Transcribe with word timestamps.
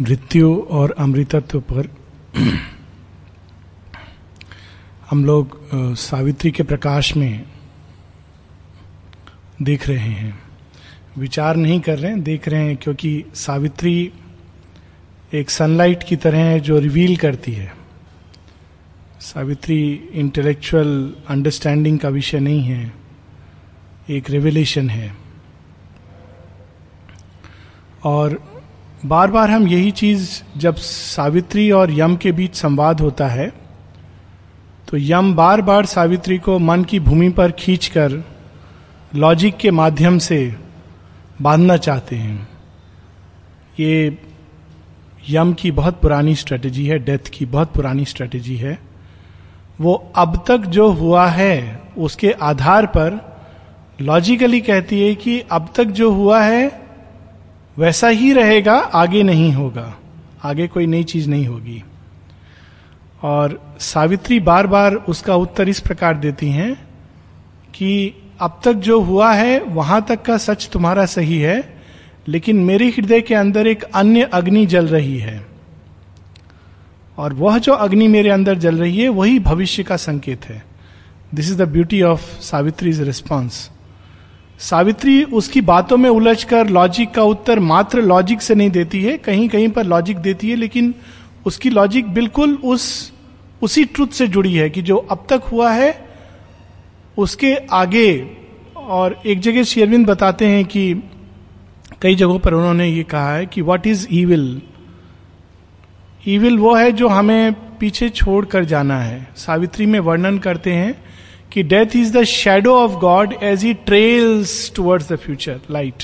मृत्यु 0.00 0.54
और 0.70 0.90
अमृतत्व 0.98 1.60
पर 1.60 1.88
हम 5.10 5.24
लोग 5.24 5.58
सावित्री 5.96 6.50
के 6.50 6.62
प्रकाश 6.62 7.16
में 7.16 7.44
देख 9.62 9.88
रहे 9.88 9.98
हैं। 9.98 10.38
विचार 11.18 11.56
नहीं 11.56 11.80
कर 11.80 11.98
रहे 11.98 12.10
हैं, 12.10 12.22
देख 12.22 12.48
रहे 12.48 12.66
हैं 12.66 12.76
क्योंकि 12.76 13.24
सावित्री 13.34 14.12
एक 15.34 15.50
सनलाइट 15.50 16.02
की 16.02 16.16
तरह 16.16 16.38
है 16.38 16.60
जो 16.60 16.78
रिवील 16.78 17.16
करती 17.16 17.52
है। 17.52 17.72
सावित्री 19.20 19.82
इंटेलेक्चुअल 20.12 21.14
अंडरस्टैंडिंग 21.28 21.98
का 21.98 22.08
विषय 22.08 22.40
नहीं 22.40 22.62
है, 22.62 22.92
एक 24.10 24.30
रेवलेशन 24.30 24.90
है। 24.90 25.16
और 28.04 28.40
बार 29.06 29.30
बार 29.30 29.50
हम 29.50 29.68
यही 29.68 29.90
चीज़ 29.90 30.42
जब 30.56 30.76
सावित्री 30.76 31.70
और 31.70 31.90
यम 31.90 32.16
के 32.16 32.32
बीच 32.32 32.54
संवाद 32.54 33.00
होता 33.00 33.26
है 33.26 33.52
तो 34.88 34.96
यम 34.96 35.34
बार 35.34 35.60
बार 35.60 35.86
सावित्री 35.86 36.38
को 36.38 36.58
मन 36.58 36.84
की 36.84 37.00
भूमि 37.00 37.28
पर 37.28 37.52
खींचकर 37.52 38.24
लॉजिक 39.14 39.56
के 39.56 39.70
माध्यम 39.70 40.18
से 40.18 40.56
बांधना 41.42 41.76
चाहते 41.76 42.16
हैं। 42.16 42.48
ये 43.80 44.18
यम 45.30 45.52
की 45.52 45.70
बहुत 45.70 46.00
पुरानी 46.00 46.34
स्ट्रेटजी 46.34 46.86
है, 46.86 46.98
डेथ 46.98 47.30
की 47.32 47.46
बहुत 47.46 47.72
पुरानी 47.72 48.04
स्ट्रेटजी 48.04 48.56
है। 48.56 48.78
वो 49.80 50.12
अब 50.16 50.44
तक 50.48 50.58
जो 50.58 50.90
हुआ 50.90 51.26
है, 51.26 51.82
उसके 51.98 52.32
आधार 52.32 52.86
पर 52.86 53.18
लॉजिकली 54.00 54.60
कहती 54.60 55.08
है 55.08 55.14
कि 55.14 55.40
अब 55.40 55.68
तक 55.76 55.84
जो 55.84 56.10
हुआ 56.12 56.42
है 56.42 56.81
वैसा 57.78 58.08
ही 58.08 58.32
रहेगा, 58.32 58.74
आगे 58.74 59.22
नहीं 59.22 59.52
होगा। 59.52 59.94
आगे 60.44 60.68
कोई 60.68 60.86
नई 60.86 61.04
चीज़ 61.04 61.30
नहीं 61.30 61.46
होगी। 61.46 61.84
और 63.22 63.76
सावित्री 63.78 64.40
बार 64.40 64.66
बार 64.66 64.94
उसका 64.94 65.34
उत्तर 65.34 65.68
इस 65.68 65.80
प्रकार 65.80 66.16
देती 66.16 66.48
हैं 66.48 66.86
कि, 67.74 68.14
अब 68.40 68.60
तक 68.64 68.72
जो 68.72 69.00
हुआ 69.00 69.32
है, 69.32 69.60
वहाँ 69.60 70.06
तक 70.08 70.22
का 70.22 70.36
सच 70.36 70.70
तुम्हारा 70.72 71.06
सही 71.06 71.38
है, 71.38 71.82
लेकिन 72.28 72.56
मेरे 72.56 72.88
हृदय 72.88 73.20
के 73.20 73.34
अंदर 73.34 73.66
एक 73.66 73.82
अन्य 73.82 74.22
अग्नि 74.22 74.66
जल 74.66 74.86
रही 74.86 75.18
है। 75.18 75.46
और 77.18 77.32
वह 77.32 77.58
जो 77.58 77.72
अग्नि 77.72 78.08
मेरे 78.08 78.30
अंदर 78.30 78.54
जल 78.54 78.78
रही 78.78 79.02
है, 79.02 79.08
वही 79.08 79.38
भविष्य 79.38 79.82
का 79.82 79.96
संकेत 79.96 80.44
है। 80.44 80.64
This 81.34 81.46
is 81.48 81.62
the 81.62 81.68
beauty 81.68 82.02
of 82.02 82.40
Savitri's 82.40 83.00
response 83.00 83.70
Savitri 84.62 85.22
उसकी 85.24 85.60
बातों 85.60 85.96
में 85.96 86.10
उलझ 86.10 86.44
कर 86.44 86.68
लॉजिक 86.68 87.10
का 87.10 87.22
उत्तर 87.22 87.60
मात्र 87.60 88.02
लॉजिक 88.02 88.42
से 88.42 88.54
नहीं 88.54 88.70
देती 88.70 89.02
है, 89.02 89.18
कहीं 89.18 89.48
कहीं 89.48 89.68
पर 89.68 89.84
लॉजिक 89.84 90.18
देती 90.18 90.50
है, 90.50 90.56
लेकिन 90.56 90.94
उसकी 91.46 91.70
लॉजिक 91.70 92.08
बिल्कुल 92.08 92.54
उस, 92.54 93.12
उसी 93.62 93.84
ट्रुथ 93.84 94.08
से 94.08 94.28
जुड़ी 94.28 94.54
है 94.54 94.70
कि 94.70 94.82
जो 94.82 94.96
अब 94.96 95.26
तक 95.28 95.42
हुआ 95.52 95.72
है, 95.72 96.08
उसके 97.18 97.54
आगे, 97.54 98.30
और 98.76 99.22
एक 99.26 99.40
जगह 99.40 99.62
शेरविंद 99.62 100.06
बताते 100.06 100.46
हैं 100.46 100.64
कि 100.64 101.02
कई 102.02 102.14
जगहों 102.14 102.38
पर 102.38 102.54
उन्होंने 102.54 102.88
ये 102.88 103.02
कहा 103.02 103.34
है 103.34 103.46
कि 103.46 103.62
व्हाट 103.62 103.86
इज़ 103.86 104.06
ईविल 104.12 104.62
ईविल 106.28 106.58
वो 106.58 106.74
है 106.74 106.92
जो 106.92 107.08
हमें 107.08 107.52
पीछे 107.78 108.08
छोड़ 108.08 108.44
कर 108.44 108.64
जाना 108.64 108.98
है। 108.98 109.28
सावित्री 109.36 109.86
में 109.86 110.00
वर्णन 110.00 110.38
करते 110.38 110.72
हैं 110.72 111.11
कि 111.52 111.62
death 111.62 111.96
is 111.96 112.18
the 112.18 112.22
shadow 112.24 112.74
of 112.74 112.92
God 112.92 113.34
as 113.42 113.64
he 113.64 113.74
trails 113.74 114.72
towards 114.76 115.12
the 115.12 115.16
future 115.16 115.60
light 115.70 116.02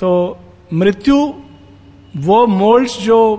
तो 0.00 0.38
मृत्यु 0.72 1.34
वो 2.16 2.46
मोल्ड्स 2.46 2.98
जो 2.98 3.36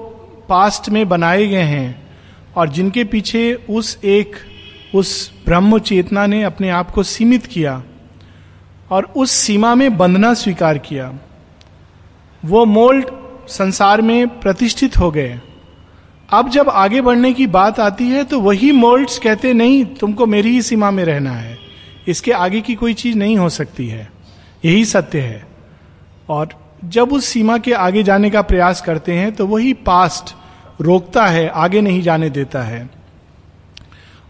पास्ट 0.49 0.89
में 0.89 1.09
बनाए 1.09 1.47
गए 1.47 1.63
हैं 1.63 2.07
और 2.55 2.69
जिनके 2.69 3.03
पीछे 3.03 3.53
उस 3.69 3.99
एक, 4.03 4.35
उस 4.95 5.31
ब्रह्म 5.45 5.79
चेतना 5.79 6.25
ने 6.25 6.43
अपने 6.43 6.69
आप 6.69 6.91
को 6.91 7.03
सीमित 7.03 7.45
किया 7.45 7.83
और 8.91 9.03
उस 9.03 9.31
सीमा 9.31 9.75
में 9.75 9.97
बंधना 9.97 10.33
स्वीकार 10.33 10.77
किया, 10.77 11.13
वो 12.45 12.65
मोल्ड 12.65 13.05
संसार 13.47 14.01
में 14.01 14.39
प्रतिष्ठित 14.39 14.97
हो 14.97 15.11
गए। 15.11 15.41
अब 16.29 16.49
जब 16.49 16.69
आगे 16.69 17.01
बढ़ने 17.01 17.33
की 17.33 17.47
बात 17.47 17.79
आती 17.79 18.07
है 18.09 18.23
तो 18.23 18.39
वही 18.39 18.71
मोल्ड्स 18.71 19.19
कहते, 19.19 19.53
नहीं, 19.53 19.85
तुमको 19.85 20.25
मेरी 20.25 20.49
ही 20.49 20.61
सीमा 20.61 20.91
में 20.91 21.03
रहना 21.05 21.31
है। 21.31 21.57
इसके 22.07 22.31
आगे 22.31 22.61
की 22.61 22.75
कोई 22.75 22.93
चीज़ 22.93 23.17
नहीं 23.17 23.37
हो 23.37 23.49
सकती 23.49 23.87
है। 23.87 24.11
यही 24.65 24.85
सत्य 24.85 25.19
है। 25.19 25.47
और 26.29 26.49
जब 26.85 27.13
उस 27.13 27.25
सीमा 27.25 27.57
के 27.57 27.73
आगे 27.73 28.03
जाने 28.03 28.29
का 28.29 28.41
प्रयास 28.41 28.81
करते 28.81 29.13
हैं 29.13 29.31
तो 29.31 29.47
वही 29.47 29.73
पास्ट 29.73 30.35
रोकता 30.81 31.25
है, 31.25 31.47
आगे 31.47 31.81
नहीं 31.81 32.01
जाने 32.01 32.29
देता 32.29 32.61
है। 32.61 32.89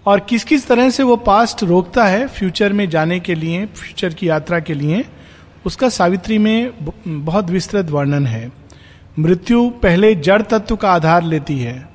और 0.06 0.20
किस 0.20 0.44
किस 0.44 0.68
तरह 0.68 0.90
से 0.90 1.04
वो 1.04 1.16
पास्ट 1.16 1.64
रोकता 1.64 2.06
है 2.06 2.28
फ्यूचर 2.28 2.74
में 2.74 2.90
जाने 2.90 3.20
के 3.20 3.36
लिए 3.36 3.66
फ्यूचर 3.66 4.14
की 4.14 4.30
यात्रा 4.30 4.60
के 4.60 4.74
लिए, 4.74 5.06
उसका 5.66 5.90
सावित्री 5.90 6.38
में 6.38 6.72
बहुत 7.08 7.50
विस्तृत 7.50 7.90
वर्णन 7.90 8.28
है। 8.28 8.67
मृत्यु 9.20 9.70
पहले 9.70 10.16
जड़ 10.16 10.42
तत्व 10.42 10.76
का 10.76 10.92
आधार 10.92 11.24
लेती 11.24 11.60
है। 11.60 11.90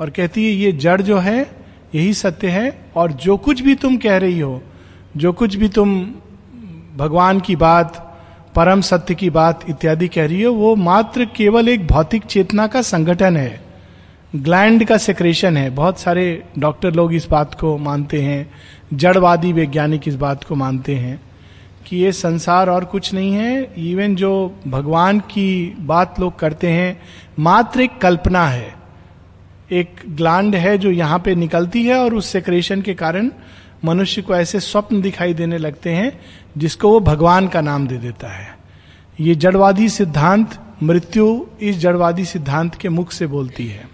और 0.00 0.10
कहती 0.10 0.44
है, 0.44 0.50
ये 0.50 0.72
जड़ 0.72 1.02
जो 1.02 1.18
है, 1.18 1.50
यही 1.94 2.14
सत्य 2.14 2.48
है, 2.48 2.78
और 2.96 3.12
जो 3.12 3.36
कुछ 3.36 3.60
भी 3.60 3.74
तुम 3.74 3.96
कह 3.96 4.16
रही 4.16 4.38
हो, 4.38 4.62
जो 5.16 5.32
कुछ 5.32 5.54
भी 5.54 5.68
तुम 5.68 6.14
भगवान 6.96 7.40
की 7.40 7.56
बात, 7.56 8.16
परम 8.54 8.80
सत्य 8.80 9.14
की 9.14 9.30
बात 9.30 9.60
इत्यादि 9.70 10.08
कह 10.08 10.26
रही 10.26 10.42
हो, 10.42 10.52
वो 10.52 10.76
मात्र 10.76 11.24
केवल 11.24 11.68
एक 11.68 11.86
भौतिक 11.86 12.22
चेतना 12.22 12.66
का 12.66 12.82
संगठन 12.82 13.36
है। 13.36 13.64
ग्लैंड 14.36 14.84
का 14.84 14.96
सेक्रेशन 14.96 15.56
है। 15.56 15.70
बहुत 15.70 16.00
सारे 16.00 16.42
डॉक्टर 16.58 16.92
लोग 16.94 17.14
इस 17.14 17.28
बात 17.28 17.54
को 17.54 17.78
मानते 17.78 18.22
हैं, 18.22 18.50
जड़वादी 18.94 19.52
वैज्ञानिक 19.52 20.08
इस 20.08 20.14
बात 20.14 20.44
को 20.44 20.54
मानते 20.54 20.94
हैं। 20.94 21.20
कि 21.86 21.96
ये 21.96 22.12
संसार 22.12 22.70
और 22.70 22.84
कुछ 22.84 23.14
नहीं 23.14 23.32
है 23.32 23.74
इवन 23.90 24.16
जो 24.16 24.60
भगवान 24.68 25.20
की 25.20 25.76
बात 25.80 26.20
लोग 26.20 26.38
करते 26.38 26.68
हैं, 26.68 27.02
मात्र 27.38 27.80
एक 27.80 27.98
कल्पना 27.98 28.46
है। 28.46 28.74
एक 29.72 29.96
ग्लैंड 30.08 30.54
है 30.54 30.78
जो 30.78 30.90
यहाँ 30.90 31.18
पे 31.18 31.34
निकलती 31.34 31.84
है 31.84 31.94
और 31.94 32.14
उस 32.14 32.26
सेक्रेशन 32.26 32.82
के 32.82 32.94
कारण 32.94 33.30
मनुष्य 33.84 34.22
को 34.22 34.36
ऐसे 34.36 34.60
स्वप्न 34.60 35.00
दिखाई 35.00 35.34
देने 35.34 35.58
लगते 35.58 35.90
हैं, 35.90 36.20
जिसको 36.58 36.90
वो 36.90 37.00
भगवान 37.00 37.48
का 37.48 37.60
नाम 37.60 37.86
दे 37.86 37.96
देता 37.96 38.28
है। 38.28 38.58
ये 39.20 39.34
जड़वादी 39.34 39.88
सिद्धांत 39.88 40.60
मृत्यु 40.82 41.46
इस 41.62 41.78
जड़वादी 41.78 42.24
सिद्धांत 42.24 42.74
के 42.74 42.88
मुख 42.88 43.12
से 43.12 43.26
बोलती 43.26 43.66
है। 43.66 43.88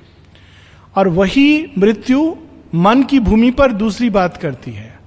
और 0.97 1.09
वही 1.09 1.73
मृत्यु 1.79 2.37
मन 2.75 3.03
की 3.03 3.21
भूमि 3.21 3.51
पर 3.51 3.73
दूसरी 3.73 4.11
बात 4.11 4.37
करती 4.37 4.71
है। 4.71 5.00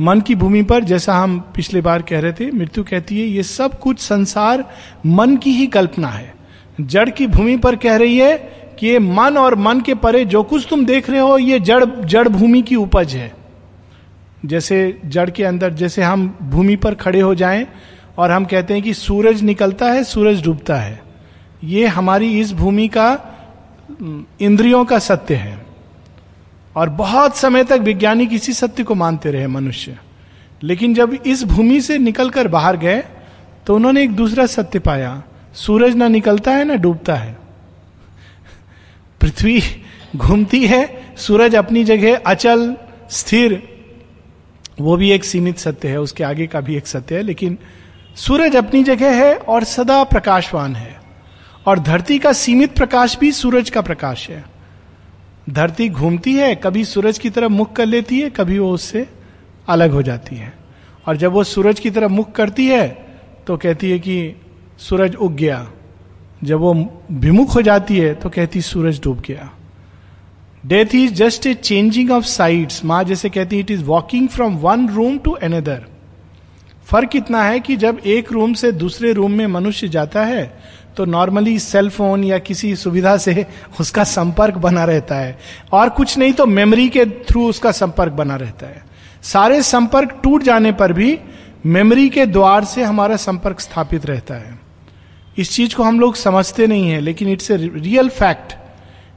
मन 0.00 0.20
की 0.20 0.34
भूमि 0.34 0.62
पर, 0.62 0.84
जैसा 0.84 1.14
हम 1.14 1.38
पिछले 1.40 1.80
बार 1.80 2.02
कह 2.02 2.20
रहे 2.20 2.32
थे, 2.32 2.50
मृत्यु 2.50 2.84
कहती 2.84 3.20
है, 3.20 3.26
ये 3.26 3.42
सब 3.42 3.78
कुछ 3.78 3.98
संसार 3.98 4.64
मन 5.06 5.36
की 5.36 5.50
ही 5.50 5.66
कल्पना 5.66 6.08
है। 6.08 6.34
जड़ 6.80 7.10
की 7.10 7.26
भूमि 7.26 7.56
पर 7.56 7.76
कह 7.76 7.96
रही 7.96 8.18
है 8.18 8.36
कि 8.80 8.86
ये 8.86 8.98
मन 8.98 9.36
और 9.38 9.54
मन 9.54 9.80
के 9.80 9.94
परे 9.94 10.24
जो 10.24 10.42
कुछ 10.42 10.66
तुम 10.70 10.86
देख 10.86 11.10
रहे 11.10 11.20
हो, 11.20 11.38
ये 11.38 11.60
जड़ 11.60 11.84
जड़ 11.84 12.28
भूमि 12.28 12.62
की 12.62 12.76
उपज 12.76 13.14
है। 13.14 13.32
जैसे 14.44 15.00
जड़ 15.04 15.30
के 15.30 15.44
अंदर, 15.44 15.72
जैसे 15.72 16.02
हम 16.02 16.38
भूमि 16.42 16.76
पर 16.76 16.94
खड़े 16.94 17.20
हो 17.20 17.34
जाएँ 17.34 17.66
और 18.18 18.30
हम 18.30 18.44
कहते 18.44 18.74
हैं 18.74 18.82
कि 18.82 18.94
सूरज 18.94 19.42
निकलता 19.42 19.86
है, 19.86 20.04
सूरज 20.04 20.42
डूबता 20.42 20.76
है। 20.76 21.02
ये 21.64 21.86
हमारी 21.86 22.40
इस 22.40 22.52
भूमि 22.52 22.88
का 22.88 23.20
इंद्रियों 24.40 24.84
का 24.84 24.98
सत्य 24.98 25.34
है। 25.34 25.63
और 26.76 26.88
बहुत 26.88 27.36
समय 27.36 27.64
तक 27.64 27.78
वैज्ञानिक 27.80 28.32
इसी 28.32 28.52
सत्य 28.52 28.82
को 28.82 28.94
मानते 28.94 29.30
रहे 29.30 29.46
मनुष्य। 29.46 29.98
लेकिन 30.62 30.94
जब 30.94 31.18
इस 31.26 31.44
भूमि 31.44 31.80
से 31.80 31.98
निकलकर 31.98 32.48
बाहर 32.48 32.76
गए 32.76 33.02
तो 33.66 33.74
उन्होंने 33.74 34.02
एक 34.02 34.10
दूसरा 34.10 34.46
सत्य 34.46 34.78
पाया। 34.78 35.22
सूरज 35.54 35.94
ना 35.94 36.08
निकलता 36.08 36.50
है, 36.50 36.64
ना 36.64 36.74
डूबता 36.74 37.14
है। 37.14 37.36
पृथ्वी 39.20 39.62
घूमती 40.16 40.66
है, 40.66 41.14
सूरज 41.16 41.54
अपनी 41.54 41.84
जगह, 41.84 42.16
अचल, 42.26 42.76
स्थिर, 43.10 43.62
वो 44.80 44.96
भी 44.96 45.10
एक 45.10 45.24
सीमित 45.24 45.58
सत्य 45.58 45.88
है, 45.88 46.00
उसके 46.00 46.24
आगे 46.24 46.46
का 46.46 46.60
भी 46.60 46.76
एक 46.76 46.86
सत्य 46.86 47.14
है, 47.14 47.22
लेकिन 47.22 47.58
सूरज 48.16 48.56
अपनी 48.56 48.84
जगह 48.84 49.24
है 49.24 49.36
और 49.36 49.64
सदा 49.64 50.04
प्रकाशवान 50.04 50.76
है। 50.76 51.00
और 51.66 51.78
धरती 51.78 52.18
का 52.18 52.32
सीमित 52.32 52.76
प्रकाश 52.76 53.18
भी 53.18 53.32
सूरज 53.32 53.70
का 53.70 53.80
प्रकाश 53.80 54.30
है। 54.30 54.44
धरती 55.46 55.88
घूमती 55.88 56.34
है, 56.34 56.54
कभी 56.54 56.84
सूरज 56.84 57.18
की 57.18 57.30
तरफ़ 57.30 57.50
मुख 57.52 57.72
कर 57.76 57.86
लेती 57.86 58.20
है, 58.20 58.30
कभी 58.30 58.58
वो 58.58 58.70
उससे 58.72 59.06
अलग 59.68 59.90
हो 59.90 60.02
जाती 60.02 60.36
है। 60.36 60.52
और 61.06 61.16
जब 61.16 61.32
वो 61.32 61.44
सूरज 61.44 61.80
की 61.80 61.90
तरफ़ 61.90 62.12
मुख 62.12 62.32
करती 62.32 62.66
है 62.66 62.86
तो 63.46 63.56
कहती 63.56 63.90
है 63.90 63.98
कि 63.98 64.34
सूरज 64.80 65.14
उग 65.14 65.34
गया। 65.36 65.66
जब 66.44 66.58
वो 66.58 66.72
विमुख 67.12 67.54
हो 67.56 67.62
जाती 67.62 67.98
है 67.98 68.14
तो 68.14 68.28
कहती 68.28 68.60
सूरज 68.62 69.00
डूब 69.04 69.20
गया। 69.26 69.50
Death 70.64 70.94
is 70.94 71.12
just 71.14 71.46
a 71.46 71.54
changing 71.54 72.10
of 72.10 72.24
sides 72.24 72.84
माँ 72.84 73.02
जैसे 73.04 73.30
कहती 73.30 73.56
है 73.56 73.60
it 73.60 73.70
is 73.70 73.82
walking 73.84 74.28
from 74.28 74.56
one 74.58 74.88
room 74.88 75.18
to 75.18 75.30
another 75.30 75.84
फ़र्क 76.86 77.16
इतना 77.16 77.42
है 77.42 77.60
कि 77.60 77.76
जब 77.76 77.98
एक 78.06 78.32
रूम 78.32 78.54
से 78.54 78.72
दूसरे 78.72 79.12
रूम 79.12 79.32
में 79.32 79.46
मनुष्य 79.46 79.88
जाता 79.88 80.24
है 80.24 80.44
तो 80.96 81.04
नॉर्मली 81.04 81.58
सेल 81.58 81.88
फ़ोन 81.90 82.24
या 82.24 82.38
किसी 82.38 82.74
सुविधा 82.76 83.16
से 83.16 83.46
उसका 83.80 84.04
संपर्क 84.04 84.54
बना 84.56 84.84
रहता 84.84 85.16
है। 85.16 85.38
और 85.72 85.88
कुछ 85.88 86.16
नहीं 86.18 86.32
तो 86.32 86.46
मेमोरी 86.46 86.88
के 86.88 87.04
थ्रू 87.28 87.48
उसका 87.48 87.72
संपर्क 87.72 88.12
बना 88.12 88.36
रहता 88.36 88.66
है। 88.66 88.82
सारे 89.22 89.62
संपर्क 89.62 90.18
टूट 90.22 90.42
जाने 90.42 90.72
पर 90.72 90.92
भी 90.92 91.18
मेमोरी 91.66 92.08
के 92.08 92.26
द्वार 92.26 92.64
से 92.64 92.82
हमारा 92.82 93.16
संपर्क 93.16 93.60
स्थापित 93.60 94.06
रहता 94.06 94.34
है। 94.34 94.58
इस 95.38 95.50
चीज़ 95.50 95.74
को 95.74 95.82
हम 95.82 96.00
लोग 96.00 96.16
समझते 96.16 96.66
नहीं 96.66 96.90
है, 96.90 97.00
लेकिन 97.00 97.28
इट्स 97.28 97.50
ए 97.50 97.56
रियल 97.56 98.08
फैक्ट 98.08 98.54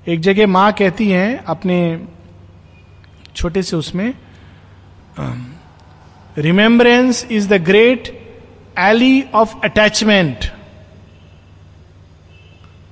एक 0.09 0.19
जगह 0.19 0.47
माँ 0.47 0.71
कहती 0.73 1.09
हैं 1.12 1.44
अपने 1.45 1.77
छोटे 3.35 3.63
से 3.63 3.75
उसमें 3.75 4.13
remembrance 6.38 7.25
is 7.31 7.47
the 7.50 7.62
great 7.63 8.07
ally 8.80 9.23
of 9.33 9.56
attachment 9.63 10.45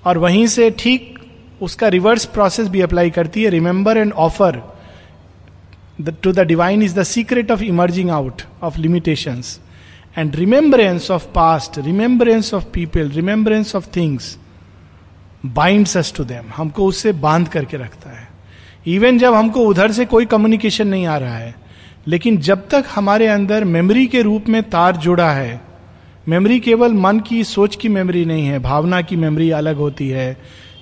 और 0.06 0.18
वहीं 0.18 0.48
से 0.48 0.70
ठीक 0.70 1.20
उसका 1.62 1.88
रिवर्स 1.88 2.26
प्रोसेस 2.26 2.68
भी 2.68 2.82
अप्लाई 2.82 3.10
करती 3.10 3.44
है. 3.44 3.50
Remember 3.50 3.98
and 3.98 4.14
offer 4.14 4.62
to 6.24 6.32
the 6.32 6.40
divine 6.40 6.84
is 6.84 6.96
the 6.96 7.04
secret 7.04 7.52
of 7.52 7.64
emerging 7.64 8.10
out 8.10 8.42
of 8.64 8.78
limitations 8.78 9.60
and 10.18 10.36
remembrance 10.36 11.12
of 11.12 11.26
past 11.26 11.80
remembrance 11.80 12.54
of 12.54 12.66
people 12.74 13.10
remembrance 13.10 13.76
of 13.76 13.88
things 13.96 14.38
bind 15.46 15.88
us 15.98 16.14
to 16.18 16.24
them 16.24 16.52
हमको 16.56 16.86
उससे 16.86 17.12
बाँध 17.12 17.48
करके 17.48 17.78
रखता 17.78 18.10
है. 18.10 18.28
Even 18.88 19.18
जब 19.18 19.34
हमको 19.34 19.60
उधर 19.60 19.92
से 19.92 20.06
कोई 20.06 20.26
कम्युनिकेशन 20.26 20.88
नहीं 20.88 21.06
आ 21.06 21.18
रहा 21.18 21.38
है, 21.38 21.56
लेकिन 22.08 22.38
जब 22.38 22.68
तक 22.70 22.86
हमारे 22.96 23.28
अंदर 23.28 23.64
मेमोरी 23.64 24.06
के 24.08 24.22
रूप 24.22 24.50
में 24.50 24.62
तार 24.64 24.96
जुड़ा 24.96 25.32
है 25.32 25.62
मेमोरी 26.30 26.60
केवल 26.60 26.94
मन 26.94 27.20
की 27.20 27.44
सोच 27.44 27.76
की 27.76 27.90
मेमोरी 27.90 28.26
नहीं 28.26 28.46
है, 28.46 28.60
भावना 28.60 29.02
की 29.02 29.16
मेमोरी 29.16 29.50
अलग 29.52 29.76
होती 29.76 30.10
है। 30.10 30.38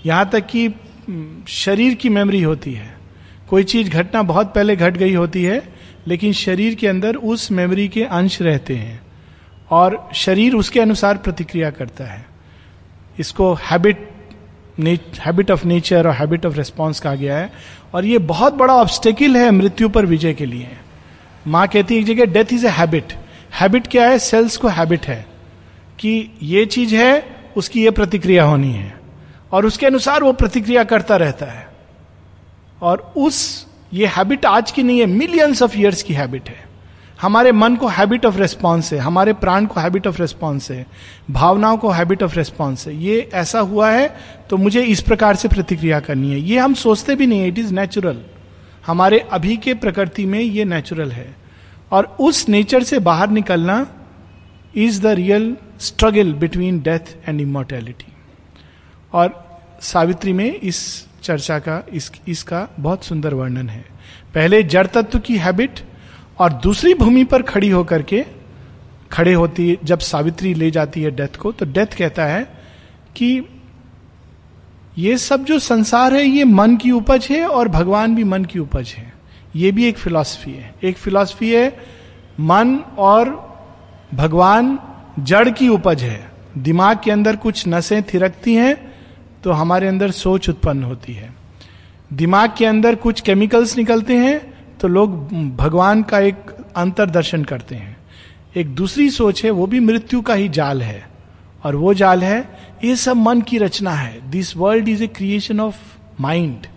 यहाँ 0.05 0.29
तक 0.29 0.45
कि 0.47 0.69
शरीर 1.47 1.93
की 1.93 2.09
मेमोरी 2.09 2.41
होती 2.41 2.73
है। 2.73 2.95
कोई 3.49 3.63
चीज़ 3.63 3.89
घटना 3.89 4.21
बहुत 4.23 4.53
पहले 4.55 4.75
घट 4.75 4.97
गई 4.97 5.13
होती 5.13 5.43
है, 5.43 5.61
लेकिन 6.07 6.33
शरीर 6.33 6.75
के 6.75 6.87
अंदर 6.87 7.15
उस 7.15 7.51
मेमोरी 7.51 7.87
के 7.87 8.03
अंश 8.03 8.41
रहते 8.41 8.75
हैं 8.75 9.01
और 9.71 10.09
शरीर 10.13 10.53
उसके 10.53 10.79
अनुसार 10.79 11.17
प्रतिक्रिया 11.17 11.69
करता 11.69 12.05
है। 12.05 12.25
इसको 13.19 13.53
हैबिट 13.53 14.09
हैबिट 15.19 15.51
ऑफ़ 15.51 15.65
नेचर 15.67 16.07
और 16.07 16.13
हैबिट 16.13 16.45
ऑफ़ 16.45 16.57
रिस्पॉन्स 16.57 16.99
कहा 16.99 17.15
गया 17.15 17.37
है। 17.37 17.51
और 17.93 18.05
ये 18.05 18.17
बहुत 18.17 18.53
बड़ा 18.53 18.75
ऑब्स्टेकिल 18.75 19.37
है 19.37 19.51
मृत्यु 19.51 19.89
पर 19.89 20.05
विजय 20.05 20.33
के 20.33 20.45
लिए। 20.45 20.69
माँ 21.47 21.67
कहती 21.67 21.93
है 21.95 21.99
एक 22.01 22.07
जगह 22.07 22.25
death 22.25 22.53
is 22.53 22.65
a 22.67 22.69
habit 22.69 23.13
habit 23.53 23.87
क्या 23.87 24.07
है? 24.07 24.19
सेल्स 24.19 24.57
को 24.57 24.67
हैबिट 24.67 25.05
है। 25.05 25.32
कि 25.99 26.31
ये 26.43 26.65
चीज़ 26.65 26.95
है, 26.95 27.35
उसकी 27.57 27.83
ये 27.83 27.91
प्रतिक्रिया 27.91 28.43
होनी 28.43 28.71
है। 28.71 28.99
और 29.51 29.65
उसके 29.65 29.85
अनुसार 29.85 30.23
वो 30.23 30.33
प्रतिक्रिया 30.33 30.83
करता 30.83 31.15
रहता 31.15 31.45
है। 31.45 31.67
और 32.81 33.13
उस, 33.17 33.67
ये 33.93 34.05
हैबिट 34.07 34.45
आज 34.45 34.71
की 34.71 34.83
नहीं 34.83 34.99
है 34.99 35.05
मिलियंस 35.05 35.61
ऑफ़ 35.61 35.77
ईयर्स 35.77 36.03
की 36.03 36.13
हैबिट 36.13 36.49
है। 36.49 36.73
हमारे 37.21 37.51
मन 37.51 37.75
को 37.75 37.87
हैबिट 37.87 38.25
ऑफ़ 38.25 38.37
रेस्पॉन्स 38.37 38.93
है, 38.93 38.99
हमारे 38.99 39.33
प्राण 39.33 39.65
को 39.65 39.79
हैबिट 39.79 40.07
ऑफ़ 40.07 40.21
रेस्पॉन्स 40.21 40.71
है, 40.71 40.85
भावनाओं 41.31 41.77
को 41.77 41.89
हैबिट 41.89 42.23
ऑफ़ 42.23 42.35
रेस्पॉन्स 42.35 42.87
है। 42.87 43.03
ये 43.03 43.29
ऐसा 43.33 43.59
हुआ 43.59 43.91
है 43.91 44.15
तो 44.49 44.57
मुझे 44.57 44.81
इस 44.81 45.01
प्रकार 45.01 45.35
से 45.35 45.47
प्रतिक्रिया 45.47 45.99
करनी 45.99 46.31
है। 46.31 46.39
ये 46.39 46.59
हम 46.59 46.73
सोचते 46.73 47.15
भी 47.15 47.27
नहीं 47.27 47.47
इट 47.47 47.59
इज़ 47.59 47.73
नेचुरल 47.73 48.21
हमारे 48.87 49.19
अभी 49.19 49.57
के 49.57 49.73
प्रकृति 49.73 50.25
में 50.25 50.39
ये 50.39 50.65
नेचुरल 50.65 51.11
है। 51.11 51.35
और 51.91 52.15
उस 52.19 52.49
नेचर 52.49 52.83
से 52.83 52.99
बाहर 52.99 53.29
निकलना 53.29 53.87
is 54.75 55.01
the 55.01 55.05
real 55.05 55.55
struggle 55.83 56.33
between 56.33 56.79
death 56.81 57.15
and 57.27 57.41
immortality 57.41 58.13
और 59.13 59.31
सावित्री 59.81 60.33
में 60.33 60.53
इस 60.53 61.07
चर्चा 61.23 61.57
का, 61.59 61.83
इस, 61.93 62.11
इसका 62.27 62.67
बहुत 62.79 63.03
सुंदर 63.03 63.33
वर्णन 63.33 63.69
है। 63.69 63.83
पहले 64.33 64.61
जड़ 64.63 64.85
तत्व 64.87 65.19
की 65.19 65.37
हैबिट 65.37 65.79
और 66.39 66.53
दूसरी 66.53 66.93
भूमि 66.93 67.23
पर 67.23 67.41
खड़ी 67.41 67.69
होकर 67.69 68.01
के, 68.01 68.25
खड़े 69.11 69.33
होती 69.33 69.69
है 69.69 69.77
जब 69.83 69.99
सावित्री 69.99 70.53
ले 70.53 70.69
जाती 70.71 71.01
है 71.01 71.11
डेथ 71.11 71.35
को 71.35 71.51
तो 71.51 71.65
डेथ 71.65 71.97
कहता 71.97 72.25
है 72.25 72.43
कि 73.15 73.41
ये 74.97 75.17
सब 75.17 75.43
जो 75.45 75.59
संसार 75.59 76.13
है, 76.13 76.23
ये 76.23 76.43
मन 76.43 76.75
की 76.77 76.91
उपज 76.91 77.27
है 77.31 77.45
और 77.47 77.67
भगवान 77.67 78.15
भी 78.15 78.23
मन 78.23 78.45
की 78.45 78.59
उपज 78.59 78.93
है। 78.97 79.13
ये 79.55 79.71
भी 79.71 79.85
एक 79.85 79.97
फिलॉसफी 79.97 80.51
है। 80.51 80.73
एक 80.83 80.97
फिलॉसफी 80.97 81.51
है, 81.51 81.67
मन 82.39 82.77
और 82.97 83.29
भगवान 84.13 84.77
जड़ 85.19 85.49
की 85.49 85.67
उपज 85.67 86.03
है। 86.03 86.31
दिमाग 86.57 86.99
के 87.03 87.11
अंदर 87.11 87.35
कुछ 87.35 87.67
नसें 87.67 88.01
थिरकती 88.03 88.53
हैं 88.55 88.75
तो 89.43 89.51
हमारे 89.51 89.87
अंदर 89.87 90.11
सोच 90.11 90.49
उत्पन्न 90.49 90.83
होती 90.83 91.13
है। 91.13 91.33
दिमाग 92.13 92.53
के 92.57 92.65
अंदर 92.65 92.95
कुछ 92.95 93.21
केमिकल्स 93.21 93.77
निकलते 93.77 94.17
हैं 94.17 94.39
तो 94.81 94.87
लोग 94.87 95.15
भगवान 95.57 96.03
का 96.03 96.19
एक 96.19 96.51
अंतर 96.75 97.09
दर्शन 97.09 97.43
करते 97.43 97.75
हैं। 97.75 97.97
एक 98.57 98.75
दूसरी 98.75 99.09
सोच 99.09 99.43
है 99.43 99.51
वो 99.51 99.67
भी 99.67 99.79
मृत्यु 99.79 100.21
का 100.21 100.33
ही 100.33 100.49
जाल 100.49 100.81
है। 100.81 101.05
और 101.65 101.75
वो 101.75 101.93
जाल 101.93 102.23
है 102.23 102.39
ये 102.83 102.95
सब 102.95 103.17
मन 103.17 103.41
की 103.41 103.57
रचना 103.57 103.91
है। 103.91 104.29
This 104.31 104.55
world 104.57 104.89
is 104.89 105.03
a 105.03 105.07
creation 105.07 105.59
of 105.59 105.75
mind 106.21 106.67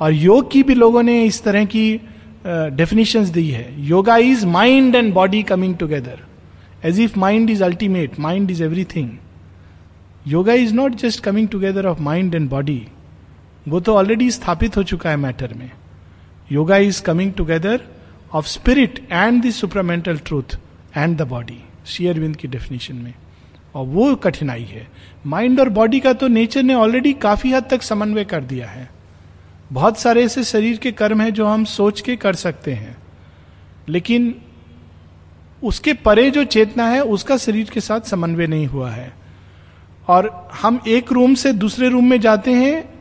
और 0.00 0.12
योग 0.12 0.50
की 0.52 0.62
भी 0.62 0.74
लोगों 0.74 1.02
ने 1.02 1.22
इस 1.24 1.42
तरह 1.42 1.64
की 1.64 2.00
डेफिनेशंस 2.46 3.28
uh, 3.28 3.34
दी 3.34 3.48
है। 3.48 3.86
Yoga 3.86 4.16
is 4.16 4.46
mind 4.46 4.94
and 4.94 5.12
body 5.14 5.42
coming 5.42 5.76
together 5.76 6.20
as 6.84 7.00
if 7.00 7.18
mind 7.18 7.50
is 7.50 7.64
ultimate 7.64 8.18
mind 8.20 8.50
is 8.50 8.62
everything 8.62 9.10
yoga 10.26 10.52
is 10.52 10.74
not 10.74 10.94
just 10.94 11.24
coming 11.24 11.48
together 11.48 11.86
of 11.86 12.00
mind 12.00 12.34
and 12.34 12.50
body 12.50 12.86
वो 13.68 13.80
तो 13.80 13.94
ऑलरेडी 13.94 14.30
स्थापित 14.30 14.76
हो 14.76 14.82
चुका 14.82 15.10
है 15.10 15.16
मैटर 15.16 15.54
में। 15.54 15.70
Yoga 16.52 16.76
is 16.76 17.02
coming 17.02 17.32
together 17.32 17.80
of 18.32 18.46
spirit 18.46 19.08
and 19.12 19.46
the 19.46 19.50
supermental 19.50 20.18
truth 20.18 20.58
and 20.96 21.16
the 21.16 21.22
body 21.22 21.64
शेयरविंद 21.86 22.36
की 22.36 22.48
definition 22.48 22.96
में। 22.96 23.14
और 23.74 23.86
वो 23.86 24.14
कठिनाई 24.16 24.62
है। 24.62 24.88
माइंड 25.26 25.60
और 25.60 25.68
बॉडी 25.68 26.00
का 26.00 26.12
तो 26.12 26.28
नेचर 26.28 26.62
ने 26.62 26.74
ऑलरेडी 26.74 27.12
काफ़ी 27.12 27.52
हद 27.52 27.64
तक 27.70 27.82
समन्वय 27.82 28.24
कर 28.24 28.44
दिया 28.44 28.68
है। 28.68 28.90
बहुत 29.72 29.98
सारे 29.98 30.24
ऐसे 30.24 30.44
शरीर 30.44 30.76
के 30.76 30.92
कर्म 30.92 31.20
हैं 31.20 31.32
जो 31.34 31.46
हम 31.46 31.64
सोच 31.64 32.00
के 32.00 32.16
कर 32.16 32.34
सकते 32.34 32.72
हैं। 32.72 32.96
लेकिन 33.88 34.34
उसके 35.64 35.92
परे 35.92 36.30
जो 36.30 36.44
चेतना 36.44 36.88
है, 36.88 37.00
उसका 37.00 37.36
शरीर 37.36 37.70
के 37.70 37.80
साथ 37.80 38.00
समन्वय 38.00 38.46
नहीं 38.46 38.66
हुआ 38.66 38.90
है। 38.90 39.14
और 40.08 40.48
हम 40.62 40.80
एक 40.88 41.12
रूम 41.12 41.34
से 41.34 41.52
दूसरे 41.52 41.88
रूम 41.88 42.10
में 42.10 42.20
जाते 42.20 42.52
हैं, 42.52 42.94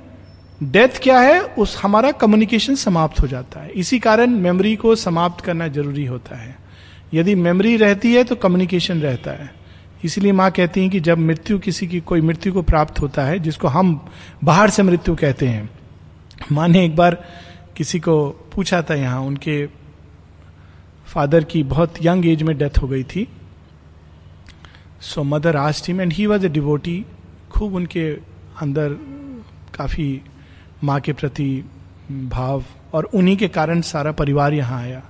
डेथ 0.64 0.90
क्या 1.04 1.20
है, 1.20 1.42
उस 1.42 1.80
हमारा 1.84 2.12
कम्युनिकेशन 2.12 2.76
समाप्त 2.76 3.20
हो 3.20 3.28
जाता 3.28 3.60
है। 3.60 3.70
इसी 3.70 4.00
कारण 4.00 4.28
मेमोरी 4.28 4.76
को 4.76 4.96
समाप्त 4.96 5.46
करना 5.46 5.68
ज़रूरी 5.68 6.06
होता 6.06 6.36
है। 6.36 6.58
यदि 7.14 7.36
मेमोरी 7.36 7.78
रहती 7.78 8.14
है 8.14 8.24
तो 8.24 8.36
कम्युनिकेशन 8.36 9.00
रहता 9.00 9.32
है। 9.32 9.54
इसलिए 10.04 10.32
माँ 10.32 10.52
कहती 10.52 10.82
हैं 10.82 10.90
कि 10.90 11.00
जब 11.00 11.18
मृत्यु 11.18 11.60
किसी 11.60 11.88
की, 11.88 12.00
कोई 12.00 12.22
मृत्यु 12.22 12.54
को 12.54 12.62
प्राप्त 12.62 13.02
होता 13.02 13.24
है, 13.24 13.40
जिसको 13.40 13.68
हम 13.68 14.06
बाहर 14.44 14.70
से 14.70 14.84
मृत्यु 14.84 15.16
कहते 15.16 15.48
हैं। 15.48 15.70
माँ 16.52 16.68
ने 16.68 16.86
एक 16.86 16.96
बार 16.96 17.26
किसी 17.76 18.00
को 18.00 18.30
पूछा 18.30 18.82
था 18.82 18.96
यहाँ, 18.96 19.22
उनके 19.22 19.83
फादर 21.14 21.44
की 21.44 21.64
बहुत 21.64 21.94
यंग 22.02 22.26
एज 22.26 22.44
में 22.44 22.58
डेथ 22.58 22.78
हो 22.82 22.88
गई 22.88 23.04
थी। 23.04 23.28
So 25.02 25.24
mother 25.24 25.56
asked 25.56 25.88
him 25.88 26.02
and 26.02 26.14
he 26.14 26.26
was 26.26 26.46
a 26.46 26.50
devotee 26.50 27.06
खूब 27.52 27.76
उनके 27.76 28.10
अंदर 28.62 28.90
काफ़ी 29.74 30.22
माँ 30.84 31.00
के 31.00 31.14
प्रति 31.14 31.66
भाव 32.12 32.64
और 32.94 33.04
उन्हीं 33.04 33.38
के 33.38 33.48
कारण 33.48 33.82
सारा 33.82 34.12
परिवार 34.12 34.54
यहाँ 34.54 34.82
आया। 34.82 35.04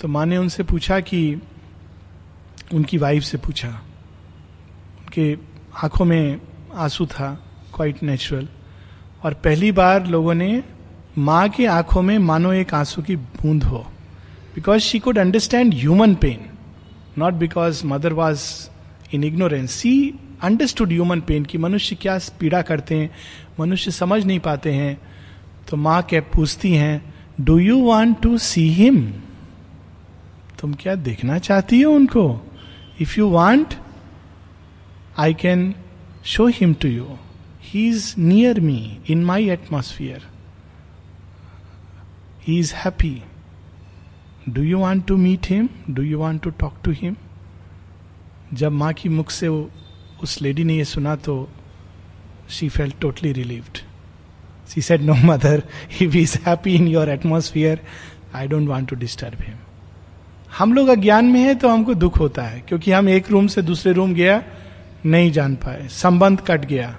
तो 0.00 0.08
माँ 0.08 0.26
ने 0.26 0.36
उनसे 0.36 0.62
पूछा 0.62 1.00
कि, 1.00 1.40
उनकी 2.74 2.98
वाइफ 2.98 3.22
से 3.22 3.38
पूछा। 3.38 3.68
उनके 3.68 5.38
आँखों 5.84 6.04
में 6.04 6.40
आँसू 6.74 7.06
था 7.06 7.44
क्वाइट 7.74 8.02
नेचुरल 8.02 8.48
और 9.24 9.34
पहली 9.34 9.72
बार 9.72 10.06
लोगों 10.06 10.34
ने 10.34 10.64
माँ 11.18 11.48
की 11.48 11.64
आँखों 11.64 12.02
में 12.02 12.18
मानो 12.18 12.52
एक 12.52 12.74
आँसू 12.74 13.02
की 13.02 13.16
बूंद 13.16 13.64
हो। 13.64 13.86
Because 14.58 14.80
she 14.82 14.98
could 14.98 15.18
understand 15.18 15.74
human 15.74 16.14
pain 16.14 16.40
not 17.18 17.34
because 17.34 17.86
mother 17.86 18.12
was 18.12 18.42
in 19.14 19.24
ignorance 19.24 19.70
she 19.70 19.92
understood 20.42 20.92
human 20.92 21.20
pain 21.20 21.44
कि 21.44 21.58
मनुष्य 21.58 21.96
क्या 21.96 22.18
पीड़ा 22.40 22.62
करते 22.62 22.94
हैं 22.94 23.10
मनुष्य 23.60 23.90
समझ 23.90 24.24
नहीं 24.24 24.38
पाते 24.40 24.72
हैं। 24.72 25.00
तो 25.68 25.76
माँ 25.76 26.02
क्या 26.02 26.20
पूछती 26.20 26.74
हैं 26.74 27.14
do 27.40 27.58
you 27.58 27.78
want 27.78 28.20
to 28.22 28.38
see 28.38 28.68
him 28.72 29.00
तुम 30.60 30.74
क्या 30.74 30.94
देखना 30.94 31.38
चाहती 31.38 31.80
हो 31.82 31.92
उनको? 31.92 32.40
If 33.00 33.14
you 33.18 33.28
want 33.28 33.74
I 35.18 35.34
can 35.34 35.74
show 36.24 36.46
him 36.46 36.74
to 36.74 36.88
you 36.88 37.08
He 37.68 37.80
is 37.92 38.04
near 38.18 38.52
me, 38.66 38.98
in 39.14 39.24
my 39.30 39.40
atmosphere. 39.54 40.20
He 42.44 42.54
is 42.58 42.70
happy. 42.82 43.16
Do 44.48 44.58
you 44.58 44.78
want 44.78 45.06
to 45.06 45.16
meet 45.16 45.46
him 45.50 45.68
do 45.90 46.02
you 46.02 46.18
want 46.18 46.42
to 46.42 46.50
talk 46.50 46.74
to 46.84 46.90
him 46.90 47.16
जब 48.54 48.72
माँ 48.72 48.92
की 48.92 49.08
मुख 49.08 49.30
से 49.30 49.48
वो 49.48 49.70
उस 50.22 50.42
lady 50.42 50.64
ने 50.64 50.74
ये 50.74 50.84
सुना 50.84 51.16
तो 51.16 51.48
she 52.50 52.68
felt 52.68 52.92
totally 53.00 53.32
relieved 53.32 53.78
she 54.68 54.82
said 54.82 55.02
no 55.02 55.14
mother 55.14 55.62
if 56.02 56.16
is 56.16 56.38
happy 56.46 56.74
in 56.74 56.88
your 56.88 57.10
atmosphere 57.10 57.80
I 58.34 58.48
don't 58.48 58.68
want 58.68 58.88
to 58.88 58.96
disturb 58.96 59.42
him 59.42 59.56
हम 60.58 60.72
लोग 60.72 60.88
अज्ञान 60.88 61.24
में 61.24 61.40
है 61.40 61.54
तो 61.54 61.68
हमको 61.68 61.94
दुख 61.94 62.18
होता 62.18 62.42
है, 62.42 62.60
क्योंकि 62.60 62.92
हम 62.92 63.08
एक 63.08 63.30
रूम 63.30 63.46
से 63.46 63.62
दूसरे 63.62 63.92
रूम 63.92 64.14
गया, 64.14 64.42
नहीं 65.06 65.32
जान 65.32 65.54
पाए। 65.54 65.88
संबंध 65.88 66.40
कट 66.40 66.64
गया। 66.64 66.98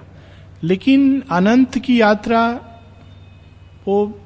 लेकिन 0.62 1.22
अनंत 1.30 1.78
की 1.78 2.00
यात्रा 2.00 2.60
वो 3.88 4.19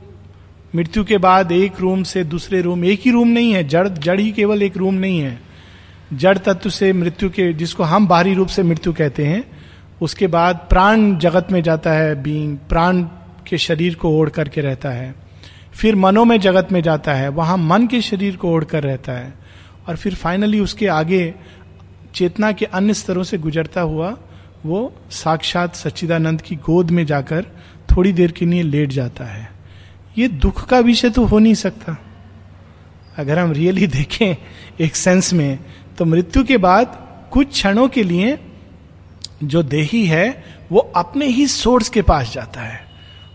मृत्यु 0.76 1.04
के 1.04 1.18
बाद 1.18 1.52
एक 1.52 1.72
रूम 1.80 2.02
से 2.02 2.24
दूसरे 2.24 2.60
रूम, 2.60 2.84
एक 2.84 3.00
ही 3.00 3.10
रूम 3.10 3.28
नहीं 3.28 3.52
है, 3.52 3.68
जड़ 3.68 3.88
जड़ 3.88 4.20
ही 4.20 4.32
केवल 4.32 4.62
एक 4.62 4.76
रूम 4.76 4.94
नहीं 4.94 5.20
है। 5.20 5.40
जड़ 6.12 6.38
तत्व 6.38 6.70
से 6.70 6.92
मृत्यु 6.92 7.30
के, 7.30 7.52
जिसको 7.52 7.82
हम 7.82 8.06
बाहरी 8.06 8.34
रूप 8.34 8.48
से 8.48 8.62
मृत्यु 8.62 8.92
कहते 8.92 9.26
हैं, 9.26 9.44
उसके 10.02 10.26
बाद 10.26 10.66
प्राण 10.70 11.18
जगत 11.18 11.48
में 11.52 11.62
जाता 11.62 11.92
है 11.92 12.22
बींग 12.22 12.58
प्राण 12.68 13.02
के 13.48 13.58
शरीर 13.58 13.94
को 13.94 14.08
ओढ़ 14.08 14.28
करके 14.28 14.60
रहता 14.60 14.90
है। 14.90 15.14
फिर 15.72 15.96
मनो 15.96 16.24
में 16.24 16.40
जगत 16.40 16.68
में 16.72 16.80
जाता 16.80 17.14
है, 17.14 17.28
वहाँ 17.28 17.56
मन 17.56 17.86
के 17.86 18.00
शरीर 18.00 18.36
को 18.36 18.50
ओढ़ 18.50 18.64
कर 18.64 18.82
रहता 18.82 19.12
है। 19.12 19.34
और 19.88 19.96
फिर 19.96 20.14
फाइनली 20.14 20.60
उसके 20.60 20.86
आगे 20.86 21.34
चेतना 22.14 22.52
के 22.52 22.64
अन्य 22.64 22.94
स्तरों 22.94 23.22
से 23.22 23.38
गुजरता 23.38 23.80
हुआ, 23.80 24.16
वो 24.66 24.94
साक्षात 25.10 25.74
सच्चिदानंद 25.74 26.42
की 26.42 26.56
गोद 26.56 26.90
में 26.90 27.06
जाकर 27.06 27.42
थोड़ी 27.96 28.12
देर 28.12 28.30
के 28.30 28.46
लिए 28.46 28.62
लेट 28.62 28.90
जाता 28.90 29.24
है। 29.24 29.53
ये 30.16 30.28
दुख 30.28 30.64
का 30.66 30.78
विषय 30.78 31.10
तो 31.10 31.24
हो 31.24 31.38
नहीं 31.38 31.54
सकता। 31.54 31.96
अगर 33.18 33.38
हम 33.38 33.52
रियली 33.52 33.86
देखें 33.86 34.34
एक 34.80 34.96
सेंस 34.96 35.32
में 35.32 35.58
तो 35.98 36.04
मृत्यु 36.04 36.44
के 36.44 36.56
बाद 36.56 36.98
कुछ 37.32 37.48
क्षणों 37.48 37.88
के 37.88 38.02
लिए 38.02 38.38
जो 39.44 39.62
देही 39.62 40.04
है, 40.06 40.44
वो 40.72 40.78
अपने 40.96 41.26
ही 41.26 41.46
सोर्स 41.46 41.88
के 41.88 42.02
पास 42.02 42.32
जाता 42.32 42.60
है। 42.60 42.80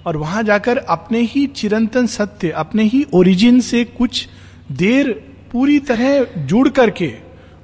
और 0.06 0.18
वहाँ 0.18 0.44
जाकर 0.44 0.78
अपने 0.78 1.20
ही 1.22 1.46
चिरंतन 1.48 2.08
सत्य, 2.08 2.50
अपने 2.50 2.84
ही 2.84 3.06
ओरिजिन 3.14 3.60
से 3.62 3.84
कुछ 3.84 4.28
देर 4.72 5.12
पूरी 5.52 5.80
तरह 5.80 6.24
जुड़ 6.38 6.68
करके, 6.70 7.14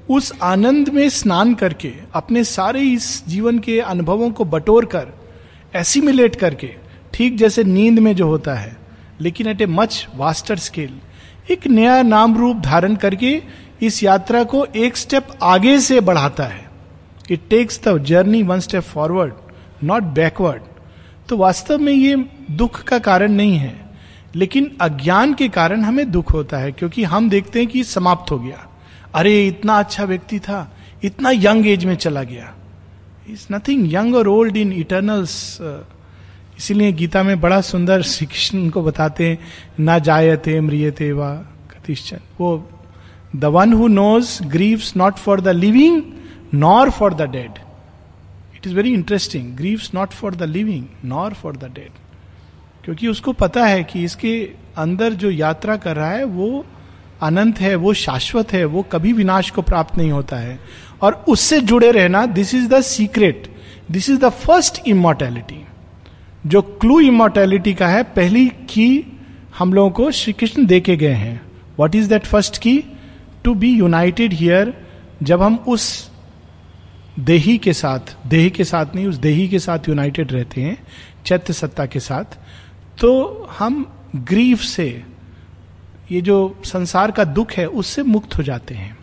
उस 0.09 0.31
आनंद 0.41 0.89
में 0.89 1.07
स्नान 1.09 1.53
करके, 1.53 1.93
अपने 2.13 2.43
सारे 2.43 2.81
इस 2.83 3.27
जीवन 3.27 3.59
के 3.59 3.79
अनुभवों 3.79 4.29
को 4.31 4.45
बटोर 4.45 4.85
कर 4.85 5.13
एसिमिलेट 5.75 6.35
करके, 6.35 6.69
ठीक 7.13 7.37
जैसे 7.37 7.63
नींद 7.63 7.99
में 7.99 8.15
जो 8.15 8.27
होता 8.27 8.53
है 8.53 8.75
लेकिन 9.21 9.47
at 9.47 9.61
a 9.61 9.65
much 9.65 10.07
vaster 10.15 10.57
scale 10.59 10.99
एक 11.51 11.67
नया 11.67 12.01
नाम 12.03 12.37
रूप 12.37 12.57
धारण 12.57 12.95
करके 12.95 13.41
इस 13.81 14.03
यात्रा 14.03 14.43
को 14.43 14.65
एक 14.65 14.97
स्टेप 14.97 15.27
आगे 15.43 15.79
से 15.79 15.99
बढ़ाता 16.01 16.43
है। 16.43 16.63
It 17.31 17.41
takes 17.49 17.81
the 17.83 17.97
journey 18.03 18.41
one 18.43 18.59
step 18.59 18.83
forward 18.83 19.33
not 19.83 20.03
backward 20.13 20.61
तो 21.29 21.37
वास्तव 21.37 21.77
में 21.77 21.93
ये 21.93 22.15
दुख 22.51 22.81
का 22.83 22.99
कारण 22.99 23.31
नहीं 23.31 23.57
है, 23.57 23.73
लेकिन 24.35 24.71
अज्ञान 24.81 25.33
के 25.33 25.47
कारण 25.49 25.81
हमें 25.81 26.11
दुख 26.11 26.33
होता 26.33 26.57
है, 26.57 26.71
क्योंकि 26.71 27.03
हम 27.03 27.29
देखते 27.29 27.59
हैं 27.59 27.67
कि 27.67 27.83
समाप्त 27.83 28.31
हो 28.31 28.37
गया। 28.39 28.67
अरे, 29.15 29.47
इतना 29.47 29.77
अच्छा 29.79 30.03
व्यक्ति 30.03 30.39
था, 30.39 30.71
इतना 31.03 31.31
यंग 31.31 31.67
एज 31.67 31.85
में 31.85 31.95
चला 31.95 32.23
गया। 32.23 32.53
इज़ 33.29 33.45
नथिंग 33.51 33.93
यंग 33.93 34.15
और 34.15 34.27
ओल्ड 34.27 34.57
इन 34.57 34.73
इटर्नल्स 34.73 35.57
इसीलिए 36.57 36.91
गीता 36.91 37.23
में 37.23 37.39
बड़ा 37.41 37.59
सुंदर 37.61 38.01
श्री 38.01 38.27
कृष्ण 38.27 38.69
को 38.69 38.81
बताते 38.83 39.27
हैं, 39.29 39.37
ना 39.79 39.99
जायते 39.99 40.59
म्रियते 40.61 41.11
व 41.11 41.33
कतिश्चन। 41.71 42.19
वो 42.39 42.69
the 43.35 43.45
one 43.45 43.73
who 43.73 43.87
knows 43.87 44.43
grieves 44.43 44.95
not 44.97 45.17
for 45.17 45.41
the 45.41 45.47
living 45.47 46.01
nor 46.53 46.89
for 46.89 47.13
the 47.13 47.21
dead 47.21 47.59
it 48.55 48.67
is 48.67 48.75
very 48.75 48.93
interesting 48.93 49.55
grieves 49.57 49.91
not 49.95 50.09
for 50.09 50.35
the 50.35 50.43
living 50.43 50.85
nor 51.05 51.33
for 51.33 51.57
the 51.57 51.71
dead 51.73 51.91
क्योंकि 52.83 53.07
उसको 53.07 53.33
पता 53.33 53.65
है 53.65 53.83
कि 53.83 54.03
इसके 54.03 54.49
अंदर 54.77 55.13
जो 55.13 55.29
यात्रा 55.31 55.75
कर 55.75 55.95
रहा 55.95 56.09
है, 56.09 56.23
वो 56.23 56.65
अनंत 57.21 57.59
है, 57.59 57.75
वो 57.75 57.93
शाश्वत 57.93 58.53
है, 58.53 58.65
वो 58.65 58.81
कभी 58.83 59.13
विनाश 59.13 59.49
को 59.49 59.61
प्राप्त 59.61 59.97
नहीं 59.97 60.11
होता 60.11 60.37
है। 60.37 60.59
और 61.01 61.25
उससे 61.27 61.59
जुड़े 61.61 61.91
रहना 61.91 62.25
this 62.25 62.53
is 62.55 62.67
the 62.67 62.81
secret 62.81 63.47
this 63.91 64.09
is 64.09 64.19
the 64.19 64.29
first 64.29 64.81
immortality 64.87 65.65
जो 66.45 66.61
क्लू 66.61 66.99
इमोर्टैलिटी 66.99 67.73
का 67.73 67.87
है, 67.87 68.03
पहली 68.03 68.47
की 68.47 69.17
हम 69.57 69.73
लोगों 69.73 69.89
को 69.91 70.11
श्री 70.11 70.33
कृष्ण 70.33 70.65
दे 70.65 70.79
के 70.79 70.95
गए 70.97 71.13
हैं। 71.13 71.41
What 71.79 71.95
is 71.95 72.09
that 72.09 72.25
first 72.25 72.57
key 72.57 72.83
to 73.43 73.53
be 73.53 73.71
united 73.71 74.33
here 74.33 74.73
जब 75.23 75.41
हम 75.41 75.55
उस 75.67 76.11
देही 77.19 77.57
के 77.57 77.73
साथ, 77.73 78.15
देही 78.27 78.49
के 78.49 78.63
साथ 78.63 78.95
नहीं, 78.95 79.07
उस 79.07 79.15
देही 79.15 79.47
के 79.47 79.59
साथ 79.59 79.89
यूनाइटेड 79.89 80.31
रहते 80.31 80.61
हैं, 80.61 80.77
चैत्य 81.25 81.53
सत्ता 81.53 81.85
के 81.85 81.99
साथ 81.99 82.37
तो 82.99 83.49
हम 83.59 83.85
ग्रीफ 84.15 84.61
से, 84.61 85.03
ये 86.11 86.21
जो 86.21 86.61
संसार 86.65 87.11
का 87.11 87.23
दुख 87.23 87.51
है, 87.51 87.65
उससे 87.65 88.03
मुक्त 88.03 88.37
हो 88.37 88.43
जाते 88.43 88.75
हैं। 88.75 88.97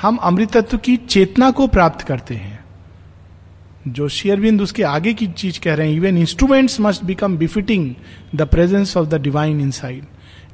हम 0.00 0.16
अमृतत्व 0.16 0.78
की 0.78 0.96
चेतना 0.96 1.50
को 1.50 1.66
प्राप्त 1.66 2.06
करते 2.06 2.34
हैं। 2.34 2.65
जो 3.88 4.08
शेयरबिंद 4.08 4.62
उसके 4.62 4.82
आगे 4.82 5.14
की 5.14 5.26
चीज़ 5.26 5.60
कह 5.60 5.74
रहे 5.74 5.88
हैं 5.88 5.96
even 5.96 6.18
instruments 6.18 6.80
must 6.80 7.04
become 7.04 7.36
befitting 7.36 7.94
the 8.34 8.42
presence 8.42 8.96
of 8.96 9.08
the 9.08 9.14
divine 9.14 9.60
inside 9.60 10.04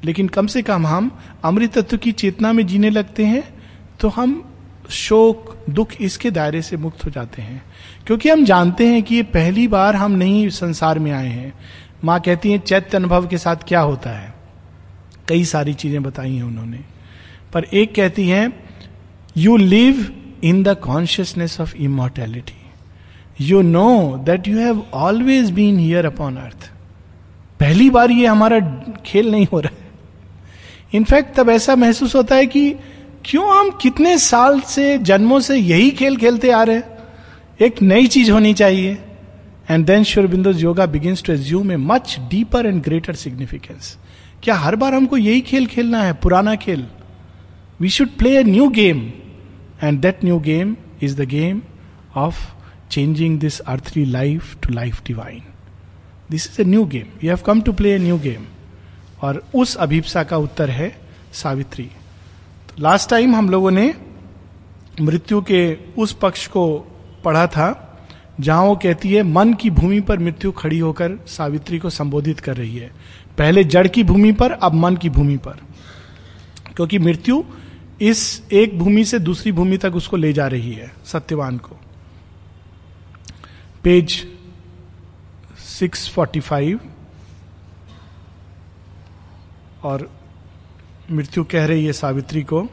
लेकिन 0.05 0.27
कम 0.27 0.47
से 0.47 0.61
कम 0.61 0.87
हम 0.87 1.19
अमृत 1.43 1.77
तत्व 1.77 1.97
की 1.97 2.11
चेतना 2.11 2.53
में 2.53 2.67
जीने 2.67 2.89
लगते 2.89 3.25
हैं 3.25 3.43
तो 3.99 4.09
हम 4.09 4.49
शोक, 4.89 5.57
दुख 5.69 5.91
इसके 6.01 6.31
दायरे 6.31 6.61
से 6.61 6.77
मुक्त 6.77 7.05
हो 7.05 7.09
जाते 7.09 7.41
हैं। 7.41 7.63
क्योंकि 8.07 8.29
हम 8.29 8.45
जानते 8.45 8.87
हैं 8.87 9.03
कि 9.03 9.15
ये 9.15 9.23
पहली 9.23 9.67
बार 9.67 9.95
हम 9.95 10.11
नहीं 10.11 10.49
संसार 10.49 10.99
में 10.99 11.11
आए 11.11 11.27
हैं। 11.27 11.53
माँ 12.03 12.19
कहती 12.19 12.51
है, 12.51 12.59
चैत्य 12.59 12.97
अनुभव 12.97 13.27
के 13.27 13.37
साथ 13.37 13.55
क्या 13.67 13.79
होता 13.79 14.09
है? 14.09 14.33
कई 15.27 15.45
सारी 15.45 15.73
चीज़ें 15.73 16.03
बताई 16.03 16.35
हैं 16.35 16.43
उन्होंने। 16.43 16.79
पर 17.53 17.63
एक 17.63 17.95
कहती 17.95 18.27
है 18.29 18.53
you 19.37 19.57
live 19.57 20.21
in 20.43 20.63
the 20.63 20.75
consciousness 20.75 21.61
of 21.61 21.75
immortality 21.75 22.62
you 23.41 23.61
know 23.61 24.17
that 24.25 24.47
you 24.47 24.57
have 24.59 24.83
always 24.93 25.51
been 25.51 25.79
here 25.79 26.05
upon 26.05 26.35
earth 26.35 26.69
पहली 27.59 27.89
बार 27.89 28.11
ये 28.11 28.25
हमारा 28.27 28.59
खेल 29.05 29.31
नहीं 29.31 29.47
हो 29.53 29.59
रहा 29.59 29.75
है। 29.75 29.91
इनफैक्ट 30.93 31.35
तब 31.35 31.49
ऐसा 31.49 31.75
महसूस 31.75 32.15
होता 32.15 32.35
है 32.35 32.45
कि 32.45 32.69
क्यों 33.25 33.47
हम 33.49 33.69
कितने 33.81 34.17
साल 34.17 34.59
से, 34.59 34.97
जन्मों 34.97 35.39
से 35.39 35.57
यही 35.57 35.91
खेल 35.91 36.17
खेलते 36.17 36.51
आ 36.51 36.63
रहे 36.63 36.75
हैं। 36.75 36.91
एक 37.61 37.81
नई 37.81 38.07
चीज़ 38.07 38.31
होनी 38.31 38.53
चाहिए। 38.53 38.97
And 39.69 39.85
then 39.85 40.03
Sri 40.03 40.27
Aurobindo's 40.27 40.63
yoga 40.63 40.85
begins 40.85 41.23
to 41.23 41.33
assume 41.33 41.71
a 41.71 41.77
much 41.77 42.17
deeper 42.29 42.65
and 42.65 42.81
greater 42.83 43.15
significance 43.15 43.97
क्या 44.43 44.55
हर 44.55 44.75
बार 44.75 44.93
हमको 44.93 45.17
यही 45.17 45.41
खेल 45.41 45.65
खेलना 45.65 46.01
है, 46.01 46.13
पुराना 46.13 46.55
खेल? 46.55 46.85
We 47.81 47.89
should 47.89 48.09
play 48.17 48.35
a 48.37 48.43
new 48.43 48.67
game 48.69 48.99
and 49.83 49.99
that 49.99 50.23
new 50.25 50.39
game 50.39 50.75
is 51.03 51.21
the 51.21 51.25
game 51.25 51.61
of 52.15 52.52
changing 52.93 53.39
this 53.39 53.59
earthly 53.59 54.05
life 54.05 54.55
to 54.55 54.73
life 54.73 55.01
divine 55.05 55.41
this 56.31 56.47
is 56.47 56.61
a 56.61 56.65
new 56.65 56.85
game 56.85 57.05
you 57.23 57.29
have 57.29 57.39
come 57.45 57.61
to 57.61 57.73
play 57.73 57.95
a 57.95 57.97
new 57.97 58.17
game 58.17 58.45
और 59.21 59.43
उस 59.55 59.75
अभिप्सा 59.75 60.23
का 60.23 60.37
उत्तर 60.37 60.69
है 60.69 60.99
सावित्री। 61.33 61.83
तो 62.69 62.75
last 62.79 63.09
time 63.09 63.35
हम 63.35 63.49
लोगों 63.49 63.71
ने 63.71 63.93
मृत्यु 65.01 65.41
के 65.41 65.77
उस 65.97 66.13
पक्ष 66.13 66.47
को 66.47 66.77
पढ़ा 67.23 67.47
था, 67.47 67.67
जहाँ 68.39 68.63
वो 68.63 68.75
कहती 68.75 69.13
है, 69.13 69.23
मन 69.23 69.53
की 69.53 69.69
भूमि 69.69 69.99
पर 69.99 70.19
मृत्यु 70.19 70.51
खड़ी 70.51 70.79
होकर 70.79 71.11
सावित्री 71.27 71.79
को 71.79 71.89
संबोधित 71.89 72.39
कर 72.39 72.57
रही 72.57 72.77
है। 72.77 72.91
पहले 73.37 73.63
जड़ 73.63 73.87
की 73.87 74.03
भूमि 74.03 74.31
पर, 74.31 74.51
अब 74.51 74.73
मन 74.73 74.95
की 74.95 75.09
भूमि 75.09 75.37
पर। 75.37 75.55
क्योंकि 76.75 76.99
मृत्यु 76.99 77.43
इस 78.01 78.43
एक 78.51 78.79
भूमि 78.79 79.05
से 79.05 79.19
दूसरी 79.19 79.51
भूमि 79.51 79.77
तक 79.77 79.95
उसको 79.95 80.17
ले 80.17 80.33
जा 80.33 80.47
रही 80.47 80.73
है, 80.73 80.91
सत्यवान 81.05 81.57
को। 81.57 81.79
पेज 83.83 84.27
645 85.79 86.77
और 89.83 90.11
मृत्यु 91.11 91.43
कह 91.43 91.65
रही 91.65 91.85
है 91.85 91.93
सावित्री 91.93 92.43
को, 92.43 92.67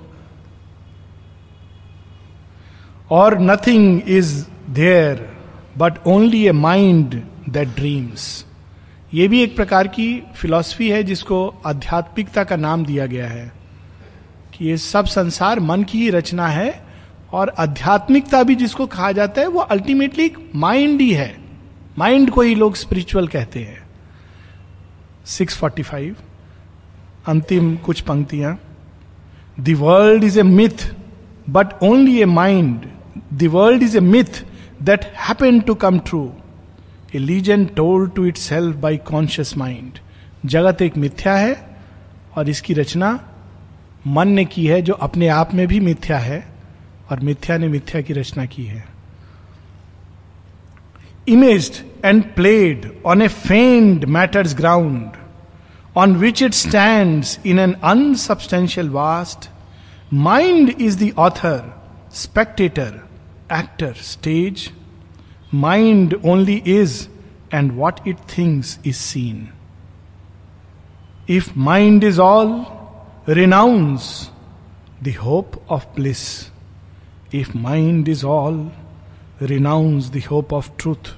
और 3.11 3.39
nothing 3.41 4.03
is 4.09 4.47
there 4.71 5.37
but 5.79 5.93
only 6.07 6.47
a 6.47 6.53
mind 6.53 7.23
that 7.49 7.69
dreams 7.69 8.47
ये 9.15 9.29
भी 9.29 9.43
एक 9.43 9.57
प्रकार 9.57 9.89
की 9.89 10.23
फिलॉसफी 10.37 10.91
है 10.91 11.03
जिसको 11.03 11.55
आध्यात्मिकता 11.67 12.45
का 12.45 12.57
नाम 12.57 12.85
दिया 12.85 13.07
गया 13.07 13.29
है 13.29 13.53
कि 14.55 14.65
ये 14.65 14.77
सब 14.77 15.07
संसार 15.07 15.61
मन 15.61 15.83
की 15.83 15.99
ही 15.99 16.11
रचना 16.11 16.49
है 16.49 16.90
और 17.33 17.55
आध्यात्मिकता 17.59 18.43
भी 18.43 18.55
जिसको 18.55 18.87
कहा 18.87 19.13
जाता 19.13 19.41
है, 19.41 19.47
वो 19.47 19.61
अल्टीमेटली 19.61 20.33
माइंड 20.55 21.01
ही 21.01 21.13
है। 21.13 21.37
माइंड 21.99 22.31
को 22.31 22.41
ही 22.41 22.55
लोग 22.55 22.77
स्पिरिचुअल 22.77 23.29
कहते 23.29 23.61
हैं। 23.61 23.83
645 25.27 26.15
अंतिम 27.27 27.77
कुछ 27.77 28.01
पंक्तियाँ। 28.01 28.59
The 29.61 29.71
world 29.71 30.25
is 30.25 30.41
a 30.41 30.43
myth 30.43 30.95
but 31.51 31.83
only 31.83 32.21
a 32.21 32.25
mind 32.25 32.81
the 33.35 33.47
world 33.47 33.83
is 33.83 33.97
a 33.97 34.01
myth 34.01 34.45
that 34.83 35.05
happen 35.05 35.61
to 35.61 35.75
come 35.75 35.99
true 35.99 36.33
a 37.15 37.41
A 37.41 37.67
told 37.77 38.15
to 38.15 38.25
itself 38.37 38.77
by 38.77 38.97
conscious 38.97 39.57
mind 39.57 39.99
जगत 40.47 40.83
एक 40.83 40.97
मिथ्या 40.97 41.35
है, 41.35 41.79
और 42.37 42.49
इसकी 42.49 42.75
रचना 42.75 43.29
मन 44.07 44.29
ने 44.29 44.45
की 44.45 44.67
है, 44.67 44.83
जो 44.83 44.93
अपने 44.93 45.29
आप 45.29 45.55
में 45.55 45.67
भी 45.67 45.81
मिथ्या 45.81 46.19
है। 46.19 46.50
और 47.11 47.21
मिथ्या 47.21 47.57
ने 47.59 47.69
मिथ्या 47.69 48.01
की 48.01 48.13
रचना 48.13 48.45
की 48.47 48.65
है। 48.65 48.85
Imaged 51.29 52.05
and 52.05 52.23
played 52.35 52.91
on 53.07 53.23
a 53.23 53.29
feigned 53.29 54.05
matter's 54.05 54.55
ground 54.57 55.11
on 55.97 56.17
which 56.17 56.43
it 56.43 56.55
stand 56.55 57.25
in 57.47 57.59
an 57.59 57.73
unsubstantial 57.73 58.89
vast 58.89 59.49
mind 60.13 60.75
is 60.81 61.05
the 61.05 61.13
author 61.19 61.63
spectator 62.15 63.01
actor 63.53 63.93
stage 64.03 64.71
mind 65.55 66.15
only 66.25 66.63
is 66.67 67.07
and 67.55 67.73
what 67.73 68.09
it 68.09 68.17
thinks 68.39 68.79
is 68.87 68.97
seen 68.97 69.49
if 71.31 71.51
mind 71.57 72.05
is 72.05 72.21
all 72.21 72.65
renounce 73.27 74.31
the 75.01 75.13
hope 75.13 75.63
of 75.69 75.95
bliss. 75.95 76.50
If 77.33 77.55
mind 77.55 78.09
is 78.09 78.25
all, 78.25 78.73
renounce 79.41 80.11
the 80.11 80.21
hope 80.21 80.53
of 80.53 80.77
truth. 80.77 81.15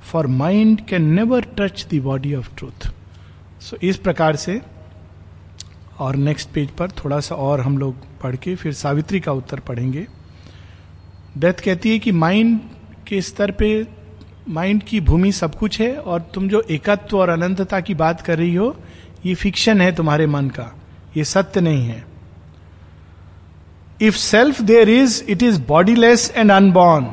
For 0.00 0.24
mind 0.24 0.86
can 0.86 1.14
never 1.14 1.40
touch 1.42 1.88
the 1.88 1.98
body 2.00 2.32
of 2.32 2.54
truth. 2.56 2.86
So 3.60 3.76
इस 3.82 3.96
प्रकार 3.96 4.36
से 4.36 4.60
और 6.00 6.16
next 6.16 6.48
page 6.54 6.70
पर 6.70 6.90
थोड़ा 7.04 7.20
सा 7.20 7.34
और 7.34 7.60
हम 7.60 7.78
लोग 7.78 7.94
पढ़ 8.22 8.36
के 8.36 8.54
फिर 8.56 8.72
सावित्री 8.72 9.20
का 9.20 9.32
उत्तर 9.32 9.60
पढ़ेंगे 9.60 10.06
डेथ 11.38 11.60
कहती 11.64 11.92
है 11.92 11.98
कि 11.98 12.12
माइंड 12.12 12.58
के 13.08 13.20
स्तर 13.22 13.50
पे 13.50 13.70
माइंड 14.48 14.82
की 14.82 15.00
भूमि 15.00 15.32
सब 15.32 15.54
कुछ 15.54 15.80
है 15.80 15.96
और 15.96 16.20
तुम 16.34 16.48
जो 16.48 16.60
एकत्व 16.70 17.18
और 17.18 17.28
अनंतता 17.28 17.80
की 17.80 17.94
बात 17.94 18.20
कर 18.20 18.38
रही 18.38 18.54
हो 18.54 18.74
ये 19.26 19.34
फिक्शन 19.34 19.80
है 19.80 19.94
तुम्हारे 19.96 20.26
मन 20.26 20.50
का 20.50 20.72
ये 21.16 21.24
सत्य 21.24 21.60
नहीं 21.60 21.86
है 21.86 22.04
if 24.00 24.16
self 24.16 24.60
there 24.62 24.88
is 24.88 25.22
it 25.28 25.42
is 25.42 25.60
bodiless 25.60 26.32
and 26.36 26.52
unborn 26.52 27.08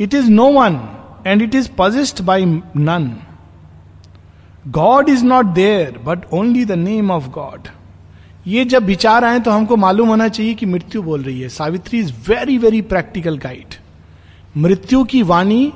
it 0.00 0.14
is 0.14 0.30
no 0.30 0.50
one 0.52 0.80
and 1.26 1.42
it 1.42 1.54
is 1.54 1.68
possessed 1.78 2.22
by 2.22 2.44
none 2.44 3.16
God 4.68 5.08
is 5.08 5.24
not 5.24 5.46
there 5.46 5.98
but 5.98 6.24
only 6.32 6.64
the 6.64 6.72
name 6.72 7.10
of 7.10 7.28
God 7.28 7.68
ये 8.46 8.64
जब 8.64 8.84
विचार 8.84 9.24
आए 9.24 9.40
तो 9.40 9.50
हमको 9.50 9.76
मालूम 9.76 10.08
होना 10.08 10.28
चाहिए 10.28 10.54
कि 10.54 10.66
मृत्यु 10.66 11.02
बोल 11.02 11.22
रही 11.22 11.40
है। 11.40 11.48
Savitri 11.48 11.98
is 11.98 12.12
very 12.28 12.58
very 12.58 12.80
practical 12.82 13.38
guide 13.38 13.74
मृत्यु 14.56 15.02
की 15.04 15.22
वाणी, 15.22 15.72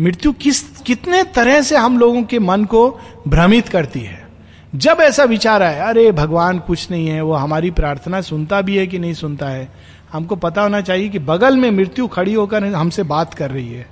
मृत्यु 0.00 0.32
किस, 0.32 0.60
कितने 0.80 1.22
तरह 1.22 1.60
से 1.62 1.76
हम 1.76 1.98
लोगों 1.98 2.22
के 2.22 2.38
मन 2.38 2.64
को 2.64 2.88
भ्रमित 3.28 3.68
करती 3.68 4.00
है। 4.00 4.29
जब 4.74 4.98
ऐसा 5.00 5.24
विचार 5.24 5.62
आए 5.62 5.78
अरे 5.80 6.10
भगवान 6.12 6.58
कुछ 6.58 6.90
नहीं 6.90 7.06
है, 7.08 7.20
वो 7.20 7.34
हमारी 7.34 7.70
प्रार्थना 7.70 8.20
सुनता 8.20 8.60
भी 8.62 8.76
है 8.76 8.86
कि 8.86 8.98
नहीं 8.98 9.14
सुनता 9.14 9.48
है? 9.48 9.68
हमको 10.12 10.36
पता 10.36 10.62
होना 10.62 10.80
चाहिए 10.80 11.08
कि 11.08 11.18
बगल 11.18 11.56
में 11.56 11.70
मृत्यु 11.70 12.06
खड़ी 12.08 12.34
होकर 12.34 12.64
हमसे 12.64 13.02
बात 13.02 13.34
कर 13.34 13.50
रही 13.50 13.72
है। 13.72 13.86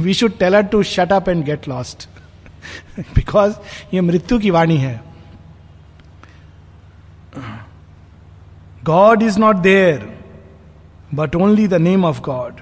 We 0.00 0.14
should 0.14 0.38
tell 0.38 0.60
to 0.62 0.82
shut 0.82 1.12
up 1.12 1.28
and 1.28 1.44
get 1.44 1.68
lost 1.68 2.08
because 2.98 3.54
ये 3.94 4.00
मृत्यु 4.00 4.38
की 4.38 4.50
वाणी 4.50 4.76
है। 4.76 5.00
God 8.84 9.22
is 9.22 9.38
not 9.38 9.56
there 9.56 10.08
but 11.14 11.36
only 11.36 11.68
the 11.68 11.74
name 11.74 12.04
of 12.04 12.20
God 12.20 12.60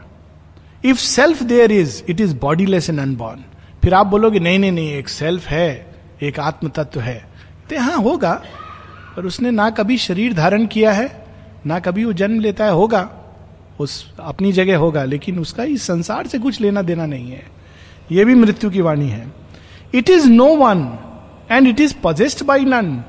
if 0.85 0.99
self 0.99 1.42
there 1.42 1.73
is 1.73 2.02
it 2.09 2.21
is 2.21 2.37
bodiless 2.37 2.90
and 2.90 3.00
unborn 3.00 3.45
फिर 3.83 3.95
आप 3.95 4.07
बोलोगे, 4.07 4.38
नहीं 4.38 4.59
नहीं 4.59 4.73
नहीं, 4.73 4.92
एक 4.92 5.09
सेल्फ 5.09 5.47
है, 5.47 5.87
एक 6.23 6.40
आत्म 6.40 6.69
तत्व 6.69 7.01
है। 7.01 7.30
सकते 7.70 7.76
हाँ 7.76 7.96
होगा, 8.02 8.33
पर 9.16 9.26
उसने 9.26 9.50
ना 9.50 9.70
कभी 9.70 9.96
शरीर 9.98 10.35
धारण 10.35 10.66
किया 10.66 10.92
है, 10.92 11.09
ना 11.66 11.78
कभी 11.78 12.04
वो 12.04 12.12
जन्म 12.12 12.40
लेता 12.40 12.64
है, 12.64 12.72
होगा, 12.72 13.09
उस 13.80 14.14
अपनी 14.18 14.52
जगह 14.52 14.76
होगा, 14.76 15.04
लेकिन 15.04 15.38
उसका 15.38 15.64
इस 15.64 15.83
संसार 15.83 16.26
से 16.26 16.38
कुछ 16.38 16.61
लेना 16.61 16.83
देना 16.83 17.06
नहीं 17.06 17.30
है। 17.30 17.42
यह 18.12 18.24
भी 18.24 18.35
मृत्यु 18.35 18.70
की 18.70 18.80
वाणी 18.80 19.09
है। 19.09 19.26
It 19.94 20.11
is 20.11 20.28
no 20.28 20.46
one 20.56 20.83
and 21.50 21.66
it 21.68 21.80
is 21.80 21.94
possessed 22.04 22.44
by 22.46 22.64
none 22.64 23.02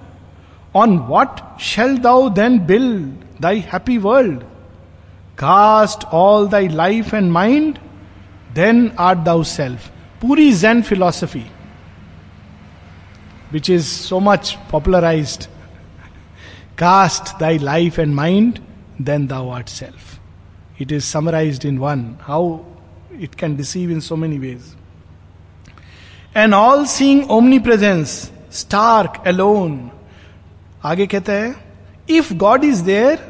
on 0.75 0.97
what 1.09 1.39
shall 1.61 1.97
thou 1.97 2.29
then 2.29 2.59
build 2.65 3.41
thy 3.41 3.63
happy 3.73 3.97
world 3.97 4.39
cast 5.37 6.03
all 6.13 6.47
thy 6.47 6.67
life 6.67 7.13
and 7.13 7.31
mind 7.31 7.77
then 8.55 8.91
are 8.99 9.15
thou 9.23 9.43
self 9.43 9.89
पूरी 10.21 10.51
Jain 10.53 10.81
philosophy 10.81 11.43
which 13.50 13.68
is 13.68 13.86
so 13.86 14.20
much 14.20 14.56
popularized. 14.68 15.48
Cast 16.76 17.38
thy 17.38 17.56
life 17.56 17.98
and 17.98 18.14
mind, 18.14 18.60
then 18.98 19.26
thou 19.26 19.48
art 19.48 19.68
self. 19.68 20.20
It 20.78 20.92
is 20.92 21.04
summarized 21.04 21.64
in 21.64 21.80
one. 21.80 22.18
How 22.20 22.64
it 23.10 23.36
can 23.36 23.56
deceive 23.56 23.90
in 23.90 24.00
so 24.00 24.16
many 24.16 24.38
ways. 24.38 24.74
An 26.34 26.52
all 26.52 26.84
seeing 26.84 27.30
omnipresence, 27.30 28.30
stark, 28.50 29.24
alone. 29.26 29.90
आगे 30.84 31.06
कहता 31.06 31.32
है 31.32 31.54
if 32.16 32.32
God 32.40 32.64
is 32.64 32.80
there 32.86 33.22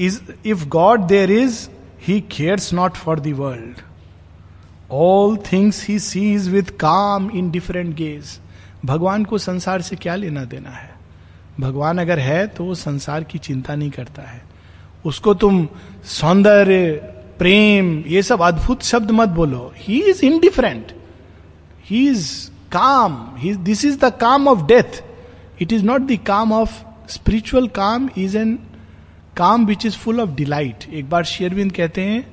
is 0.00 0.20
if 0.46 0.64
God 0.68 1.00
there 1.08 1.30
is 1.30 1.58
he 2.06 2.20
cares 2.30 2.72
not 2.74 2.96
for 2.96 3.20
the 3.20 3.32
world 3.38 3.82
all 4.92 5.36
things 5.52 5.84
he 5.88 5.98
sees 5.98 6.48
with 6.48 6.76
calm 6.80 7.30
in 7.30 7.50
different 7.50 7.94
gauge 7.96 8.38
भगवान 8.85 9.25
को 9.25 9.37
संसार 9.37 9.81
से 9.81 9.95
क्या 9.95 10.15
लेना 10.15 10.43
देना 10.45 10.69
है? 10.69 10.89
भगवान 11.59 11.97
अगर 11.97 12.19
है 12.19 12.45
तो 12.47 12.63
वो 12.63 12.75
संसार 12.75 13.23
की 13.23 13.37
चिंता 13.37 13.75
नहीं 13.75 13.89
करता 13.91 14.21
है। 14.21 14.41
उसको 15.05 15.33
तुम 15.33 15.67
सौंदर्य, 16.03 16.93
प्रेम, 17.39 18.03
ये 18.07 18.23
सब 18.23 18.41
अद्भुत 18.41 18.83
शब्द 18.83 19.11
मत 19.11 19.29
बोलो। 19.29 19.73
He 19.77 20.01
is 20.01 20.25
indifferent 20.25 20.91
he 21.85 22.07
is 22.09 22.49
calm 22.71 23.17
he 23.37 23.53
this 23.55 23.85
is 23.85 23.97
the 23.99 24.11
calm 24.21 24.47
of 24.47 24.65
death 24.67 25.03
it 25.61 25.73
is 25.73 25.83
not 25.83 26.01
the 26.01 26.19
calm 26.27 26.53
of 26.53 26.81
spiritual 27.09 27.67
calm 27.67 28.09
is 28.17 28.37
an 28.37 28.59
calm 29.37 29.65
which 29.65 29.85
is 29.85 29.97
full 29.97 30.21
of 30.21 30.29
delight 30.29 30.89
एक 30.93 31.09
बार 31.09 31.23
शेयरविंद 31.23 31.71
कहते 31.71 32.01
हैं 32.01 32.25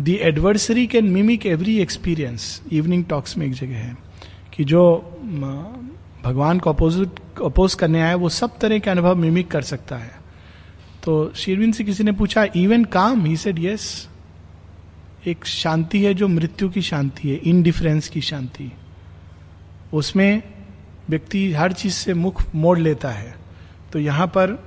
the 0.00 0.08
adversary 0.08 0.86
can 0.86 1.04
mimic 1.04 1.46
every 1.46 1.78
experience 1.78 2.62
evening 2.72 3.04
talks 3.04 3.36
में 3.38 3.46
एक 3.46 3.52
जगह 3.52 3.76
है। 3.76 4.03
कि 4.54 4.64
जो 4.64 4.82
भगवान 6.24 6.58
को 6.58 6.70
अपोजिट 6.70 7.20
अपोज 7.44 7.74
करने 7.74 8.02
आए 8.02 8.14
वो 8.14 8.28
सब 8.28 8.58
तरह 8.58 8.78
के 8.78 8.90
अनुभव 8.90 9.16
मिमिक 9.16 9.50
कर 9.50 9.62
सकता 9.62 9.96
है। 9.96 10.10
तो 11.04 11.32
शेरविन 11.36 11.72
से 11.72 11.84
किसी 11.84 12.04
ने 12.04 12.12
पूछा 12.12 12.46
even 12.56 12.84
calm 12.84 13.24
he 13.24 13.36
said 13.36 13.58
yes 13.58 13.86
एक 15.26 15.44
शांति 15.46 16.02
है 16.04 16.12
जो 16.14 16.28
मृत्यु 16.28 16.68
की 16.68 16.82
शांति 16.82 17.28
है 17.28 17.36
इनडिफरेंस 17.36 18.08
की 18.08 18.20
शांति। 18.20 18.70
उसमें 19.92 20.42
व्यक्ति 21.10 21.52
हर 21.52 21.72
चीज़ 21.72 21.94
से 21.94 22.14
मुख 22.14 22.42
मोड़ 22.54 22.78
लेता 22.78 23.10
है। 23.10 23.34
तो 23.92 23.98
यहाँ 23.98 24.26
पर 24.26 24.58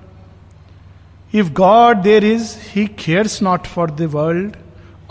if 1.34 1.52
God 1.54 1.98
there 1.98 2.26
is 2.26 2.56
he 2.76 2.86
cares 3.00 3.42
not 3.44 3.66
for 3.68 3.92
the 3.92 4.10
world 4.12 4.56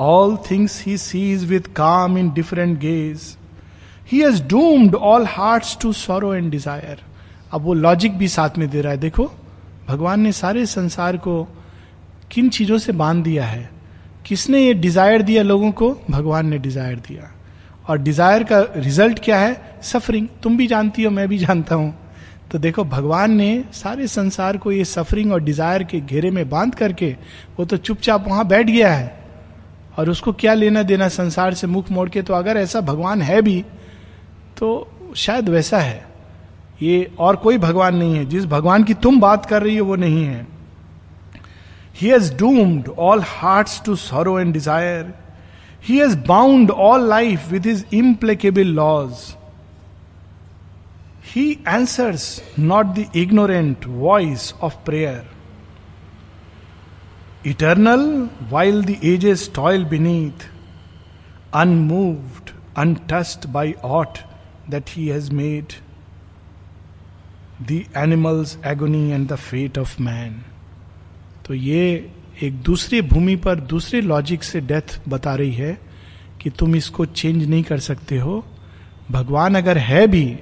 all 0.00 0.36
things 0.50 0.82
he 0.84 0.96
sees 0.98 1.44
with 1.44 1.72
calm 1.76 2.18
indifferent 2.30 2.78
gaze 2.78 3.36
he 4.12 4.20
has 4.20 4.42
doomed 4.42 4.94
all 4.94 5.26
heart 5.26 5.80
to 5.82 5.92
sorrow 5.92 6.34
and 6.34 6.50
desire 6.50 7.02
अब 7.52 7.62
वो 7.62 7.74
लॉजिक 7.74 8.16
भी 8.18 8.28
साथ 8.28 8.58
में 8.58 8.68
दे 8.70 8.80
रहा 8.80 8.92
है। 8.92 8.98
देखो, 8.98 9.30
भगवान 9.88 10.20
ने 10.20 10.32
सारे 10.32 10.64
संसार 10.66 11.16
को 11.16 11.42
किन 12.30 12.48
चीज़ों 12.48 12.78
से 12.78 12.92
बाँध 12.92 13.22
दिया 13.24 13.44
है? 13.44 13.70
किसने 14.26 14.60
ये 14.60 14.74
डिज़ायर 14.74 15.22
दिया 15.22 15.42
लोगों 15.42 15.70
को? 15.72 15.90
भगवान 16.10 16.46
ने 16.46 16.58
डिज़ायर 16.58 16.96
दिया। 16.98 17.30
और 17.88 17.98
डिज़ायर 17.98 18.42
का 18.42 18.60
रिज़ल्ट 18.76 19.18
क्या 19.18 19.38
है? 19.38 19.78
सफरिंग 19.82 20.28
तुम 20.42 20.56
भी 20.56 20.66
जानती 20.66 21.02
हो, 21.02 21.10
मैं 21.10 21.28
भी 21.28 21.38
जानता 21.38 21.74
हूँ। 21.74 21.94
तो 22.50 22.58
देखो, 22.58 22.84
भगवान 22.84 23.32
ने 23.32 23.64
सारे 23.72 24.06
संसार 24.06 24.56
को 24.56 24.72
ये 24.72 24.84
सफरिंग 24.84 25.32
और 25.32 25.42
डिज़ायर 25.42 25.82
के 25.82 26.00
घेरे 26.00 26.30
में 26.30 26.48
बाँध 26.50 26.74
करके, 26.74 27.16
वो 27.58 27.64
तो 27.64 27.76
चुपचाप 27.76 28.28
वहाँ 28.28 28.46
बैठ 28.46 28.66
गया 28.66 28.92
है। 28.94 29.14
और 29.98 30.10
उसको 30.10 30.32
क्या 30.32 30.54
लेना 30.54 30.82
देना 30.82 31.08
संसार 31.08 31.54
से 31.54 31.66
मुख 31.66 31.90
मोड़ 31.90 32.08
के? 32.08 32.22
तो 32.22 32.34
अगर 32.34 32.56
ऐसा 32.56 32.80
भगवान 32.80 33.22
है 33.22 33.42
भी 33.42 33.64
तो 34.58 35.12
शायद 35.16 35.48
वैसा 35.48 35.78
है। 35.78 36.04
ये 36.82 37.10
और 37.18 37.36
कोई 37.36 37.58
भगवान 37.58 37.96
नहीं 37.96 38.16
है। 38.16 38.24
जिस 38.24 38.44
भगवान 38.46 38.84
की 38.84 38.94
तुम 38.94 39.20
बात 39.20 39.46
कर 39.46 39.62
रही 39.62 39.76
हो, 39.76 39.86
वो 39.86 39.96
नहीं 39.96 40.24
है। 40.24 40.46
He 41.96 42.08
has 42.08 42.34
doomed 42.38 42.88
all 42.98 43.22
heart 43.26 43.84
to 43.84 43.94
sorrow 43.96 44.38
and 44.40 44.52
desire 44.52 45.12
he 45.84 45.98
has 45.98 46.16
bound 46.26 46.70
all 46.70 47.08
life 47.08 47.48
with 47.50 47.66
his 47.66 47.84
implacable 47.94 48.66
laws 48.74 49.12
he 51.26 51.50
answers 51.68 52.42
not 52.58 52.86
the 52.96 53.04
ignorant 53.16 53.86
voice 53.86 54.52
of 54.62 54.74
prayer 54.84 55.24
eternal 57.46 58.06
while 58.50 58.84
the 58.84 58.96
ages 59.04 59.50
toil 59.54 59.84
beneath 59.84 60.48
unmoved 61.54 62.50
untouched 62.78 63.46
by 63.48 63.74
aught 63.84 64.18
that 64.70 64.84
he 64.88 65.08
has 65.08 65.30
made 65.32 65.72
the 67.62 67.84
animal's 67.96 68.58
agony 68.66 69.10
and 69.10 69.28
the 69.28 69.36
fate 69.36 69.78
of 69.78 70.02
man 70.02 70.42
तो 71.46 71.54
ये 71.54 72.10
एक 72.42 72.62
दूसरे 72.62 73.02
भूमि 73.02 73.36
पर 73.36 73.60
दूसरे 73.60 74.00
logic 74.00 74.44
से 74.44 74.60
death 74.60 75.00
बता 75.08 75.34
रही 75.34 75.52
है 75.52 75.78
कि 76.40 76.50
तुम 76.50 76.76
इसको 76.76 77.04
चेंज 77.04 77.48
नहीं 77.48 77.62
कर 77.62 77.78
सकते 77.78 78.18
हो। 78.18 78.44
भगवान 79.10 79.54
अगर 79.54 79.78
है 79.78 80.06
भी 80.06 80.38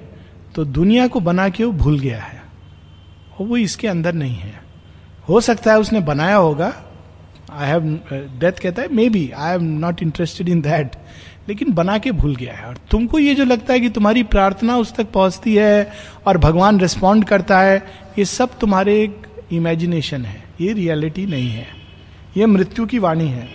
तो 0.55 0.65
दुनिया 0.65 1.07
को 1.07 1.19
बना 1.19 1.49
के 1.49 1.63
वो 1.63 1.71
भूल 1.71 1.99
गया 1.99 2.19
है। 2.19 2.41
और 3.39 3.47
वो 3.47 3.57
इसके 3.57 3.87
अंदर 3.87 4.13
नहीं 4.13 4.35
है। 4.35 4.61
हो 5.29 5.41
सकता 5.41 5.71
है 5.71 5.79
उसने 5.79 5.99
बनाया 5.99 6.35
होगा। 6.35 6.73
आई 7.51 7.67
हैव 7.67 7.81
डेथ 8.39 8.51
कहता 8.51 8.81
है 8.81 8.93
maybe 9.09 9.29
I 9.29 9.55
am 9.55 9.63
not 9.63 10.01
interested 10.01 10.49
in 10.49 10.61
that 10.61 10.95
लेकिन 11.49 11.73
बना 11.73 11.97
के 11.97 12.11
भूल 12.11 12.35
गया 12.35 12.53
है। 12.53 12.65
और 12.65 12.77
तुमको 12.91 13.19
ये 13.19 13.35
जो 13.35 13.45
लगता 13.45 13.73
है 13.73 13.79
कि 13.79 13.89
तुम्हारी 13.89 14.23
प्रार्थना 14.23 14.77
उस 14.77 14.93
तक 14.95 15.11
पहुँचती 15.11 15.55
है 15.55 15.91
और 16.27 16.37
भगवान 16.37 16.79
रिस्पॉन्ड 16.79 17.25
करता 17.25 17.59
है, 17.59 17.77
ये 18.19 18.25
सब 18.25 18.57
तुम्हारे 18.59 19.01
एक 19.03 19.27
इमेजिनेशन 19.51 20.25
है। 20.25 20.43
ये 20.61 20.73
रियलिटी 20.73 21.25
नहीं 21.25 21.49
है। 21.49 21.67
ये 22.37 22.45
मृत्यु 22.45 22.85
की 22.85 22.99
वाणी 22.99 23.27
है। 23.27 23.47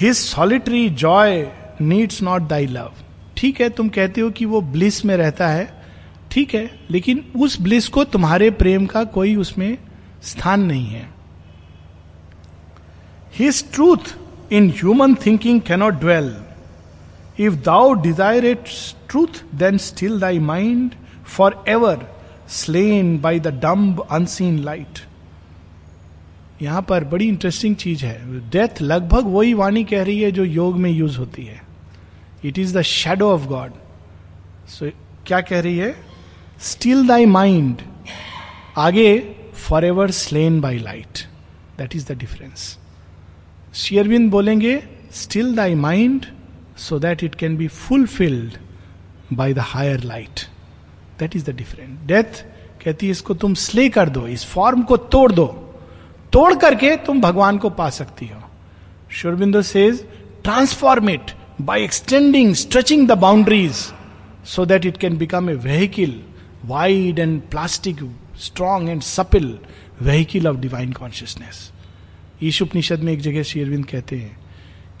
His 0.00 0.16
solitary 0.16 0.88
joy 0.90 1.46
needs 1.80 2.22
not 2.22 2.42
thy 2.42 2.66
love 2.66 2.92
ठीक 3.36 3.60
है, 3.60 3.68
तुम 3.70 3.88
कहते 3.88 4.20
हो 4.20 4.30
कि 4.30 4.44
वो 4.44 4.60
ब्लिस 4.60 5.04
में 5.04 5.16
रहता 5.16 5.48
है। 5.48 5.82
ठीक 6.30 6.54
है, 6.54 6.70
लेकिन 6.90 7.24
उस 7.36 7.60
ब्लिस 7.60 7.88
को 7.88 8.04
तुम्हारे 8.04 8.50
प्रेम 8.50 8.86
का 8.86 9.04
कोई 9.04 9.34
उसमें 9.36 9.78
स्थान 10.22 10.60
नहीं 10.60 10.86
है। 10.86 11.19
Truth 13.38 14.52
in 14.52 14.70
human 14.70 15.14
thinking 15.14 15.60
cannot 15.60 15.94
dwell 15.94 16.34
if 17.38 17.54
thou 17.54 17.92
desire 17.92 18.44
it 18.44 18.64
truth 19.08 19.42
then 19.54 19.78
still 19.78 20.18
thy 20.20 20.38
mind 20.38 20.94
forever 21.68 22.06
slain 22.48 23.18
by 23.20 23.40
the 23.40 23.46
dumb 23.46 24.06
unseen 24.10 24.58
light 24.58 24.98
यहाँ 26.62 26.82
पर 26.82 27.04
बड़ी 27.04 27.28
इंटरेस्टिंग 27.28 27.76
चीज़ 27.76 28.04
है। 28.04 28.40
डेथ 28.50 28.80
लगभग 28.82 29.26
वही 29.26 29.54
वाणी 29.54 29.84
कह 29.84 30.02
रही 30.02 30.20
है 30.20 30.32
जो 30.32 30.44
योग 30.44 30.76
में 30.76 30.90
यूज़ 30.90 31.18
होती 31.18 31.44
है। 31.44 31.60
It 32.44 32.58
is 32.58 32.76
the 32.78 32.82
shadow 32.82 33.30
of 33.34 33.46
God 33.46 33.72
so 34.68 34.90
क्या 35.26 35.40
कह 35.40 35.60
रही 35.60 35.78
है? 35.78 35.94
स्टिल 36.60 37.06
दाई 37.08 37.26
माइंड 37.26 37.82
आगे 38.78 39.18
forever 39.84 40.10
slain 40.10 40.60
by 40.60 40.78
light 40.78 41.18
that 41.78 41.96
is 41.96 42.12
the 42.12 42.18
difference 42.18 42.78
Sri Aurobindo 43.74 44.30
बोलेंगे 44.30 44.82
still 45.14 45.54
thy 45.56 45.74
mind 45.74 46.26
so 46.78 46.98
that 46.98 47.24
it 47.24 47.34
can 47.34 47.56
be 47.56 47.68
fulfilled 47.68 48.56
by 49.32 49.54
the 49.54 49.58
higher 49.58 50.00
light 50.04 50.40
that 51.18 51.36
is 51.36 51.50
the 51.50 51.54
different 51.56 51.98
death 52.06 52.44
कहती 52.84 53.06
है, 53.06 53.12
इसको 53.12 53.34
तुम 53.34 53.54
slay 53.54 53.88
कर 53.88 54.08
दो, 54.08 54.26
इस 54.26 54.44
form 54.46 54.82
को 54.82 54.96
तोड़ 54.96 55.30
दो। 55.32 55.46
तोड़ 56.32 56.54
करके 56.54 56.96
तुम 57.06 57.20
भगवान 57.20 57.58
को 57.58 57.70
पा 57.70 57.88
सकती 57.90 58.26
हो। 58.26 58.42
Sri Aurobindo 59.12 59.62
says 59.62 60.04
transform 60.44 61.10
it 61.10 61.30
by 61.60 61.82
extending 61.84 62.54
stretching 62.54 63.06
the 63.08 63.12
boundaries 63.18 63.72
so 64.46 64.64
that 64.66 64.86
it 64.86 64.96
can 64.96 65.16
become 65.18 65.50
a 65.50 65.54
vehicle 65.64 66.20
wide 66.66 67.18
and 67.18 67.40
plastic 67.50 67.98
strong 68.40 68.88
and 68.88 69.02
supple 69.02 69.58
vehicle 70.02 70.48
of 70.48 70.56
divine 70.56 70.92
consciousness 70.92 71.70
Isha 72.42 72.62
Upanishad 72.62 73.00
में 73.00 73.12
एक 73.12 73.20
जगह 73.20 73.42
शेरविंद 73.42 73.86
कहते 73.86 74.16
हैं 74.16 74.36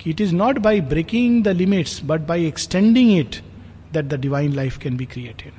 कि 0.00 0.10
it 0.10 0.20
is 0.20 0.34
not 0.34 0.58
by 0.58 0.80
breaking 0.80 1.42
the 1.44 1.48
limits 1.48 2.00
but 2.04 2.20
by 2.20 2.46
extending 2.46 3.18
it 3.18 3.36
that 3.92 4.04
the 4.04 4.14
divine 4.14 4.52
life 4.52 4.78
can 4.78 4.96
be 4.96 5.04
created 5.04 5.52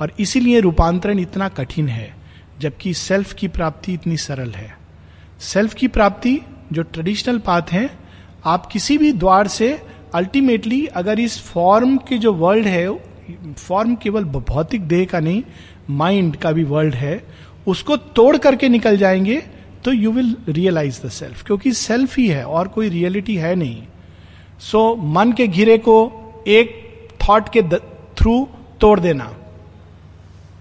और 0.00 0.12
इसीलिए 0.20 0.60
रूपांतरण 0.60 1.18
इतना 1.18 1.48
कठिन 1.48 1.88
है, 1.88 2.14
जबकि 2.60 2.94
सेल्फ 2.94 3.32
की 3.32 3.48
प्राप्ति 3.48 3.92
इतनी 3.92 4.16
सरल 4.16 4.50
है। 4.50 4.76
सेल्फ 5.40 5.74
की 5.74 5.88
प्राप्ति 5.88 6.38
जो 6.72 6.82
ट्रेडिशनल 6.82 7.38
पाथ 7.38 7.72
है, 7.72 7.90
आप 8.44 8.66
किसी 8.66 8.98
भी 8.98 9.12
द्वार 9.12 9.48
से 9.48 9.70
अल्टीमेटली 10.14 10.84
अगर 10.86 11.20
इस 11.20 11.38
फॉर्म 11.42 11.96
के 11.98 12.18
जो 12.18 12.32
वर्ल्ड 12.32 12.66
है 12.66 12.88
फॉर्म 13.58 13.94
केवल 13.94 14.24
भौतिक 14.24 14.82
देह 14.82 15.04
का 15.04 15.20
नहीं 15.20 15.42
माइंड 15.90 16.36
का 16.36 16.52
भी 16.52 16.64
वर्ल्ड 16.64 16.94
है, 16.94 17.22
उसको 17.66 17.96
तोड़ 17.96 18.36
करके 18.36 18.68
निकल 18.68 18.96
जाएँगे 18.96 19.42
तो 19.84 19.92
you 19.92 20.12
will 20.12 20.36
realize 20.48 21.00
the 21.06 21.08
self 21.10 21.44
क्योंकि 21.46 21.72
सेल्फ 21.72 22.16
ही 22.18 22.26
है 22.28 22.44
और 22.44 22.68
कोई 22.68 22.88
रियलिटी 22.88 23.36
है 23.36 23.54
नहीं. 23.54 23.82
सो 24.60 24.78
so, 24.94 25.04
मन 25.14 25.32
के 25.32 25.46
घिरे 25.48 25.78
को 25.78 25.96
एक 26.46 26.74
थॉट 27.22 27.48
के 27.56 27.62
थ्रू 28.16 28.48
तोड़ 28.80 28.98
देना. 29.00 29.32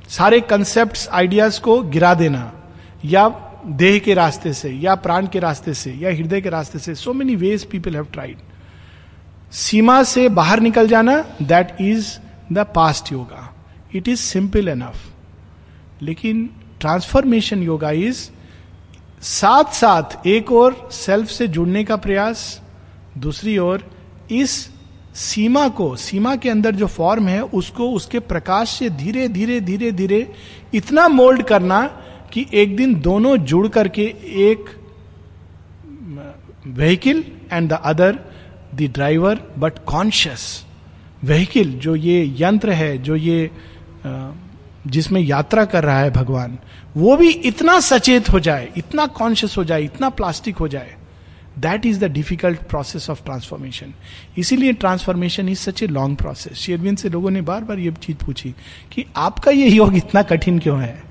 सारे 0.10 0.40
कंसेप्ट 0.42 1.08
आइडियाज़ 1.12 1.60
को 1.62 1.82
गिरा 1.84 2.14
देना. 2.14 2.52
या 3.06 3.28
देह 3.66 3.98
के 4.00 4.14
रास्ते 4.14 4.54
से 4.54 4.70
या 4.72 4.96
प्राण 4.96 5.28
के 5.28 5.40
रास्ते 5.40 5.74
से 5.74 5.92
या 5.94 6.10
हृदय 6.10 6.42
के 6.42 6.50
रास्ते 6.50 6.80
से. 6.80 6.96
So 6.96 7.14
many 7.14 7.36
ways 7.36 7.64
people 7.66 7.96
have 7.96 8.08
tried 8.14 8.38
सीमा 9.54 10.02
से 10.04 10.28
बाहर 10.30 10.60
निकल 10.60 10.88
जाना 10.88 11.18
that 11.42 11.76
is 11.82 12.08
the 12.54 12.66
past 12.76 13.12
yoga 13.12 13.54
it 13.96 14.08
is 14.08 14.20
simple 14.20 14.68
enough 14.68 14.96
लेकिन 16.02 16.50
ट्रांसफॉर्मेशन 16.80 17.64
योगा 17.64 17.92
इज़ 17.92 18.30
साथ 19.22 19.74
साथ 19.74 20.26
एक 20.28 20.52
और 20.52 20.90
सेल्फ 20.92 21.30
से 21.30 21.48
जुड़ने 21.48 21.84
का 21.84 21.96
प्रयास, 21.96 22.62
दूसरी 23.18 23.58
ओर 23.58 23.84
इस 24.32 24.52
सीमा 25.16 25.68
को, 25.70 25.96
सीमा 25.96 26.36
के 26.36 26.50
अंदर 26.50 26.76
जो 26.76 26.88
फॉर्म 26.88 27.28
है, 27.28 27.42
उसको 27.44 27.90
उसके 27.92 28.20
प्रकाश 28.22 28.70
से 28.70 28.90
धीरे 28.90 29.28
धीरे 29.28 29.60
धीरे 29.62 29.92
धीरे 29.92 30.28
इतना 30.74 31.08
मोल्ड 31.08 31.44
करना 31.44 31.82
कि 32.34 32.46
एक 32.54 32.76
दिन 32.76 33.00
दोनों 33.02 33.36
जुड़ 33.38 33.68
करके 33.68 34.04
एक 34.50 34.70
vehicle 36.68 37.24
and 37.52 37.70
the 37.70 37.80
other 37.84 38.20
the 38.76 38.90
driver 38.94 39.42
but 39.58 39.80
conscious 39.86 40.46
vehicle 41.24 41.78
जो 41.80 41.96
ये 41.96 42.36
यंत्र 42.40 42.72
है, 42.72 42.98
जो 42.98 43.16
ये 43.16 43.50
जिसमें 44.88 45.22
यात्रा 45.22 45.66
कर 45.66 45.84
रहा 45.84 46.00
है 46.00 46.12
भगवान, 46.12 46.58
वो 46.98 47.16
भी 47.18 47.30
इतना 47.30 47.80
सचेत 47.80 48.30
हो 48.30 48.40
जाए, 48.40 48.70
इतना 48.78 49.06
कॉन्शियस 49.06 49.58
हो 49.58 49.64
जाए, 49.64 49.84
इतना 49.84 50.10
प्लास्टिक 50.10 50.58
हो 50.58 50.68
जाए 50.68 50.96
that 51.60 51.86
is 51.86 52.00
the 52.00 52.12
difficult 52.12 52.60
process 52.70 53.10
of 53.10 53.24
transformation 53.26 53.94
इसीलिए 54.38 54.74
transformation 54.74 55.50
is 55.50 55.60
such 55.60 55.84
a 55.84 55.88
long 55.88 56.18
process 56.18 56.58
Sri Aurobindo 56.58 56.96
से 56.96 57.10
लोगों 57.10 57.32
ने 57.32 57.42
बार 57.42 57.64
बार 57.64 57.80
ये 57.80 57.92
चीज़ 58.04 58.18
पूछी 58.26 58.54
कि 58.92 59.06
आपका 59.18 59.52
ये 59.52 59.70
योग 59.70 59.96
इतना 59.96 60.22
कठिन 60.22 60.60
क्यों 60.60 60.82
है? 60.82 61.04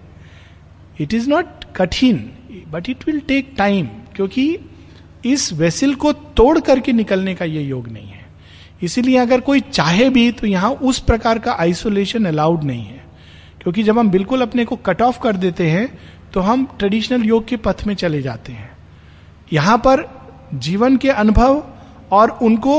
इट 1.00 1.14
इज़ 1.14 1.28
नॉट 1.30 1.64
कठिन 1.76 2.18
but 2.70 2.90
it 2.90 3.06
will 3.06 3.20
take 3.20 3.52
time 3.58 3.86
क्योंकि 4.16 4.58
इस 5.26 5.52
वेसिल 5.52 5.94
को 5.94 6.12
तोड़ 6.12 6.58
करके 6.60 6.92
निकलने 6.92 7.34
का 7.34 7.44
ये 7.44 7.62
योग 7.62 7.88
नहीं 7.88 8.08
है। 8.08 8.24
इसीलिए 8.82 9.16
अगर 9.18 9.40
कोई 9.40 9.60
चाहे 9.60 10.08
भी 10.10 10.30
तो 10.32 10.46
यहाँ 10.46 10.70
उस 10.70 10.98
प्रकार 10.98 11.38
का 11.38 11.56
आइसोलेशन 11.60 12.24
अलाउड 12.24 12.64
नहीं 12.64 12.84
है। 12.84 13.04
क्योंकि 13.66 13.82
जब 13.82 13.98
हम 13.98 14.10
बिल्कुल 14.10 14.42
अपने 14.42 14.64
को 14.64 14.76
कट 14.86 15.00
ऑफ़ 15.02 15.18
कर 15.20 15.36
देते 15.36 15.66
हैं 15.70 15.86
तो 16.32 16.40
हम 16.40 16.64
ट्रेडिशनल 16.78 17.22
योग 17.24 17.46
के 17.48 17.56
पथ 17.56 17.82
में 17.86 17.94
चले 17.94 18.20
जाते 18.22 18.52
हैं। 18.52 18.70
यहाँ 19.52 19.76
पर 19.86 20.04
जीवन 20.54 20.96
के 20.96 21.10
अनुभव 21.10 21.62
और 22.12 22.30
उनको 22.42 22.76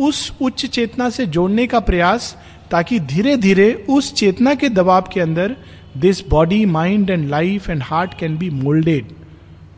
उस 0.00 0.20
उच्च 0.42 0.66
चेतना 0.66 1.10
से 1.10 1.26
जोड़ने 1.26 1.66
का 1.66 1.80
प्रयास, 1.80 2.36
ताकि 2.70 3.00
धीरे 3.00 3.36
धीरे 3.36 3.72
उस 3.90 4.12
चेतना 4.14 4.54
के 4.54 4.68
दबाव 4.68 5.08
के 5.12 5.20
अंदर 5.20 5.56
this 5.96 6.26
body 6.28 6.64
mind 6.68 7.10
and 7.10 7.28
life 7.28 7.70
and 7.70 7.82
heart 7.82 8.18
can 8.18 8.38
be 8.38 8.50
moulded 8.62 9.14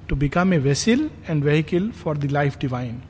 to 0.08 0.16
become 0.16 0.54
a 0.54 0.58
vessel 0.58 1.10
and 1.30 1.44
vehicle 1.44 1.90
for 2.04 2.18
the 2.18 2.30
life 2.30 2.58
divine 2.60 3.02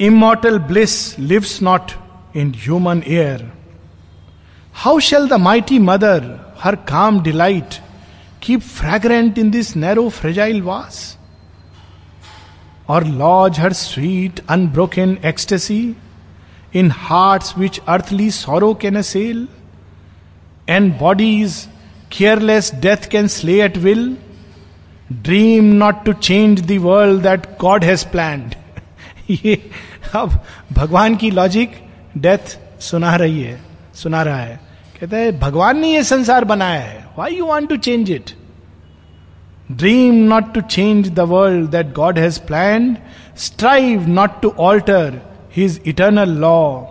immortal 0.00 0.58
bliss 0.58 1.18
lives 1.18 1.62
not 1.62 1.99
In 2.35 2.53
human 2.63 3.03
air 3.07 3.51
how 4.83 4.99
shall 5.09 5.27
the 5.27 5.33
mighty 5.49 5.79
mother 5.89 6.29
her 6.63 6.75
calm 6.93 7.21
delight 7.23 7.81
keep 8.45 8.61
fragrant 8.61 9.37
in 9.41 9.51
this 9.51 9.75
narrow, 9.75 10.09
fragile 10.09 10.61
vase? 10.61 11.17
Or 12.87 13.01
lodge 13.01 13.57
her 13.57 13.73
sweet, 13.73 14.41
unbroken 14.47 15.17
ecstasy 15.23 15.95
in 16.71 16.91
hearts 16.91 17.55
which 17.57 17.79
earthly 17.87 18.29
sorrow 18.29 18.75
can 18.75 18.95
assail, 18.95 19.47
and 20.67 20.97
bodies 20.99 21.67
careless 22.09 22.69
death 22.69 23.09
can 23.09 23.29
slay 23.29 23.61
at 23.61 23.79
will? 23.87 24.05
Dream 25.29 25.77
not 25.79 26.05
to 26.05 26.13
change 26.13 26.61
the 26.73 26.79
world 26.79 27.23
that 27.23 27.57
God 27.57 27.83
has 27.83 28.05
planned. 28.13 28.55
ये 29.29 29.55
अब 30.15 30.39
भगवान 30.73 31.15
की 31.21 31.29
logic 31.31 31.71
death 32.18 32.58
सुना 32.80 33.14
रही 33.16 33.42
है, 33.42 33.60
सुना 33.94 34.22
रहा 34.22 34.40
है। 34.40 34.60
कहता 35.00 35.16
है, 35.16 35.38
भगवान 35.38 35.78
ने 35.78 35.92
ये 35.92 36.02
संसार 36.04 36.44
बनाया 36.44 36.80
है। 36.80 37.04
Why 37.18 37.34
you 37.34 37.44
want 37.46 37.68
to 37.68 37.76
change 37.76 38.10
it 38.10 38.30
dream 39.72 40.14
not 40.14 40.52
to 40.54 40.60
change 40.60 41.10
the 41.10 41.20
world 41.20 41.70
that 41.70 41.92
God 41.94 42.18
has 42.18 42.40
plan 42.40 42.96
strive 43.38 44.08
not 44.08 44.40
to 44.42 44.48
alter 44.58 45.20
his 45.56 45.80
eternal 45.86 46.30
law 46.40 46.82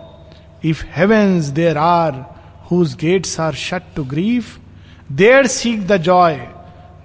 if 0.64 0.84
heavens 0.96 1.44
there 1.44 1.78
are 1.78 2.24
whose 2.70 2.94
gates 2.94 3.38
are 3.40 3.54
shut 3.54 3.82
to 3.96 4.04
grief 4.04 4.58
there 5.12 5.46
seek 5.46 5.86
the 5.86 5.96
joy 5.96 6.34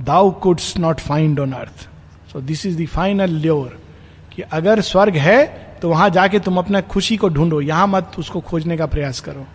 thou 0.02 0.32
couldst 0.32 0.78
not 0.78 1.00
find 1.00 1.40
on 1.40 1.52
earth 1.52 1.88
so 2.32 2.42
this 2.42 2.66
is 2.66 2.82
the 2.84 2.86
final 2.88 3.32
lure 3.32 3.78
कि 4.34 4.42
अगर 4.42 4.82
स्वर्ग 4.82 5.16
है 5.18 5.44
तो 5.82 5.90
वहाँ 5.90 6.10
जाके 6.10 6.40
तुम 6.40 6.58
अपना 6.58 6.82
खुशी 6.82 7.18
को 7.18 7.30
ढूंढो, 7.30 7.62
यहाँ 7.62 7.88
मत 7.88 8.12
उसको 8.20 8.40
खोजने 8.42 8.78
का 8.78 8.86
प्रयास 8.86 9.20
करो। 9.20 9.46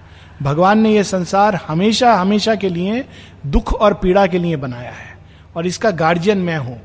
भगवान 0.43 0.79
ने 0.79 0.93
यह 0.93 1.03
संसार 1.03 1.55
हमेशा 1.69 2.15
हमेशा 2.15 2.55
के 2.55 2.69
लिए 2.69 3.05
दुख 3.47 3.73
और 3.73 3.95
पीड़ा 3.95 4.27
के 4.27 4.39
लिए 4.39 4.57
बनाया 4.57 4.91
है, 4.91 5.19
और 5.57 5.67
इसका 5.67 5.91
गार्जियन 5.93 6.39
मैं 6.39 6.57
हूँ, 6.59 6.81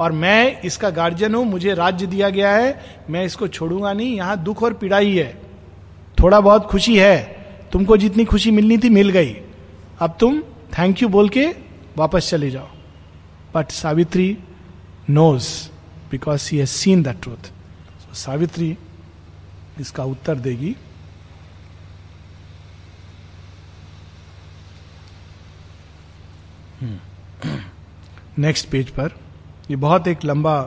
और 0.00 0.12
मैं 0.12 0.60
इसका 0.60 0.90
गार्जियन 0.90 1.34
हूँ, 1.34 1.44
मुझे 1.44 1.74
राज्य 1.74 2.06
दिया 2.06 2.28
गया 2.30 2.50
है, 2.50 2.78
मैं 3.10 3.24
इसको 3.24 3.48
छोड़ूँगा 3.48 3.92
नहीं, 3.92 4.16
यहाँ 4.16 4.36
दुख 4.42 4.62
और 4.62 4.72
पीड़ा 4.72 4.98
ही 4.98 5.16
है। 5.16 5.32
थोड़ा 6.18 6.40
बहुत 6.40 6.66
खुशी 6.66 6.96
है, 6.98 7.16
तुमको 7.72 7.96
जितनी 7.96 8.24
खुशी 8.24 8.50
मिलनी 8.50 8.78
थी, 8.78 8.88
मिल 8.88 9.10
गई। 9.10 9.36
अब 10.00 10.16
तुम 10.20 10.40
थैंक 10.78 11.02
यू 11.02 11.08
बोल 11.08 11.28
के 11.28 11.46
वापस 11.96 12.30
चले 12.30 12.50
जाओ। 12.50 12.68
But 13.54 13.70
Savitri 13.70 14.36
knows 15.10 15.48
because 16.10 16.40
she 16.40 16.58
has 16.58 16.68
seen 16.70 17.02
the 17.02 17.16
truth 17.22 17.50
Savitri 18.14 18.76
इसका 19.80 20.04
उत्तर 20.04 20.38
देगी। 20.38 20.74
नेक्स्ट 28.38 28.68
पेज 28.70 28.90
पर। 28.90 29.18
ये 29.70 29.76
बहुत 29.76 30.06
एक 30.08 30.24
लंबा 30.24 30.60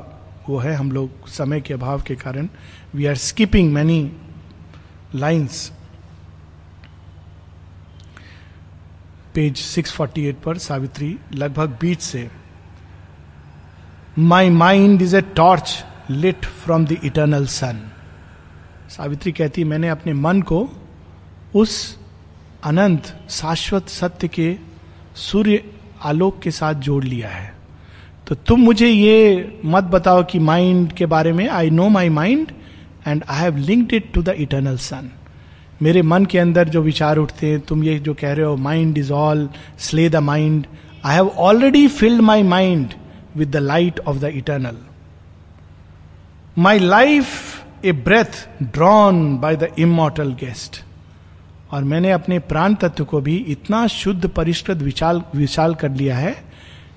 वो 0.49 0.57
है 0.57 0.73
हम 0.73 0.91
लोग 0.91 1.27
समय 1.27 1.61
के 1.61 1.73
अभाव 1.73 2.01
के 2.01 2.15
कारण। 2.15 2.49
We 2.95 3.05
are 3.05 3.15
skipping 3.17 3.71
many 3.73 4.11
lines 5.15 5.71
page 9.35 9.57
648 9.57 10.35
पर 10.43 10.57
सावित्री 10.57 11.15
लगभग 11.33 11.77
बीच 11.81 12.01
से। 12.01 12.29
My 14.17 14.49
mind 14.49 15.01
is 15.01 15.15
a 15.15 15.21
torch 15.35 15.83
lit 16.09 16.45
from 16.45 16.85
the 16.85 16.97
eternal 17.03 17.45
sun 17.45 17.79
Savitri 18.89 19.31
कहती, 19.31 19.63
मैंने 19.63 19.89
अपने 19.89 20.13
मन 20.13 20.41
को 20.41 20.67
उस 21.55 21.97
अनंत 22.63 23.13
शाश्वत 23.29 23.89
सत्य 23.89 24.27
के 24.27 24.55
सूर्य 25.15 25.63
आलोक 26.03 26.39
के 26.39 26.51
साथ 26.51 26.73
जोड़ 26.73 27.03
लिया 27.03 27.29
है। 27.29 27.53
तो 28.27 28.35
तुम 28.37 28.59
मुझे 28.59 28.87
ये 28.87 29.59
मत 29.65 29.83
बताओ 29.83 30.23
कि 30.23 30.39
माइंड 30.39 30.91
के 30.93 31.05
बारे 31.05 31.31
में 31.33 31.47
I 31.49 31.69
know 31.69 31.89
my 31.89 32.09
mind 32.09 32.51
and 33.07 33.23
I 33.29 33.41
have 33.41 33.57
linked 33.57 33.93
it 33.93 34.11
to 34.13 34.21
the 34.23 34.35
eternal 34.39 34.77
sun 34.77 35.09
मेरे 35.81 36.01
मन 36.01 36.25
के 36.25 36.39
अंदर 36.39 36.69
जो 36.69 36.81
विचार 36.81 37.17
उठते 37.17 37.47
हैं, 37.47 37.59
तुम 37.59 37.83
ये 37.83 37.99
जो 37.99 38.13
कह 38.13 38.33
रहे 38.33 38.45
हो 38.45 38.55
mind 38.57 38.97
is 38.97 39.11
all 39.13 39.49
slay 39.79 40.09
the 40.09 40.15
mind 40.15 40.65
I 41.05 41.15
have 41.15 41.27
already 41.27 41.87
filled 41.87 42.21
my 42.21 42.43
mind 42.43 42.93
with 43.37 43.51
the 43.51 43.55
light 43.55 43.99
of 43.99 44.17
the 44.17 44.23
eternal 44.23 44.77
my 46.57 46.79
life 46.79 47.85
a 47.85 47.91
breath 47.91 48.47
drawn 48.63 49.37
by 49.37 49.55
the 49.55 49.67
immortal 49.79 50.31
guest 50.33 50.81
और 51.71 51.83
मैंने 51.83 52.11
अपने 52.11 52.37
प्राण 52.39 52.75
तत्व 52.75 53.05
को 53.05 53.19
भी 53.21 53.35
इतना 53.35 53.85
शुद्ध, 53.87 54.27
परिष्कृत, 54.27 54.77
विशाल 54.77 55.21
विशाल 55.35 55.75
कर 55.75 55.91
लिया 55.91 56.17
है 56.17 56.35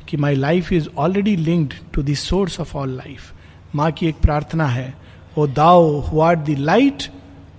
कि 0.09 0.16
my 0.16 0.35
life 0.35 0.73
is 0.73 0.88
already 0.99 1.35
linked 1.37 1.75
to 1.94 2.03
the 2.03 2.14
source 2.14 2.61
of 2.61 2.77
all 2.77 2.97
life 2.97 3.33
माँ 3.75 3.90
की 3.92 4.07
एक 4.09 4.21
प्रार्थना 4.23 4.66
है, 4.66 4.94
O 5.38 5.47
thou 5.47 5.99
who 6.01 6.21
are 6.21 6.37
the 6.37 6.55
light 6.59 7.11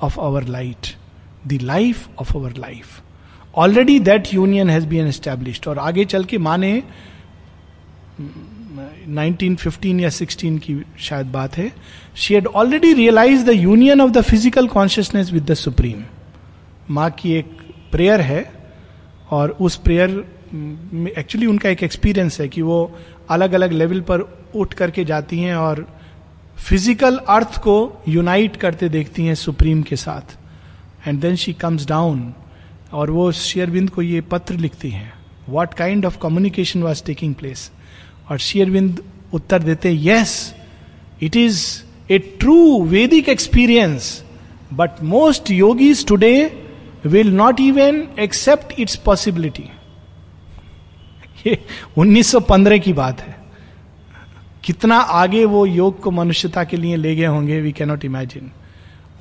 of 0.02 0.20
our 0.20 0.44
light 0.48 0.96
the 1.48 1.62
life 1.62 2.08
of 2.20 2.36
our 2.38 2.54
life 2.58 3.02
already 3.56 4.00
that 4.00 4.34
union 4.34 4.70
has 4.70 4.88
been 4.88 5.08
established 5.08 5.68
और 5.68 5.80
आगे 5.80 6.06
चल 6.06 6.24
के 6.24 6.38
माँ 6.38 6.58
ने 6.58 6.72
1915 9.08 10.00
या 10.02 10.10
16 10.10 10.58
की 10.60 10.76
शायद 11.00 11.28
बात 11.28 11.58
है। 11.58 11.72
She 12.16 12.34
had 12.34 12.48
already 12.48 12.94
realize 12.94 13.46
the 13.46 13.50
union 13.50 14.02
of 14.02 14.12
the 14.12 14.22
physical 14.22 14.68
consciousness 14.68 15.32
with 15.32 15.46
the 15.52 15.54
supreme 15.54 16.04
माँ 16.90 17.10
की 17.12 17.34
एक 17.34 17.58
प्रेयर 17.92 18.22
है 18.22 18.44
और 19.32 19.58
उस 19.62 19.76
प्रेयर 19.76 20.24
में 20.54 21.12
एक्चुअली 21.12 21.46
उनका 21.46 21.70
एक 21.70 21.84
एक्सपीरियंस 21.84 22.40
है 22.42 22.48
कि 22.48 22.62
वो 22.62 22.80
अलग 23.30 23.54
अलग 23.54 23.72
लेवल 23.72 24.02
पर 24.02 24.22
उठ 24.56 24.74
करके 24.74 25.06
जाती 25.06 25.40
हैं 25.40 25.56
और 25.56 25.86
फ़िज़िकल 26.60 27.18
अर्थ 27.30 27.58
को 27.58 28.04
यूनाइट 28.08 28.56
करते 28.56 28.90
देखती 28.90 29.26
हैं 29.26 29.36
सुप्रीम 29.36 29.82
के 29.84 29.96
साथ। 29.96 30.38
And 31.08 31.20
then 31.22 31.36
she 31.36 31.54
comes 31.54 31.88
down 31.88 32.34
और 32.94 33.12
वो 33.12 33.32
शेयरबिंद 33.32 33.90
को 33.90 34.02
ये 34.02 34.22
पत्र 34.22 34.56
लिखती 34.56 34.90
हैं। 34.90 35.12
What 35.50 35.74
kind 35.74 36.06
of 36.06 36.18
communication 36.22 36.84
was 36.84 37.04
taking 37.06 37.36
place 37.36 37.72
और 38.30 38.38
शेयरविंद 38.38 39.04
उत्तर 39.34 39.64
देते 39.64 39.98
yes 40.02 40.56
it 41.24 41.36
is 41.36 41.62
a 42.12 42.18
true 42.40 42.84
Vedic 42.84 43.30
experience 43.30 44.24
but 44.74 45.04
most 45.04 45.52
yogis 45.52 46.06
today 46.06 46.34
will 47.06 47.32
not 47.32 47.60
even 47.60 48.08
accept 48.20 48.80
its 48.80 48.96
possibility 48.96 49.70
ये 51.48 51.58
1915 51.98 52.80
की 52.80 52.94
बात 52.94 53.22
है। 53.22 53.36
कितना 54.64 54.96
आगे 54.96 55.44
वो 55.46 55.66
योग 55.66 56.00
को 56.00 56.12
मनुष्यता 56.12 56.64
के 56.64 56.78
लिए 56.78 56.96
ले 56.96 57.16
गए 57.16 57.26
होंगे 57.26 57.60
वी 57.62 57.72
कैनॉट 57.72 58.06
इमेजिन 58.06 58.52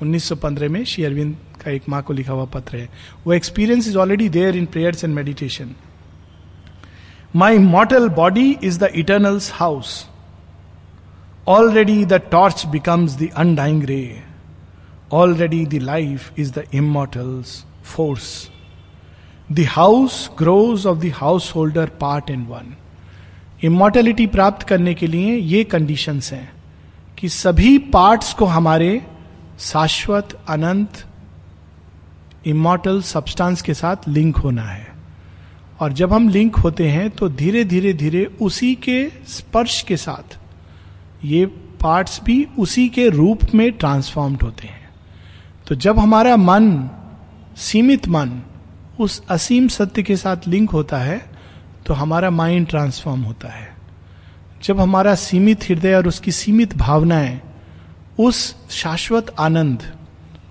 1915 0.03 0.69
में 0.69 0.83
श्री 0.85 1.03
अरविंद 1.03 1.35
का 1.63 1.71
एक 1.71 1.89
माँ 1.89 2.01
को 2.03 2.13
लिखा 2.13 2.33
हुआ 2.33 2.45
पत्र 2.45 2.77
है। 2.77 2.89
वो 3.27 3.33
experience 3.33 3.87
is 3.87 3.97
already 3.97 4.29
there 4.29 4.55
in 4.55 4.65
prayers 4.65 5.03
and 5.03 5.15
meditation 5.15 5.75
my 7.35 7.57
mortal 7.57 8.09
body 8.09 8.57
is 8.63 8.79
the 8.79 8.83
eternal's 8.95 9.51
house 9.53 10.09
already 11.47 12.05
the 12.05 12.13
torch 12.13 12.65
becomes 12.65 13.17
the 13.17 13.29
undying 13.37 13.83
ray 13.83 14.23
already 15.13 15.65
the 15.65 15.73
life 15.73 16.39
is 16.39 16.53
the 16.53 16.63
immortal's 16.73 17.65
force 17.83 18.49
the 19.51 19.59
house 19.59 20.29
grows 20.39 20.87
of 20.87 20.97
the 20.97 21.11
householder 21.55 21.85
part 21.85 22.29
in 22.29 22.45
one 22.45 22.75
immortality 23.63 24.27
प्राप्त 24.27 24.67
करने 24.67 24.93
के 24.93 25.07
लिए 25.07 25.35
ये 25.35 25.63
conditions 25.63 26.33
हैं 26.33 26.51
कि 27.17 27.29
सभी 27.29 27.77
parts 27.77 28.33
को 28.33 28.45
हमारे 28.45 29.01
शाश्वत, 29.59 30.37
अनंत 30.49 31.05
इमोटल 32.47 33.01
सब्सटेंस 33.01 33.61
के 33.61 33.73
साथ 33.73 33.95
लिंक 34.07 34.37
होना 34.37 34.63
है। 34.63 34.88
और 35.79 35.93
जब 35.93 36.13
हम 36.13 36.27
लिंक 36.29 36.55
होते 36.55 36.87
हैं 36.89 37.09
तो 37.09 37.29
धीरे 37.29 37.63
धीरे 37.63 37.93
धीरे 37.93 38.25
उसी 38.41 38.73
के 38.75 39.03
स्पर्श 39.27 39.81
के 39.81 39.97
साथ, 39.97 40.37
ये 41.25 41.45
पार्ट्स 41.81 42.19
भी 42.23 42.47
उसी 42.59 42.87
के 42.89 43.07
रूप 43.09 43.43
में 43.55 43.71
ट्रांसफॉर्म्ड 43.71 44.41
होते 44.41 44.67
हैं। 44.67 44.89
तो 45.67 45.75
जब 45.75 45.99
हमारा 45.99 46.35
मन, 46.37 46.89
सीमित 47.57 48.07
मन, 48.07 48.41
उस 48.99 49.21
असीम 49.29 49.67
सत्य 49.67 50.03
के 50.03 50.15
साथ 50.17 50.47
लिंक 50.47 50.69
होता 50.69 50.97
है 50.97 51.21
तो 51.85 51.93
हमारा 51.93 52.29
माइंड 52.29 52.67
ट्रांसफॉर्म 52.67 53.21
होता 53.21 53.49
है। 53.49 53.67
जब 54.63 54.79
हमारा 54.79 55.15
सीमित 55.15 55.63
हृदय 55.63 55.93
और 55.93 56.07
उसकी 56.07 56.31
सीमित 56.31 56.75
भावनाएँ, 56.77 57.39
उस 58.19 58.55
शाश्वत 58.71 59.33
आनंद, 59.39 59.83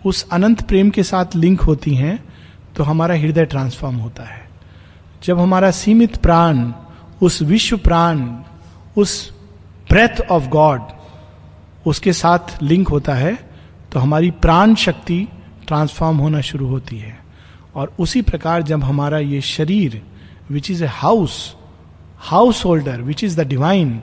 उस 0.07 0.27
अनंत 0.33 0.63
प्रेम 0.63 0.91
के 0.91 1.03
साथ 1.03 1.37
लिंक 1.37 1.61
होती 1.61 1.95
हैं 1.95 2.19
तो 2.77 2.85
हमारा 2.85 3.15
हृदय 3.15 3.45
ट्रांसफॉर्म 3.45 3.97
होता 3.97 4.23
है। 4.23 4.48
जब 5.23 5.39
हमारा 5.41 5.71
सीमित 5.71 6.17
प्राण, 6.17 6.73
उस 7.23 7.41
विश्व 7.43 7.77
प्राण, 7.79 8.27
उस 8.97 9.31
ब्रेथ 9.91 10.21
ऑफ़ 10.31 10.49
गॉड 10.49 10.81
उसके 11.87 12.13
साथ 12.13 12.63
लिंक 12.63 12.89
होता 12.89 13.15
है 13.15 13.35
तो 13.93 14.01
हमारी 14.01 14.31
प्राण 14.31 14.75
शक्ति 14.75 15.27
ट्रांसफॉर्म 15.67 16.17
होना 16.17 16.41
शुरू 16.41 16.67
होती 16.67 16.99
है। 16.99 17.19
और 17.75 17.93
उसी 17.99 18.23
प्रकार 18.23 18.63
जब 18.63 18.85
हमारा 18.85 19.19
ये 19.19 19.41
शरीर 19.41 20.03
which 20.51 20.71
is 20.71 20.85
a 20.85 20.87
house 20.87 21.57
householder 22.65 23.01
which 23.01 23.25
is 23.25 23.41
the 23.41 23.47
divine 23.47 24.01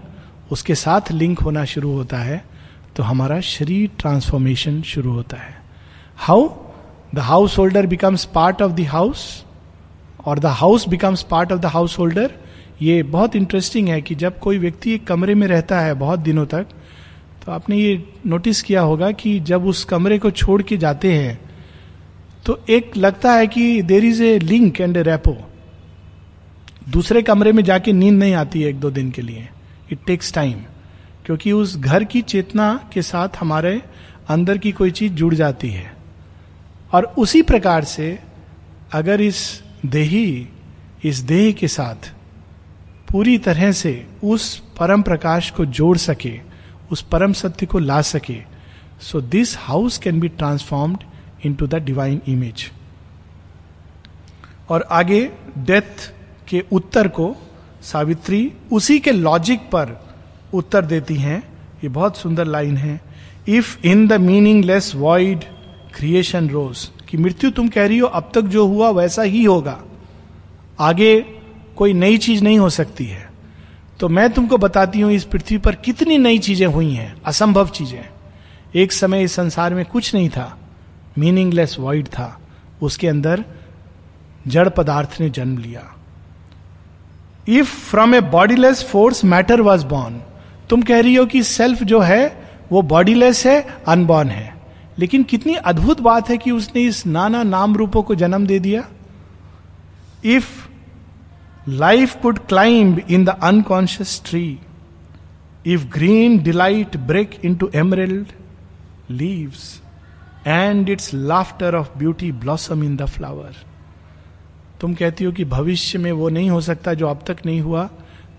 उसके 0.51 0.75
साथ 0.75 1.12
लिंक 1.12 1.39
होना 1.39 1.65
शुरू 1.65 1.91
होता 1.91 2.17
है 2.17 2.43
तो 2.95 3.04
हमारा 3.04 3.39
शरीर 3.41 3.89
ट्रांसफॉर्मेशन 3.99 4.82
शुरू 4.82 5.12
होता 5.12 5.38
है। 5.38 5.56
How 6.17 6.49
the 7.15 7.19
householder 7.58 7.86
becomes 7.86 8.25
part 8.25 8.62
of 8.62 8.71
the 8.71 8.88
house 8.88 9.44
और 10.26 10.40
the 10.40 10.46
house 10.46 10.88
becomes 10.88 11.24
part 11.24 11.52
of 11.52 11.60
the 11.60 11.66
householder 12.00 12.32
ये 12.82 13.04
बहुत 13.04 13.36
इंटरेस्टिंग 13.36 13.90
है 13.90 14.02
कि 14.02 14.16
जब 14.16 14.40
कोई 14.40 14.58
व्यक्ति 14.58 14.94
एक 14.94 15.08
कमरे 15.08 15.36
में 15.36 15.48
रहता 15.48 15.80
है 15.80 15.94
बहुत 15.94 16.20
दिनों 16.20 16.46
तक 16.46 16.68
तो 17.46 17.52
आपने 17.52 17.78
ये 17.78 18.04
नोटिस 18.26 18.62
किया 18.62 18.82
होगा 18.82 19.12
कि 19.12 19.40
जब 19.40 19.66
उस 19.66 19.84
कमरे 19.86 20.20
को 20.20 20.32
छोड़ 20.32 20.62
के 20.62 20.78
जाते 20.78 21.14
हैं 21.14 21.40
तो 22.46 22.60
एक 22.70 22.98
लगता 22.98 23.34
है 23.34 23.48
कि 23.48 23.82
there 23.82 24.06
is 24.06 24.24
a 24.24 24.40
link 24.40 24.82
and 24.82 24.98
a 24.98 25.02
rope 25.02 25.38
दूसरे 26.90 27.22
कमरे 27.22 27.52
में 27.52 27.64
जाके 27.64 27.94
नींद 27.94 28.20
नहीं 28.20 28.34
आती 28.34 28.62
है 28.62 28.70
एक 28.70 28.80
दो 28.80 28.92
दिन 28.92 29.12
के 29.12 29.22
लिए। 29.22 29.50
इट 29.92 30.00
टेक्स 30.08 30.34
टाइम 30.34 30.60
क्योंकि 31.26 31.52
उस 31.52 31.78
घर 31.78 32.04
की 32.04 32.22
चेतना 32.22 32.90
के 32.94 33.02
साथ 33.02 33.30
हमारे 33.40 33.82
अंदर 34.30 34.58
की 34.58 34.72
कोई 34.72 34.92
चीज़ 34.92 35.14
जुड़ 35.14 35.34
जाती 35.36 35.70
है। 35.70 35.94
और 36.94 37.04
उसी 37.18 37.42
प्रकार 37.42 37.84
से 37.84 38.20
अगर 38.94 39.22
इस 39.22 39.64
देही 39.86 40.48
इस 41.06 41.19
देह 41.19 41.52
के 41.52 41.67
साथ 41.67 42.12
पूरी 43.12 43.38
तरह 43.38 43.71
से 43.71 44.06
उस 44.24 44.58
परम 44.80 45.02
प्रकाश 45.02 45.50
को 45.52 45.65
जोड़ 45.65 45.98
सके, 45.98 46.39
उस 46.91 47.02
परम 47.02 47.34
सत्य 47.34 47.65
को 47.65 47.80
ला 47.80 48.02
सके। 48.02 48.38
So 49.02 49.21
this 49.21 49.58
house 49.58 49.98
can 49.98 50.19
be 50.19 50.28
transformed 50.28 51.04
into 51.54 51.67
the 51.67 51.76
divine 51.76 52.21
image 52.28 52.71
और 54.69 54.88
आगे 54.91 55.21
डेथ 55.58 56.12
के 56.48 56.63
उत्तर 56.71 57.08
को 57.08 57.36
सावित्री 57.84 58.52
उसी 58.71 59.00
के 59.00 59.12
लॉजिक 59.12 59.60
पर 59.71 59.98
उत्तर 60.54 60.86
देती 60.86 61.15
हैं। 61.15 61.41
ये 61.84 61.89
बहुत 61.89 62.17
सुंदर 62.17 62.45
लाइन 62.45 62.78
है। 62.78 63.00
If 63.48 63.78
in 63.86 64.08
the 64.08 64.13
meaningless 64.65 64.91
void 64.95 65.43
creation 65.95 66.50
rose 66.50 66.89
कि 67.10 67.18
मृत्यु 67.18 67.52
तुम 67.52 67.68
कह 67.68 67.88
रही 67.88 67.98
हो, 67.98 68.08
अब 68.08 68.32
तक 68.34 68.41
जो 68.41 68.68
हुआ 68.68 68.89
वैसा 68.89 69.22
ही 69.22 69.44
होगा। 69.44 69.82
आगे 70.80 71.26
कोई 71.76 71.94
नई 71.94 72.18
चीज़ 72.18 72.44
नहीं 72.44 72.60
हो 72.60 72.70
सकती 72.70 73.06
है। 73.06 73.30
तो 74.00 74.10
मैं 74.10 74.34
तुमको 74.34 74.58
बताती 74.58 75.02
हूँ, 75.02 75.12
इस 75.12 75.24
पृथ्वी 75.24 75.58
पर 75.58 75.76
कितनी 75.76 76.18
नई 76.18 76.39
चीज़ें 76.39 76.68
हुई 76.68 76.91
हैं, 76.91 77.15
असंभव 77.26 77.68
चीज़ें। 77.68 78.06
एक 78.76 78.91
समय 78.91 79.24
इस 79.24 79.34
संसार 79.34 79.74
में 79.74 79.86
कुछ 79.86 80.15
नहीं 80.15 80.30
था 80.30 80.58
मीनिंगलेस 81.18 81.76
वॉइड 81.80 82.08
था। 82.08 82.41
उसके 82.82 83.08
अंदर 83.08 83.44
जड़ 84.48 84.70
पदार्थ 84.70 85.22
ने 85.22 85.30
जन्म 85.30 85.58
लिया। 85.58 85.96
If 87.48 87.68
from 87.68 88.15
a 88.15 88.22
bodiless 88.22 88.84
force 88.84 89.26
matter 89.26 89.62
was 89.62 89.86
born 89.86 90.22
तुम 90.70 90.82
कह 90.82 91.00
रही 91.00 91.15
हो 91.15 91.26
कि 91.26 91.44
सेल्फ 91.44 91.84
जो 91.84 92.00
है, 92.00 92.46
वो 92.72 92.82
बॉडीलेस 92.82 93.46
है 93.46 93.68
अनबॉर्न 93.88 94.30
है। 94.30 94.55
लेकिन 94.99 95.23
कितनी 95.23 95.55
अद्भुत 95.55 96.01
बात 96.01 96.29
है 96.29 96.38
कि 96.38 96.51
उसने 96.51 96.81
इस 96.81 97.05
नाना 97.05 97.43
नाम 97.43 97.75
रूपों 97.75 98.03
को 98.03 98.15
जन्म 98.15 98.45
दे 98.47 98.60
दिया। 98.60 98.88
If 100.25 100.67
life 101.69 102.15
could 102.15 102.39
climb 102.39 102.99
in 102.99 103.25
the 103.25 103.29
unconscious 103.29 104.21
tree 104.25 104.60
if 105.65 105.86
green 105.86 106.38
delight 106.43 106.97
break 106.97 107.39
into 107.55 107.69
emerald 107.75 108.27
leaves 109.12 109.81
and 110.47 110.89
its 110.89 111.13
laughter 111.13 111.75
of 111.75 111.97
beauty 111.97 112.31
blossom 112.31 112.84
in 112.84 112.95
the 112.95 113.05
flower 113.05 113.55
तुम 114.81 114.93
कहती 114.93 115.23
हो 115.23 115.31
कि 115.31 115.45
भविष्य 115.45 115.99
में 115.99 116.12
वो 116.12 116.29
नहीं 116.29 116.49
हो 116.49 116.62
सकता 116.62 116.93
जो 116.93 117.08
अब 117.08 117.19
तक 117.27 117.38
नहीं 117.45 117.62
हुआ। 117.62 117.89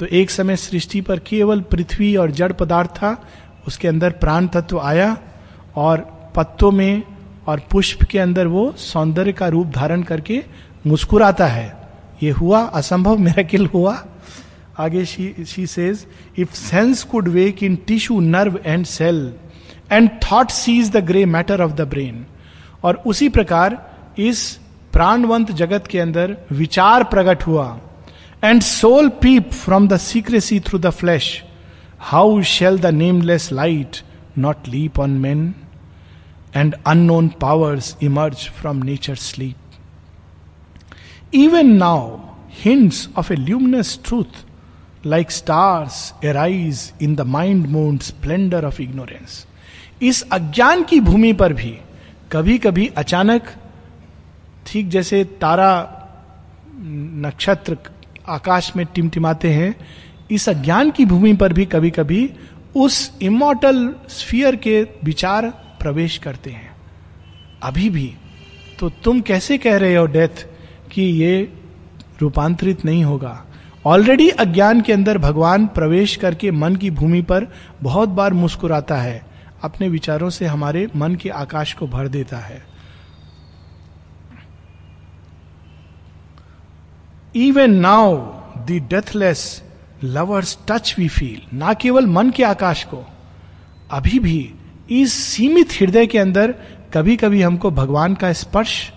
तो 0.00 0.06
एक 0.06 0.30
समय 0.30 0.56
सृष्टि 0.56 1.00
पर 1.00 1.18
केवल 1.18 1.60
पृथ्वी 1.60 2.16
और 2.16 2.30
जड़ 2.30 2.52
पदार्थ 2.52 2.90
था, 2.90 3.28
उसके 3.66 3.88
अंदर 3.88 4.10
प्राण 4.10 4.46
तत्व 4.46 4.80
आया 4.80 5.16
और 5.76 6.15
पत्तों 6.36 6.70
में 6.70 7.02
और 7.46 7.60
पुष्प 7.70 8.02
के 8.04 8.18
अंदर 8.18 8.46
वो 8.46 8.70
सौंदर्य 8.78 9.32
का 9.32 9.48
रूप 9.48 9.66
धारण 9.66 10.02
करके 10.02 10.42
मुस्कुराता 10.86 11.46
है। 11.46 11.66
ये 12.22 12.30
हुआ, 12.30 12.60
असंभव 12.60 13.18
मेरा 13.18 13.42
हुआ। 13.74 13.96
आगे 14.78 15.04
she 15.04 15.66
says 15.66 16.06
if 16.38 16.54
sense 16.54 17.02
could 17.02 17.28
wake 17.28 17.62
in 17.62 17.76
tissue 17.86 18.20
nerve 18.20 18.58
and 18.66 18.84
cell 18.86 19.32
and 19.92 20.10
thought 20.22 20.50
seize 20.50 20.90
the 20.90 21.04
grey 21.06 21.24
matter 21.26 21.62
of 21.62 21.72
the 21.72 21.80
brain 21.80 22.24
और 22.84 23.02
उसी 23.06 23.28
प्रकार 23.28 23.78
इस 24.18 24.50
प्राणवंत 24.92 25.52
जगत 25.52 25.86
के 25.86 25.98
अंदर 25.98 26.36
विचार 26.52 27.04
प्रकट 27.04 27.46
हुआ। 27.46 27.66
And 28.44 28.62
soul 28.62 29.08
peep 29.22 29.52
from 29.52 29.88
the 29.88 29.96
secrecy 29.96 30.60
through 30.60 30.78
the 30.78 30.90
flash 30.90 31.44
how 32.00 32.42
shall 32.42 32.78
the 32.78 32.86
nameless 32.86 33.52
light 33.52 33.96
not 34.38 34.68
leap 34.68 35.00
on 35.00 35.10
men 35.10 35.54
and 36.56 36.74
unknown 36.86 37.28
powers 37.40 37.96
emerge 38.02 38.48
from 38.60 38.82
nature 38.82 39.14
sleep 39.14 39.56
even 41.34 41.76
now 41.76 42.24
hints 42.58 42.98
of 43.20 43.30
a 43.30 43.34
luminous 43.36 43.88
truth, 43.98 44.36
like 45.04 45.30
stars, 45.30 45.96
arise 46.22 46.78
in 46.98 47.16
the 47.16 47.24
mind 47.24 47.66
moon 47.68 47.98
splendor 48.00 48.60
of 48.68 48.78
ignorance. 48.80 49.34
इस 50.02 50.22
अज्ञान 50.32 50.84
की 50.84 51.00
भूमि 51.00 51.32
पर 51.32 51.52
भी 51.52 51.72
कभी 52.32 52.56
कभी 52.58 52.86
अचानक, 52.96 53.42
ठीक 54.66 54.88
जैसे 54.88 55.22
तारा 55.42 55.68
नक्षत्र 57.26 57.76
आकाश 58.28 58.72
में 58.76 58.84
टिमटिमाते 58.94 59.52
हैं, 59.52 59.74
इस 60.30 60.48
अज्ञान 60.48 60.90
की 60.90 61.04
भूमि 61.04 61.32
पर 61.34 61.52
भी 61.52 61.66
कभी 61.66 61.90
कभी 61.90 62.30
उस 62.76 63.12
इमोटल 63.22 63.94
स्फीयर 64.08 64.56
के 64.56 64.82
विचार 65.04 65.52
प्रवेश 65.86 66.18
करते 66.18 66.50
हैं। 66.50 66.70
अभी 67.62 67.88
भी 67.90 68.12
तो 68.80 68.88
तुम 69.04 69.20
कैसे 69.20 69.58
कह 69.58 69.76
रहे 69.76 69.94
हो 69.94 70.06
डेथ, 70.06 70.46
कि 70.92 71.02
ये 71.02 71.52
रूपांतरित 72.20 72.84
नहीं 72.84 73.04
होगा? 73.04 73.42
ऑलरेडी 73.86 74.28
अज्ञान 74.30 74.80
के 74.80 74.92
अंदर 74.92 75.18
भगवान 75.18 75.66
प्रवेश 75.66 76.16
करके 76.16 76.50
मन 76.50 76.76
की 76.76 76.90
भूमि 76.90 77.20
पर 77.22 77.46
बहुत 77.82 78.08
बार 78.08 78.32
मुस्कुराता 78.34 78.96
है, 78.96 79.20
अपने 79.62 79.88
विचारों 79.88 80.30
से 80.30 80.46
हमारे 80.46 80.86
मन 80.96 81.14
के 81.14 81.28
आकाश 81.30 81.72
को 81.72 81.86
भर 81.86 82.08
देता 82.08 82.38
है। 82.38 82.62
Even 87.36 87.74
now 87.76 88.16
the 88.66 88.80
deathless 88.90 89.62
lover's 90.04 90.58
touch 90.68 90.94
we 90.98 91.08
feel 91.08 91.40
ना 91.52 91.72
केवल 91.74 92.06
मन 92.06 92.30
के 92.30 92.42
आकाश 92.44 92.84
को। 92.84 93.04
अभी 93.90 94.18
भी 94.18 94.38
इस 94.90 95.12
सीमित 95.12 95.72
हृदय 95.72 96.06
के 96.06 96.18
अंदर 96.18 96.54
कभी 96.94 97.16
कभी 97.16 97.42
हमको 97.42 97.70
भगवान 97.70 98.14
का 98.14 98.32
स्पर्श 98.32 98.92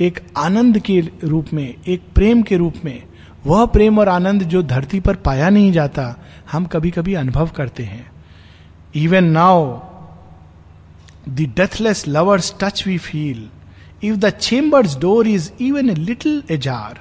एक 0.00 0.20
आनंद 0.36 0.78
के 0.78 1.00
रूप 1.24 1.52
में, 1.52 1.74
एक 1.88 2.02
प्रेम 2.14 2.42
के 2.42 2.56
रूप 2.56 2.74
में, 2.84 3.02
वह 3.46 3.64
प्रेम 3.66 3.98
और 3.98 4.08
आनंद 4.08 4.42
जो 4.42 4.62
धरती 4.62 5.00
पर 5.00 5.16
पाया 5.16 5.48
नहीं 5.50 5.72
जाता, 5.72 6.14
हम 6.52 6.64
कभी 6.64 6.90
कभी 6.90 7.14
अनुभव 7.14 7.50
करते 7.56 7.82
हैं। 7.82 8.10
Even 8.96 9.24
now 9.24 9.64
the 11.28 11.52
deathless 11.56 12.04
lover's 12.08 12.54
touch 12.60 12.86
we 12.86 12.98
feel 12.98 13.48
if 14.04 14.16
the 14.16 14.30
chamber's 14.30 14.98
door 14.98 15.28
is 15.28 15.50
even 15.60 15.90
a 15.90 15.94
little 15.94 16.42
ajar 16.50 17.00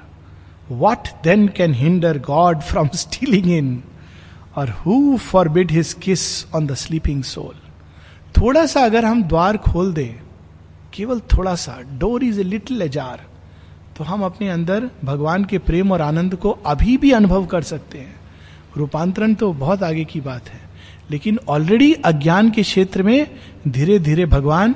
what 0.71 1.07
then 1.23 1.47
can 1.47 1.73
hinder 1.73 2.19
God 2.27 2.61
from 2.61 2.87
stealing 2.95 3.51
in 3.51 3.81
और 4.57 4.69
who 4.85 5.17
forbid 5.49 5.71
his 5.71 5.93
kiss 6.01 6.23
on 6.55 6.67
the 6.67 6.75
sleeping 6.75 7.23
soul 7.23 7.53
थोड़ा 8.45 8.65
सा 8.65 8.81
अगर 8.81 9.05
हम 9.05 9.23
द्वार 9.23 9.57
खोल 9.57 9.93
दें, 9.93 10.19
केवल 10.93 11.19
थोड़ा 11.19 11.55
सा, 11.55 11.79
door 11.91 12.23
is 12.23 12.39
a 12.39 12.43
little 12.43 12.81
ajar 12.81 13.21
तो 13.97 14.03
हम 14.03 14.23
अपने 14.23 14.49
अंदर 14.49 14.89
भगवान 15.05 15.45
के 15.45 15.57
प्रेम 15.57 15.91
और 15.91 16.01
आनंद 16.01 16.35
को 16.35 16.49
अभी 16.49 16.97
भी 16.97 17.11
अनुभव 17.11 17.45
कर 17.45 17.61
सकते 17.61 17.97
हैं। 17.97 18.15
रूपांतरण 18.77 19.33
तो 19.33 19.53
बहुत 19.53 19.83
आगे 19.83 20.05
की 20.05 20.21
बात 20.21 20.49
है, 20.49 20.59
लेकिन 21.11 21.39
ऑलरेडी 21.47 21.93
अज्ञान 21.93 22.49
के 22.49 22.61
क्षेत्र 22.61 23.03
में 23.03 23.35
धीरे 23.67 23.99
धीरे 23.99 24.25
भगवान 24.25 24.75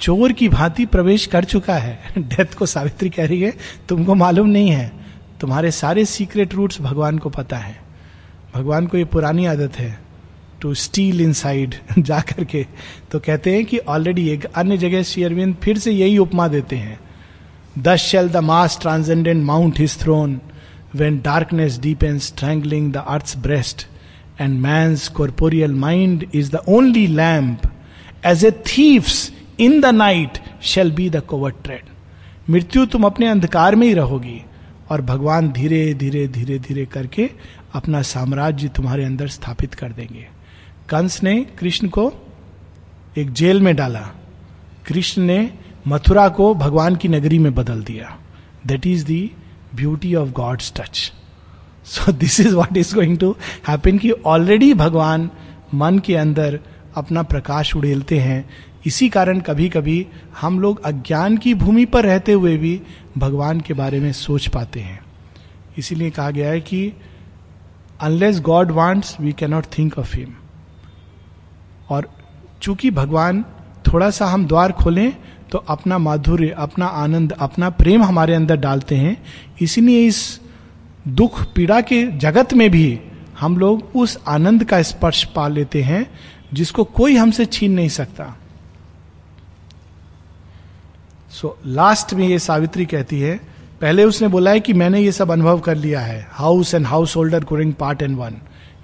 चोर 0.00 0.32
की 0.32 0.48
भांति 0.48 0.86
प्रवेश 0.86 1.26
कर 1.26 1.44
चुका 1.44 1.74
है। 1.74 2.00
डेथ 2.18 2.54
को 2.54 2.66
सावित्री 2.66 3.10
कह 3.10 3.26
रही 3.26 3.42
है, 3.42 3.56
तुमको 3.88 4.14
मालूम 4.14 4.48
नहीं 4.48 4.68
है। 4.68 4.92
तुम्हारे 5.40 5.70
सारे 5.70 6.04
सीक्रेट 6.04 6.54
रूट्स 6.54 6.80
भगवान 6.80 7.18
को 7.18 7.30
पता 7.30 7.56
है। 7.56 7.82
भगवान 8.54 8.86
को 8.86 8.98
ये 8.98 9.04
पुरानी 9.04 9.46
आदत 9.46 9.78
है। 9.78 10.03
टू 10.64 10.74
स्टील 10.74 11.20
इन 11.20 11.32
साइड 11.32 11.74
जा 11.98 12.20
करके 12.20 12.64
तो 13.12 13.18
कहते 13.20 13.54
हैं 13.54 13.64
कि 13.64 13.78
ऑलरेडी 13.78 14.28
एक 14.28 14.44
अन्य 14.44 14.76
जगह 14.76 15.02
शेयरविंद 15.02 15.54
फिर 15.62 15.78
से 15.78 15.92
यही 15.92 16.18
उपमा 16.18 16.46
देते 16.48 16.76
हैं। 16.76 16.98
Thus 17.78 18.00
shall 18.00 18.28
the 18.28 18.36
mass 18.42 18.78
transcendent 18.82 19.44
mount 19.44 19.78
his 19.78 19.96
throne 20.00 20.40
when 20.94 21.18
darkness 21.24 21.78
deep 21.78 22.04
and 22.04 22.20
strangling 22.20 22.92
the 22.92 23.04
earth 23.08 23.36
breast 23.38 23.86
and 24.40 24.58
मैं 24.60 24.96
corporeal 25.14 25.74
mind 25.74 26.26
is 26.34 26.50
the 26.52 26.62
only 26.68 27.06
lamp 27.06 27.70
as 28.26 28.44
a 28.44 28.50
thief's 28.68 29.30
in 29.60 29.80
the 29.80 29.94
night 29.94 30.38
shall 30.62 30.92
be 30.92 31.10
the 31.10 31.20
covert 31.28 31.62
tread 31.64 31.92
मृत्यु 32.50 32.86
तुम 32.86 33.04
अपने 33.04 33.26
अंधकार 33.26 33.74
में 33.74 33.86
ही 33.86 33.94
रहोगी। 33.94 34.40
और 34.90 35.00
भगवान 35.02 35.48
धीरे 35.52 35.82
धीरे 35.94 36.26
धीरे 36.28 36.58
धीरे 36.58 36.84
करके 36.86 37.28
अपना 37.74 38.00
साम्राज्य 38.02 38.68
तुम्हारे 38.68 39.04
अंदर 39.04 39.28
स्थापित 39.28 39.74
कर 39.74 39.92
देंगे। 39.92 40.26
कंस 40.88 41.22
ने 41.22 41.34
कृष्ण 41.58 41.88
को 41.88 42.12
एक 43.18 43.32
जेल 43.32 43.60
में 43.62 43.76
डाला। 43.76 44.00
कृष्ण 44.86 45.22
ने 45.22 45.50
मथुरा 45.88 46.28
को 46.28 46.54
भगवान 46.54 46.96
की 46.96 47.08
नगरी 47.08 47.38
में 47.38 47.54
बदल 47.54 47.82
दिया। 47.82 48.16
That 48.66 48.86
is 48.86 49.04
the 49.04 49.30
beauty 49.74 50.14
of 50.14 50.28
God's 50.30 50.72
touch 50.76 51.12
so 51.84 52.12
this 52.12 52.40
is 52.40 52.54
what 52.54 52.76
is 52.76 52.94
going 52.94 53.18
to 53.18 53.36
happen 53.68 53.98
कि 53.98 54.10
ऑलरेडी 54.10 54.74
भगवान 54.74 55.30
मन 55.74 55.98
के 55.98 56.16
अंदर 56.16 56.60
अपना 56.96 57.22
प्रकाश 57.22 57.74
उड़ेलते 57.76 58.18
हैं। 58.18 58.50
इसी 58.86 59.08
कारण 59.08 59.40
कभी 59.40 59.68
कभी 59.68 60.06
हम 60.40 60.60
लोग 60.60 60.84
अज्ञान 60.84 61.36
की 61.36 61.54
भूमि 61.54 61.84
पर 61.84 62.04
रहते 62.04 62.32
हुए 62.32 62.56
भी 62.56 62.80
भगवान 63.18 63.60
के 63.60 63.74
बारे 63.74 64.00
में 64.00 64.12
सोच 64.12 64.46
पाते 64.48 64.80
हैं। 64.80 65.00
इसीलिए 65.78 66.10
कहा 66.10 66.30
गया 66.30 66.50
है 66.50 66.60
कि 66.60 66.92
unless 68.00 68.40
God 68.40 68.70
wants 68.70 69.16
we 69.20 69.32
cannot 69.32 69.66
think 69.78 69.98
of 69.98 70.16
him 70.16 70.34
और 71.90 72.08
चूँकि 72.62 72.90
भगवान 72.90 73.44
थोड़ा 73.86 74.10
सा 74.10 74.26
हम 74.26 74.46
द्वार 74.46 74.72
खोलें 74.72 75.12
तो 75.50 75.58
अपना 75.58 75.98
माधुर्य 75.98 76.48
अपना 76.58 76.86
आनंद 76.86 77.32
अपना 77.32 77.70
प्रेम 77.70 78.02
हमारे 78.02 78.34
अंदर 78.34 78.56
डालते 78.56 78.96
हैं। 78.96 79.16
इसीलिए 79.62 80.06
इस 80.06 80.40
दुख 81.08 81.42
पीड़ा 81.54 81.80
के 81.80 82.06
जगत 82.18 82.54
में 82.54 82.70
भी 82.70 83.00
हम 83.40 83.58
लोग 83.58 83.96
उस 83.96 84.18
आनंद 84.28 84.64
का 84.64 84.82
स्पर्श 84.82 85.24
पा 85.24 85.48
लेते 85.48 85.82
हैं 85.82 86.06
जिसको 86.54 86.84
कोई 86.84 87.16
हमसे 87.16 87.46
छीन 87.46 87.72
नहीं 87.72 87.88
सकता। 87.88 88.36
सो 91.30 91.58
so, 91.60 91.66
लास्ट 91.66 92.14
में 92.14 92.28
ये 92.28 92.38
सावित्री 92.38 92.86
कहती 92.86 93.20
है 93.20 93.36
पहले 93.80 94.04
उसने 94.04 94.28
बोला 94.28 94.50
है 94.50 94.60
कि 94.60 94.72
मैंने 94.72 95.00
ये 95.00 95.12
सब 95.12 95.30
अनुभव 95.30 95.60
कर 95.60 95.76
लिया 95.76 96.00
है 96.00 96.26
house 96.30 96.74
and 96.74 96.86
house 96.86 97.16
holder 97.16 97.44
curing 97.44 97.72
part 97.74 98.02
and 98.02 98.16
one 98.16 98.34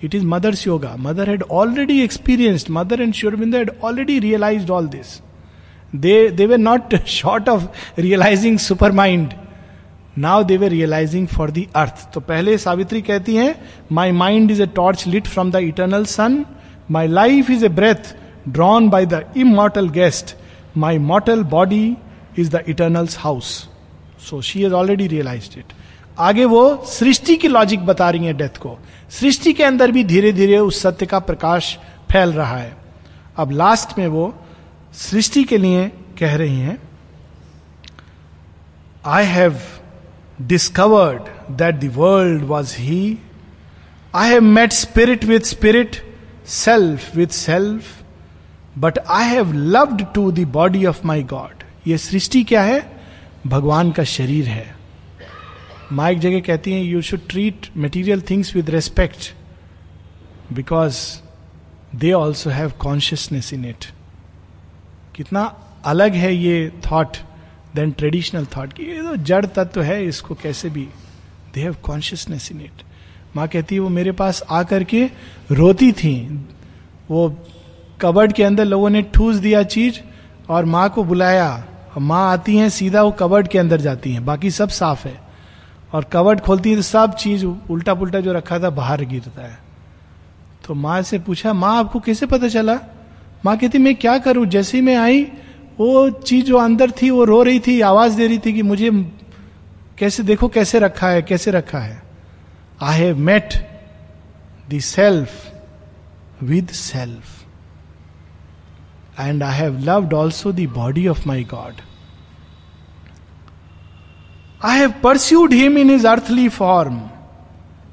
it 0.05 0.15
is 0.15 0.25
mother's 0.27 0.67
yoga 0.67 0.95
mother 0.99 1.31
had 1.31 1.43
already 1.53 2.01
experienced 2.03 2.71
mother 2.71 3.03
and 3.03 3.13
Sri Aurobindo 3.15 3.55
had 3.55 3.71
already 3.85 4.19
realised 4.19 4.71
all 4.71 4.89
this 4.89 5.21
they 5.97 6.29
they 6.29 6.47
were 6.47 6.57
not 6.57 6.95
short 7.09 7.49
of 7.49 7.67
realising 7.99 8.59
super 8.59 8.93
mind 8.93 9.33
now 10.19 10.43
they 10.45 10.57
were 10.57 10.69
realising 10.69 11.27
for 11.29 11.51
the 11.51 11.67
earth 11.77 12.09
तो 12.15 12.21
पहले 12.21 12.57
सावित्री 12.59 13.03
कहती 13.03 13.37
है 13.37 13.55
my 13.93 14.13
mind 14.13 14.51
is 14.51 14.63
a 14.63 14.67
torch 14.77 15.07
lit 15.07 15.27
from 15.27 15.51
the 15.51 15.57
eternal 15.69 16.05
sun 16.15 16.45
my 16.91 17.07
life 17.09 17.51
is 17.51 17.65
a 17.65 17.69
breath 17.81 18.15
drawn 18.49 18.89
by 18.91 19.07
the 19.07 19.25
immortal 19.37 19.89
guest 19.89 20.37
my 20.77 20.99
mortal 20.99 21.43
body 21.51 21.97
is 22.39 22.51
the 22.51 22.65
eternal's 22.69 23.19
house 23.19 23.53
so 24.31 24.41
she 24.43 24.63
has 24.63 24.73
already 24.75 25.07
realise 25.07 25.59
it 25.59 25.73
आगे 26.19 26.45
वो 26.45 26.63
सृष्टि 26.87 27.37
की 27.37 27.49
logic 27.49 27.85
बता 27.87 28.09
रही 28.11 28.27
है 28.27 28.33
death 28.33 28.57
को। 28.57 28.79
सृष्टि 29.11 29.53
के 29.53 29.65
अंदर 29.65 29.91
भी 29.91 30.05
धीरे 30.05 30.33
धीरे 30.33 30.59
उस 30.59 30.83
सत्य 30.83 31.07
का 31.07 31.19
प्रकाश 31.19 31.79
फैल 32.13 32.33
रहा 32.33 32.57
है। 32.57 32.77
अब 33.37 33.51
लास्ट 33.51 33.99
में 33.99 34.07
वो 34.07 34.45
सृष्टि 34.93 35.45
के 35.45 35.59
लिए 35.59 35.93
कह 36.21 36.37
रही 36.37 36.59
हैं 36.59 36.79
I 39.07 39.25
have 39.25 39.61
discovered 40.43 41.23
that 41.57 41.75
the 41.75 41.93
world 41.97 42.43
was 42.43 42.77
he 42.79 43.19
I 44.15 44.31
have 44.31 44.43
met 44.43 44.73
spirit 44.73 45.25
with 45.25 45.41
spirit 45.41 46.17
self 46.47 47.17
with 47.17 47.29
self 47.29 47.83
but 48.79 48.99
I 48.99 49.25
have 49.25 49.53
loved 49.53 50.05
too 50.15 50.33
the 50.33 50.39
body 50.39 50.87
of 50.87 51.07
my 51.07 51.23
God 51.23 51.63
ये 51.87 51.99
सृष्टि 51.99 52.45
क्या 52.45 52.63
है? 52.63 53.01
भगवान 53.47 53.91
का 53.91 54.05
शरीर 54.05 54.47
है। 54.49 54.80
माँ 55.93 56.11
एक 56.11 56.19
जगह 56.19 56.41
कहती 56.41 56.73
हैं 56.73 56.83
you 56.83 57.01
should 57.03 57.21
treat 57.29 57.67
material 57.77 58.21
things 58.31 58.55
with 58.57 58.71
respect 58.71 59.33
because 60.53 60.99
they 61.97 62.13
also 62.13 62.51
have 62.51 62.73
consciousness 62.79 63.53
in 63.55 63.65
it 63.65 63.85
कितना 65.15 65.43
अलग 65.85 66.15
है 66.15 66.35
ये 66.35 66.71
थॉट 66.87 67.17
देन 67.75 67.91
ट्रेडिशनल 67.91 68.47
थॉट 68.57 68.73
कि 68.73 68.85
ये 68.85 69.03
तो 69.03 69.17
जड़ 69.17 69.45
तत्व 69.47 69.83
है, 69.83 70.05
इसको 70.07 70.35
कैसे 70.35 70.71
भी 70.71 70.87
they 71.55 71.61
have 71.61 71.77
consciousness 71.83 72.51
in 72.53 72.61
it 72.61 72.83
माँ 73.37 73.47
कहती 73.49 73.75
है, 73.75 73.81
वो 73.81 73.89
मेरे 73.89 74.13
पास 74.13 74.43
आकर 74.51 74.85
के 74.85 75.05
रोती 75.51 75.91
थी। 75.93 76.15
वो 77.11 77.29
कबर्ड 78.01 78.33
के 78.33 78.43
अंदर 78.43 78.65
लोगों 78.65 78.91
ने 78.91 79.03
ठूस 79.15 79.37
दिया 79.37 79.63
चीज़ 79.65 79.99
और 80.49 80.65
माँ 80.65 80.89
को 80.91 81.05
बुलाया। 81.05 81.65
माँ 81.99 82.31
आती 82.33 82.57
हैं, 82.57 82.69
सीधा 82.69 83.03
वो 83.03 83.11
कबर्ड 83.11 83.49
के 83.49 83.59
अंदर 83.59 83.81
जाती 83.81 84.13
हैं। 84.13 84.25
बाकी 84.25 84.51
सब 84.51 84.69
साफ़ 84.69 85.07
है। 85.09 85.30
और 85.93 86.05
कवर्ड 86.05 86.41
खोलती 86.41 86.71
है 86.71 86.77
तो 86.77 86.83
सब 86.83 87.15
चीज़ 87.15 87.47
उल्टा 87.47 87.95
पुल्टा 87.95 88.21
जो 88.21 88.33
रखा 88.33 88.59
था 88.59 88.71
बाहर 88.71 89.05
गिरता 89.05 89.43
है। 89.43 89.59
तो 90.67 90.75
माँ 90.75 91.03
से 91.03 91.19
पूछा, 91.19 91.53
माँ, 91.53 91.79
आपको 91.79 92.01
कैसे 92.01 92.27
पता 92.27 92.49
चला? 92.49 92.79
माँ 93.45 93.59
कहती, 93.59 93.79
मैं 93.79 93.95
क्या 93.95 94.19
करूँ? 94.19 94.47
जैसे 94.47 94.79
ही 94.79 94.85
मैं 94.85 94.97
आई, 94.97 95.23
वो 95.81 96.11
चीज़ 96.11 96.47
जो 96.47 96.57
अंदर 96.57 96.91
थी, 96.91 97.11
वो 97.11 97.25
रो 97.25 97.43
रही 97.43 97.61
थी, 97.61 97.81
आवाज़ 97.81 98.17
दे 98.17 98.27
रही 98.27 98.39
थी 98.39 98.53
कि 98.53 98.63
मुझे 98.63 98.91
कैसे 99.99 100.23
देखो, 100.23 100.49
कैसे 100.49 100.79
रखा 100.79 101.09
है, 101.09 101.23
कैसे 101.23 101.51
रखा 101.51 101.79
है? 101.79 102.03
I 102.83 103.01
have 103.01 103.19
met 103.19 103.55
the 104.71 104.81
self 104.81 105.53
with 106.43 106.69
self 106.69 107.47
and 109.21 109.43
I 109.43 109.59
have 109.59 109.81
loved 109.81 110.15
also 110.15 110.53
the 110.53 110.67
body 110.67 111.07
of 111.07 111.19
my 111.27 111.43
God. 111.55 111.90
I 114.65 114.79
have 114.79 114.93
pursued 115.03 115.53
him 115.53 115.79
in 115.79 115.91
is 115.91 116.07
earthly 116.07 116.49
form 116.49 117.01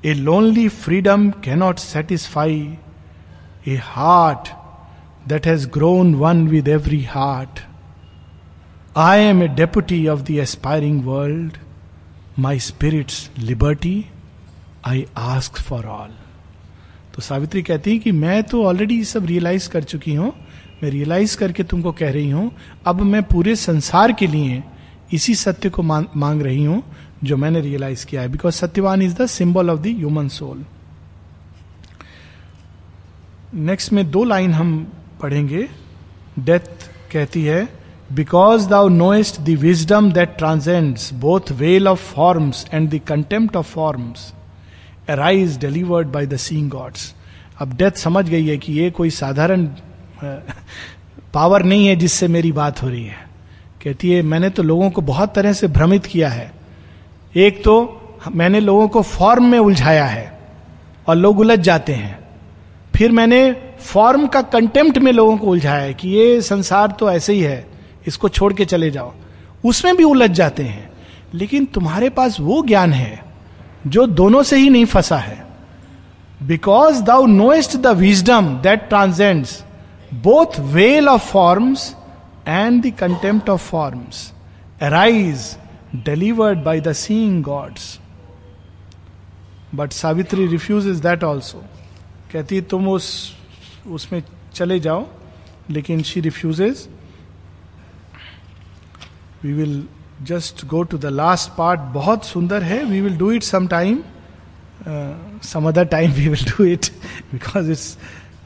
a 0.06 0.14
lonely 0.14 0.68
freedom 0.68 1.30
cannot 1.44 1.78
satisfy 1.80 2.78
a 3.68 3.76
heart 3.84 4.50
that 5.30 5.48
has 5.48 5.68
grown 5.70 6.14
one 6.16 6.48
with 6.48 6.68
every 6.68 7.04
heart 7.04 7.60
I 8.98 9.20
am 9.20 9.44
a 9.44 9.48
deputy 9.48 10.08
of 10.08 10.22
the 10.22 10.32
aspiring 10.32 11.04
world 11.06 11.58
my 12.40 12.60
spirit's 12.60 13.30
liberty 13.40 14.06
I 14.86 15.06
ask 15.18 15.62
for 15.62 15.86
all 15.86 16.12
तो 17.16 17.22
सावित्री 17.22 17.62
कहती 17.62 17.92
है 17.92 17.98
कि 17.98 18.12
मैं 18.12 18.44
तो 18.44 18.66
already 18.66 19.04
सब 19.04 19.26
realise 19.26 19.70
कर 19.70 19.84
चुकी 19.84 20.16
हूँ। 20.16 20.34
मैं 20.84 20.90
रियलाइज़ 20.90 21.38
करके 21.38 21.64
तुमको 21.64 21.92
कह 21.92 22.12
रही 22.12 22.30
हूँ। 22.30 22.52
अब 22.86 23.02
मैं 23.02 23.24
पूरे 23.24 23.56
संसार 23.56 24.12
के 24.12 24.28
लिए 24.28 24.64
इसी 25.14 25.36
सत्य 25.36 25.70
को 25.70 25.84
मांग 25.84 26.42
रही 26.42 26.64
हूँ, 26.64 26.84
जो 27.24 27.38
मैंने 27.38 27.62
रियलाइज़ 27.62 28.06
किया 28.06 28.22
है 28.22 28.30
because 28.30 28.56
Satyavan 28.56 29.02
is 29.02 29.16
the 29.16 29.26
symbol 29.26 29.70
of 29.70 29.80
the 29.80 29.88
human 29.88 30.28
soul 30.28 30.64
next 33.54 33.94
में 33.94 34.10
दो 34.12 34.24
लाइन 34.24 34.54
हम 34.54 34.72
पढ़ेंगे। 35.22 35.68
डेथ 36.40 36.90
कहती 37.14 37.44
है 37.44 37.68
because 38.14 38.68
thou 38.70 38.88
knowest 38.88 39.40
the 39.42 39.58
wisdom 39.60 40.12
that 40.12 40.38
transcends 40.38 41.14
both 41.14 41.52
veil 41.52 41.88
of 41.88 42.14
forms 42.14 42.66
and 42.74 42.90
the 42.90 43.00
contempt 43.08 43.56
of 43.56 43.72
forms 43.74 44.34
arise 45.10 45.58
delivered 45.58 46.08
by 46.08 46.26
the 46.26 46.38
seeing 46.38 46.70
gods 46.70 47.14
अब 47.62 47.76
death 47.78 47.92
समझ 47.98 48.30
गई 48.30 48.48
है 48.48 48.58
कि 48.58 48.74
ये 48.74 48.90
कोई 48.92 49.10
साधारण 49.10 49.68
पावर 51.34 51.64
नहीं 51.64 51.88
है 51.88 51.96
जिससे 51.96 52.28
मेरी 52.28 52.52
बात 52.52 52.82
हो 52.84 52.90
रही 52.90 53.04
है। 53.04 53.27
कहती 53.84 54.12
है, 54.12 54.22
मैंने 54.22 54.50
तो 54.50 54.64
लोगों 54.64 54.90
को 54.90 55.02
बहुत 55.02 55.36
तरह 55.36 55.54
से 55.54 55.68
भ्रमित 55.68 56.06
किया 56.06 56.30
है। 56.30 56.52
एक 57.36 57.64
तो 57.64 58.02
मैंने 58.32 58.60
लोगों 58.60 58.88
को 58.88 59.02
फॉर्म 59.02 59.46
में 59.46 59.60
उलझाया 59.60 60.06
है 60.06 60.40
और 61.08 61.16
लोग 61.16 61.40
उलझ 61.40 61.60
जाते 61.60 61.94
हैं। 61.94 62.20
फिर 62.96 63.12
मैंने 63.12 63.56
फॉर्म 63.80 64.28
का 64.28 64.42
कंटेम्प्ट 64.42 64.98
में 64.98 65.12
लोगों 65.12 65.38
को 65.38 65.48
उलझाया 65.48 65.82
है 65.82 65.94
कि 65.94 66.10
ये 66.10 66.42
संसार 66.42 66.92
तो 66.92 67.12
ऐसे 67.12 67.34
ही 67.34 67.42
है, 67.42 67.68
इसको 68.08 68.30
छोड़ 68.30 68.54
के 68.54 68.66
चले 68.66 68.92
जाओ। 68.92 69.14
उसमें 69.66 69.96
भी 69.98 70.04
उलझ 70.04 70.30
जाते 70.32 70.64
हैं। 70.64 70.92
लेकिन 71.34 71.66
तुम्हारे 71.66 72.10
पास 72.10 72.40
वो 72.40 72.64
ज्ञान 72.64 72.94
है 72.94 73.24
जो 73.88 74.06
दोनों 74.08 74.44
से 74.44 74.58
ही 74.58 74.70
नहीं 74.70 74.86
फंसा 74.86 75.18
है। 75.18 75.46
Because 76.44 77.02
thou 77.04 77.26
knowest 77.26 77.78
the 77.78 77.88
wisdom 77.88 78.48
that 78.64 78.88
transcends 78.90 79.64
both 80.14 80.60
veil 80.60 81.10
of 81.10 81.38
forms 81.38 81.80
and 82.48 82.84
the 82.84 82.92
contempt 82.92 83.50
of 83.50 83.62
forms 83.62 84.20
arise 84.82 85.58
delivered 86.04 86.64
by 86.64 86.80
the 86.80 86.94
seeing 87.04 87.42
gods. 87.48 87.88
But 89.76 89.92
Savitri 89.92 90.46
refuse 90.48 90.86
that 91.02 91.24
also 91.24 91.64
कहती 92.34 92.62
तुम 92.72 92.88
उस, 92.90 93.08
उसमें 93.92 94.22
चले 94.54 94.80
जाओ, 94.80 95.06
लेकिन 95.72 96.02
she 96.04 96.22
refuses 96.22 96.88
we 99.44 99.54
will 99.54 99.84
just 100.30 100.66
go 100.66 100.84
to 100.84 100.98
the 100.98 101.06
last 101.06 101.50
part 101.58 101.80
बहुत 101.94 102.26
सुंदर 102.26 102.64
है. 102.64 102.84
We 102.84 103.02
will 103.02 103.18
do 103.18 103.32
it 103.32 103.44
some 103.44 103.68
time 103.68 104.02
some 105.44 105.68
other 105.68 105.86
time 105.86 106.12
we 106.12 106.28
will 106.30 106.46
do 106.50 106.64
it 106.66 106.92
because 107.32 107.72
it's 107.72 107.98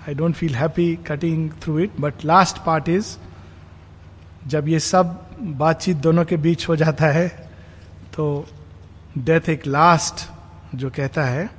I 0.08 0.14
don't 0.14 0.36
feel 0.36 0.56
happy 0.56 0.95
cutting 1.08 1.49
through 1.64 1.80
it 1.80 1.99
but 1.99 2.26
last 2.26 2.66
part 2.66 2.89
is 2.89 3.16
जब 4.47 4.67
ये 4.67 4.79
सब 4.79 5.29
बातचीत 5.41 5.97
दोनों 5.97 6.25
के 6.25 6.37
बीच 6.37 6.69
हो 6.69 6.75
जाता 6.75 7.05
है 7.05 7.27
तो 8.13 8.45
डेथ 9.17 9.49
एक 9.49 9.67
लास्ट 9.67 10.29
जो 10.75 10.89
कहता 10.89 11.23
है 11.23 11.49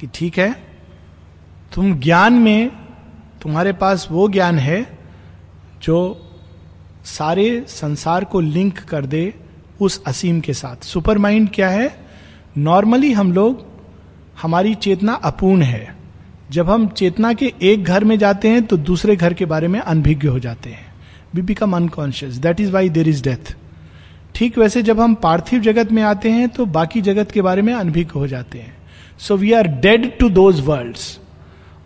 कि 0.00 0.06
ठीक 0.14 0.38
है, 0.38 0.50
तुम 1.74 1.94
ज्ञान 1.94 2.32
में, 2.32 2.70
तुम्हारे 3.42 3.72
पास 3.72 4.08
वो 4.10 4.28
ज्ञान 4.28 4.58
है 4.58 4.98
जो 5.82 6.24
सारे 7.04 7.64
संसार 7.68 8.24
को 8.24 8.40
लिंक 8.40 8.78
कर 8.78 9.06
दे 9.06 9.34
उस 9.80 10.02
असीम 10.06 10.40
के 10.40 10.54
साथ। 10.54 10.84
सुपर 10.84 11.18
माइंड 11.18 11.50
क्या 11.54 11.68
है? 11.68 12.06
नॉर्मली 12.56 13.12
हम 13.12 13.32
लोग, 13.32 13.66
हमारी 14.42 14.74
चेतना 14.74 15.12
अपूर्ण 15.12 15.62
है। 15.62 15.97
जब 16.50 16.70
हम 16.70 16.86
चेतना 16.88 17.32
के 17.32 17.52
एक 17.62 17.84
घर 17.84 18.04
में 18.04 18.18
जाते 18.18 18.48
हैं 18.48 18.62
तो 18.62 18.76
दूसरे 18.76 19.16
घर 19.16 19.34
के 19.34 19.44
बारे 19.44 19.68
में 19.68 19.78
अनभिज्ञ 19.80 20.28
हो 20.28 20.38
जाते 20.38 20.70
हैं। 20.70 20.86
We 21.34 21.42
become 21.42 21.76
unconscious 21.76 22.34
that 22.34 22.60
is 22.60 22.70
why 22.70 22.88
there 22.88 23.08
is 23.08 23.22
death 23.22 23.54
ठीक 24.34 24.58
वैसे 24.58 24.82
जब 24.82 25.00
हम 25.00 25.14
पार्थिव 25.14 25.60
जगत 25.60 25.92
में 25.92 26.02
आते 26.02 26.30
हैं 26.30 26.48
तो 26.48 26.66
बाकी 26.66 27.00
जगत 27.00 27.30
के 27.30 27.42
बारे 27.42 27.62
में 27.62 27.72
अनभिज्ञ 27.74 28.12
हो 28.14 28.26
जाते 28.26 28.58
हैं। 28.58 28.76
So 29.18 29.36
we 29.36 29.52
are 29.52 29.66
dead 29.80 30.18
to 30.18 30.28
those 30.28 30.60
world 30.60 30.96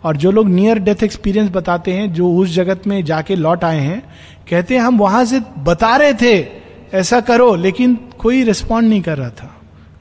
और 0.03 0.17
जो 0.17 0.31
लोग 0.31 0.49
नियर 0.49 0.79
डेथ 0.79 1.03
एक्सपीरियंस 1.03 1.49
बताते 1.49 1.93
हैं, 1.93 2.13
जो 2.13 2.33
उस 2.33 2.49
जगत 2.49 2.87
में 2.87 3.03
जाके 3.05 3.35
लौट 3.35 3.63
आए 3.63 3.79
हैं, 3.79 4.01
कहते 4.49 4.75
हैं, 4.75 4.81
हम 4.81 4.97
वहाँ 4.97 5.23
से 5.25 5.39
बता 5.59 5.95
रहे 5.95 6.13
थे, 6.13 6.47
ऐसा 6.93 7.19
करो, 7.21 7.55
लेकिन 7.55 7.95
कोई 8.19 8.43
रिस्पॉन्ड 8.43 8.89
नहीं 8.89 9.01
कर 9.01 9.17
रहा 9.17 9.29
था। 9.29 9.55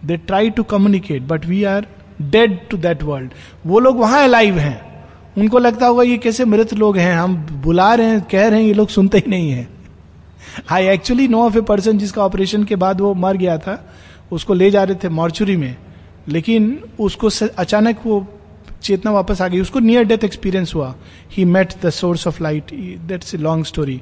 They 0.04 0.16
try 0.16 0.50
to 0.50 0.62
communicate 0.62 1.22
but 1.22 1.46
we 1.46 1.62
are 1.64 1.86
dead 2.30 2.58
to 2.68 2.76
that 2.76 3.02
world 3.02 3.30
वो 3.66 3.80
लोग 3.80 3.98
वहाँ 3.98 4.22
अलाइव 4.24 4.58
हैं। 4.58 4.80
उनको 5.38 5.58
लगता 5.58 5.86
होगा 5.86 6.02
ये 6.02 6.16
कैसे 6.18 6.44
मृत 6.44 6.74
लोग 6.74 6.96
हैं। 6.96 7.14
हम 7.14 7.36
बुला 7.64 7.94
रहे 7.94 8.06
हैं, 8.06 8.20
कह 8.22 8.48
रहे 8.48 8.60
हैं, 8.60 8.66
ये 8.66 8.74
लोग 8.74 8.88
सुनते 8.88 9.18
ही 9.18 9.30
नहीं 9.30 9.50
है। 9.50 9.68
I 10.70 10.86
actually 10.86 11.28
know 11.28 11.42
of 11.42 11.56
a 11.58 11.60
person 11.60 11.98
जिसका 11.98 12.22
ऑपरेशन 12.22 12.64
के 12.64 12.76
बाद 12.76 13.00
वो 13.00 13.14
मर 13.14 13.36
गया 13.36 13.56
था। 13.58 13.78
उसको 14.32 14.54
ले 14.54 14.70
जा 14.70 14.82
रहे 14.84 14.96
थे 15.04 15.08
मॉर्चुरी 15.08 15.56
में। 15.56 15.76
लेकिन 16.28 16.78
उसको 17.00 17.28
अचानक 17.58 18.00
वो 18.06 18.26
चेतना 18.82 19.10
वापस 19.10 19.40
आ 19.42 19.48
गई। 19.48 19.60
उसको 19.60 19.78
नियर 19.78 20.04
डेथ 20.04 20.24
एक्सपीरियंस 20.24 20.74
हुआ। 20.74 20.94
He 21.32 21.44
met 21.44 21.72
the 21.82 21.90
source 21.90 22.26
of 22.26 22.42
light 22.42 22.72
that's 23.08 23.34
a 23.34 23.38
long 23.38 23.64
story 23.64 24.00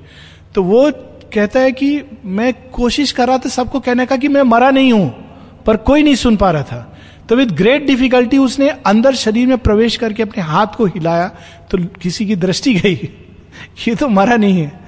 तो 0.54 0.62
वो 0.62 0.90
कहता 1.34 1.60
है 1.60 1.72
कि 1.72 2.02
मैं 2.24 2.52
कोशिश 2.72 3.12
कर 3.12 3.28
रहा 3.28 3.38
था 3.38 3.48
सबको 3.48 3.80
कहने 3.80 4.06
का 4.06 4.16
कि 4.16 4.28
मैं 4.28 4.42
मरा 4.42 4.70
नहीं 4.70 4.92
हूँ, 4.92 5.08
पर 5.66 5.76
कोई 5.76 6.02
नहीं 6.02 6.14
सुन 6.14 6.36
पा 6.36 6.50
रहा 6.50 6.62
था। 6.62 6.98
तो 7.30 7.36
विद 7.36 7.50
ग्रेट 7.50 7.86
डिफिकल्टी 7.86 8.38
उसने 8.38 8.68
अंदर 8.68 9.14
शरीर 9.14 9.48
में 9.48 9.58
प्रवेश 9.58 9.96
करके 9.96 10.22
अपने 10.22 10.42
हाथ 10.42 10.66
को 10.66 10.86
हिलाया 10.86 11.28
तो 11.70 11.78
किसी 11.78 12.26
की 12.26 12.36
दृष्टि 12.36 12.74
गई। 12.74 12.94
ये 13.88 13.94
तो 13.94 14.08
मरा 14.08 14.36
नहीं 14.36 14.60
है। 14.60 14.80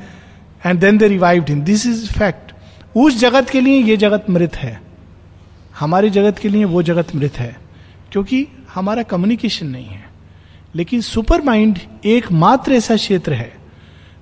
And 0.67 0.81
then 0.81 0.99
they 0.99 1.09
revive 1.09 1.45
him 1.49 1.61
this 1.61 1.87
is 1.87 2.13
fact 2.13 2.53
उस 2.97 3.19
जगत 3.19 3.51
के 3.51 3.61
लिए 3.61 3.83
ये 3.83 3.97
जगत 3.97 4.27
मृत 4.31 4.57
है। 4.57 4.83
हमारे 5.81 6.11
जगत 6.11 6.39
के 6.39 6.49
लिए 6.49 6.65
वो 6.65 6.83
जगत 6.83 7.17
मृत 7.17 7.35
है। 7.35 7.57
क्योंकि 8.13 8.49
हमारा 8.75 9.03
कम्युनिकेशन 9.03 9.67
नहीं 9.67 9.87
है। 9.87 10.05
लेकिन 10.75 11.01
सुपर 11.01 11.43
माइंड 11.43 11.79
एकमात्र 12.05 12.73
ऐसा 12.73 12.97
क्षेत्र 12.97 13.33
है, 13.33 13.55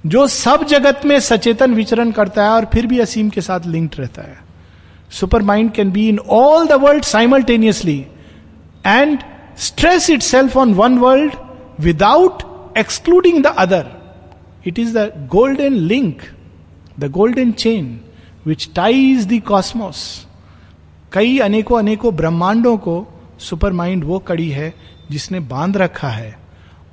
जो 0.07 0.27
सब 0.27 0.67
जगत 0.67 1.01
में 1.05 1.21
सचेतन 1.21 1.75
विचरण 1.75 2.11
करता 2.11 2.43
है 2.43 2.51
और 2.51 2.65
फिर 2.65 2.87
भी 2.87 2.99
असीम 2.99 3.29
के 3.29 3.41
साथ 3.41 3.61
लिंक्ड 3.67 4.01
रहता 4.01 4.23
है। 4.23 4.50
Supermind 5.43 5.73
can 5.73 5.91
be 5.91 6.09
in 6.09 6.19
all 6.19 6.67
the 6.67 6.73
world 6.73 7.05
simultaneously 7.05 8.07
and 8.87 9.19
stress 9.59 10.11
itself 10.23 10.57
on 10.57 10.75
one 10.75 10.99
world 10.99 11.33
without 11.81 12.43
excluding 12.79 13.43
the 13.43 13.47
other 13.47 13.87
it 14.67 14.79
is 14.79 14.99
the 14.99 15.29
golden 15.33 15.73
link 15.73 16.23
the 17.01 17.05
golden 17.05 17.53
chain 17.53 18.01
which 18.47 18.69
ties 18.77 19.27
the 19.27 19.41
cosmos 19.41 20.27
कई 21.13 21.39
अनेकों 21.39 21.79
अनेकों 21.79 22.17
ब्रह्मांडों 22.17 22.77
को 22.77 23.07
super 23.39 23.73
mind 23.73 24.05
वो 24.05 24.19
कड़ी 24.19 24.51
है 24.51 24.75
जिसने 25.11 25.41
बाँध 25.41 25.77
रखा 25.77 26.09
है। 26.09 26.39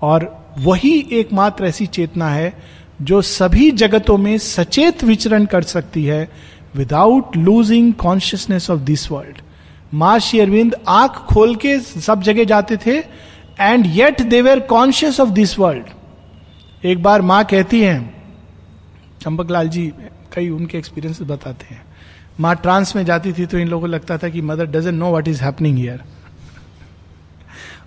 और 0.01 0.47
वही 0.57 1.09
एकमात्र 1.11 1.65
ऐसी 1.65 1.85
चेतना 1.85 2.29
है 2.29 2.53
जो 3.01 3.21
सभी 3.21 3.71
जगतों 3.71 4.17
में 4.17 4.37
सचेत 4.37 5.03
विचरण 5.03 5.45
कर 5.45 5.61
सकती 5.61 6.05
है 6.05 6.31
without 6.75 7.37
losing 7.37 7.93
consciousness 7.93 8.69
of 8.69 8.79
this 8.79 9.11
world 9.11 9.41
माँ 9.93 10.17
श्री 10.19 10.39
अरविंद 10.39 10.75
आँख 10.87 11.11
खोल 11.29 11.55
के 11.55 11.79
सब 11.79 12.21
जगह 12.21 12.43
जाते 12.43 12.77
थे 12.77 12.97
and 13.59 13.85
yet 13.85 14.21
they were 14.21 14.59
conscious 14.59 15.19
of 15.19 15.29
this 15.29 15.57
world 15.59 16.85
एक 16.85 17.01
बार 17.03 17.21
माँ 17.21 17.43
कहती 17.45 17.81
हैं, 17.81 18.13
चंपक 19.21 19.51
लाल 19.51 19.67
जी, 19.67 19.91
कई 20.33 20.49
उनके 20.49 20.77
एक्सपीरियंस 20.77 21.21
बताते 21.21 21.73
हैं। 21.75 21.81
माँ 22.39 22.55
ट्रांस 22.55 22.95
में 22.95 23.03
जाती 23.05 23.33
थी 23.33 23.45
तो 23.45 23.57
इन 23.57 23.67
लोगों 23.67 23.81
को 23.81 23.93
लगता 23.93 24.17
था 24.17 24.29
कि 24.29 24.41
mother 24.41 24.65
doesn't 24.65 24.99
know 24.99 25.15
what 25.15 25.27
is 25.27 25.41
happening 25.43 25.77
here 25.77 26.03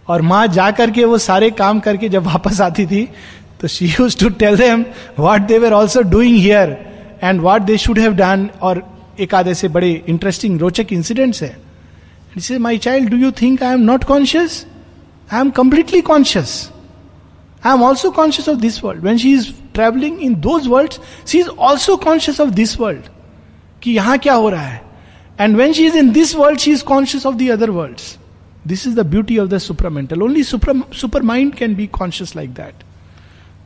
और 0.09 0.23
माँ 0.23 0.47
जा 0.47 0.71
करके 0.71 1.05
वो 1.05 1.19
सारे 1.19 1.51
काम 1.51 1.81
करके 1.81 2.09
जब 2.09 2.27
वापस 2.27 2.61
आती 2.61 2.87
थी 2.87 3.09
तो 3.61 3.69
she 3.69 3.87
used 3.87 4.19
to 4.19 4.29
tell 4.29 4.57
them 4.57 4.85
what 5.19 5.43
they 5.43 5.59
were 5.59 5.73
also 5.73 6.03
doing 6.03 6.37
here 6.37 6.77
and 7.23 7.41
what 7.41 7.63
they 7.63 7.77
should 7.79 7.99
have 7.99 8.15
done 8.15 8.49
और 8.63 8.83
एक 9.21 9.35
आधे 9.35 9.55
से 9.55 9.69
बड़े 9.69 9.91
इंटरेस्टिंग 10.09 10.61
रोचक 10.61 10.93
इंसिडेंट्स 10.93 11.43
है 11.43 11.57
says 12.39 12.59
my 12.59 12.79
child 12.79 13.11
do 13.11 13.17
you 13.17 13.31
think 13.41 13.63
I 13.63 13.75
am 13.75 13.81
not 13.83 14.05
conscious 14.05 14.65
I 15.31 15.41
am 15.41 15.51
completely 15.51 16.01
conscious 16.01 16.53
I 17.67 17.73
am 17.73 17.83
also 17.83 18.11
conscious 18.11 18.49
of 18.49 18.59
this 18.59 18.83
world 18.85 19.05
when 19.05 19.19
she 19.19 19.33
is 19.35 19.49
travelling 19.75 20.21
in 20.23 20.35
those 20.41 20.67
world 20.67 20.93
she 21.27 21.39
is 21.39 21.49
also 21.49 21.97
conscious 21.97 22.41
of 22.41 22.51
this 22.51 22.79
world 22.81 23.09
कि 23.83 23.93
यहाँ 23.93 24.19
क्या 24.19 24.35
हो 24.35 24.49
रहा 24.49 24.63
है 24.63 24.83
and 25.41 25.57
when 25.57 25.73
she 25.73 25.87
is 25.87 25.97
in 25.97 26.11
this 26.13 26.35
world 26.35 26.61
she 26.61 26.73
is 26.73 26.85
conscious 26.85 27.27
of 27.27 27.37
the 27.37 27.51
other 27.51 27.71
world 27.71 28.01
this 28.67 28.87
is 28.87 28.95
the 28.97 29.07
beauty 29.07 29.39
of 29.39 29.49
the 29.49 29.59
supramental 29.59 30.23
only 30.23 30.45
super 30.45 30.81
supermind 31.23 31.55
can 31.55 31.75
be 31.75 31.87
conscious 31.93 32.37
like 32.37 32.51
that 32.55 32.85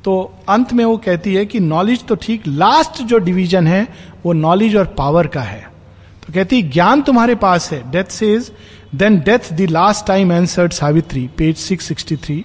तो 0.05 0.35
अंत 0.49 0.73
में 0.73 0.85
वो 0.85 0.97
कहती 0.97 1.35
है 1.35 1.47
कि 1.47 1.61
नॉलेज 1.61 2.05
तो 2.05 2.15
ठीक 2.15 2.47
लास्ट 2.47 3.03
जो 3.03 3.19
डिवीज़न 3.19 3.67
है, 3.67 3.87
वो 4.27 4.33
नॉलेज 4.33 4.77
और 4.77 4.87
पावर 4.99 5.27
का 5.27 5.41
है। 5.41 5.61
तो 6.27 6.33
कहती 6.33 6.61
है, 6.61 6.71
ज्ञान 6.71 7.03
तुम्हारे 7.03 7.35
पास 7.35 7.73
है। 7.73 7.91
Death 7.91 8.05
says 8.05 8.53
then 8.95 9.19
death 9.21 9.53
the 9.53 9.61
last 9.71 10.07
time 10.07 10.33
answered 10.33 10.73
Savitri 10.73 11.27
page 11.39 11.57
663 11.73 12.43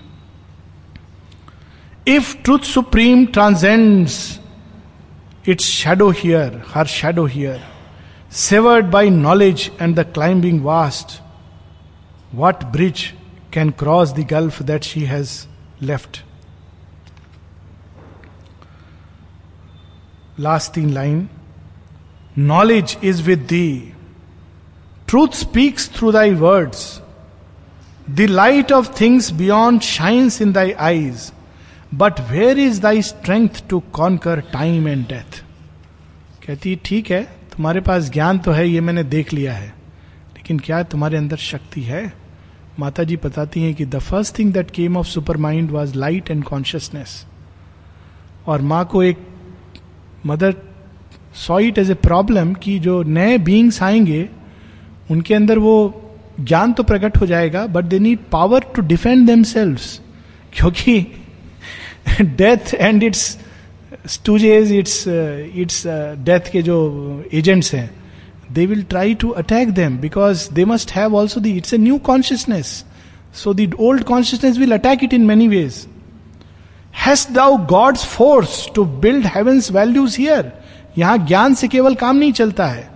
if 2.07 2.35
truth 2.43 2.59
supreme 2.59 3.25
transcends 3.25 4.39
its 5.49 5.65
shadow 5.65 6.09
here 6.09 6.61
her 6.73 6.85
shadow 6.85 7.25
here 7.25 7.61
severed 8.31 8.85
by 8.85 9.09
knowledge 9.09 9.69
and 9.81 9.95
the 9.95 10.05
climbing 10.13 10.63
vast 10.63 11.21
what 12.35 12.63
bridge 12.71 13.03
can 13.53 13.69
cross 13.69 14.13
the 14.13 14.27
gulf 14.31 14.61
that 14.61 14.83
she 14.83 15.03
has 15.03 15.37
left 15.81 16.23
last 20.39 20.71
तीन 20.71 20.89
line 20.89 21.27
knowledge 22.37 22.97
is 23.03 23.23
with 23.23 23.39
thee 23.39 23.93
truth 25.07 25.35
speaks 25.35 25.89
through 25.95 26.11
thy 26.11 26.33
words 26.33 27.01
the 28.09 28.25
light 28.29 28.71
of 28.71 28.89
things 29.01 29.31
beyond 29.33 29.81
shines 29.81 30.41
in 30.41 30.51
thy 30.51 30.71
eyes 30.71 31.31
but 31.93 32.19
where 32.31 32.59
is 32.59 32.81
thy 32.81 33.01
strength 33.01 33.63
to 33.69 33.79
conquer 33.93 34.39
time 34.53 34.87
and 34.87 35.07
death 35.07 35.43
कहती, 36.47 36.75
ठीक 36.85 37.09
है, 37.11 37.21
तुम्हारे 37.23 37.81
पास 37.81 38.09
ज्ञान 38.11 38.37
तो 38.39 38.51
है, 38.51 38.67
ये 38.69 38.81
मैंने 38.81 39.03
देख 39.03 39.33
लिया 39.33 39.53
है। 39.53 39.67
लेकिन 40.35 40.59
क्या 40.59 40.81
तुम्हारे 40.83 41.17
अंदर 41.17 41.37
शक्ति 41.37 41.81
है? 41.81 42.01
माता 42.79 43.03
जी 43.03 43.17
बताती 43.17 43.63
हैं 43.63 43.73
कि 43.75 43.85
the 43.85 43.99
first 43.99 44.37
thing 44.39 44.53
that 44.53 44.71
came 44.71 44.97
of 44.97 45.07
supermind 45.37 45.71
was 45.71 45.95
light 45.95 46.31
and 46.31 46.43
consciousness 46.43 47.25
और 48.47 48.61
माँ 48.61 48.83
को 48.85 49.03
एक 49.03 49.17
mother 50.25 50.55
saw 51.47 51.59
it 51.59 51.77
as 51.77 51.91
a 51.91 51.93
problem 51.93 52.53
कि 52.53 52.79
जो 52.79 53.03
नए 53.03 53.37
बींग्स 53.37 53.83
आएँगे, 53.83 54.29
उनके 55.11 55.33
अंदर 55.33 55.57
वो 55.57 56.05
ज्ञान 56.39 56.73
तो 56.73 56.83
प्रकट 56.83 57.17
हो 57.17 57.25
जाएगा 57.25 57.67
but 57.67 57.83
they 57.83 57.99
need 57.99 58.19
power 58.31 58.59
to 58.75 58.81
defend 58.81 59.27
them 59.27 59.43
क्योंकि 60.53 61.07
death 62.21 62.73
and 62.73 63.03
its 63.03 63.37
stooges 64.07 64.71
its 64.71 65.07
its 65.55 65.83
death 66.19 66.51
के 66.51 66.61
जो 66.61 66.77
एजेंट्स 67.33 67.73
हैं 67.73 67.91
they 68.51 68.65
will 68.65 68.83
try 68.83 69.13
to 69.13 69.29
attack 69.29 69.69
them 69.69 69.97
because 69.97 70.53
they 70.53 70.65
must 70.65 70.91
have 70.91 71.15
also 71.15 71.39
the 71.39 71.51
it's 71.51 71.73
a 71.73 71.77
new 71.77 71.97
consciousness 71.97 72.85
so 73.33 73.53
the 73.53 73.73
old 73.79 74.03
consciousness 74.03 74.57
will 74.57 74.71
attack 74.71 75.03
it 75.03 75.13
in 75.13 75.21
many 75.21 75.47
ways 75.47 75.87
hast 76.93 77.27
thou 77.31 77.57
God's 77.65 78.05
force 78.05 78.69
to 78.75 78.83
build 79.03 79.25
heaven's 79.35 79.71
values 79.71 80.17
here 80.17 80.51
यहाँ 80.97 81.17
ज्ञान 81.27 81.53
से 81.53 81.67
केवल 81.67 81.95
काम 81.95 82.15
नहीं 82.15 82.31
चलता 82.31 82.67
है। 82.67 82.89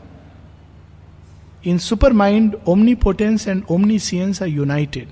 In 1.66 1.78
supermind 2.14 2.56
omni 2.68 2.96
potence 2.96 3.48
and 3.48 3.64
omniscience 4.00 4.42
are 4.42 4.48
united 4.48 5.08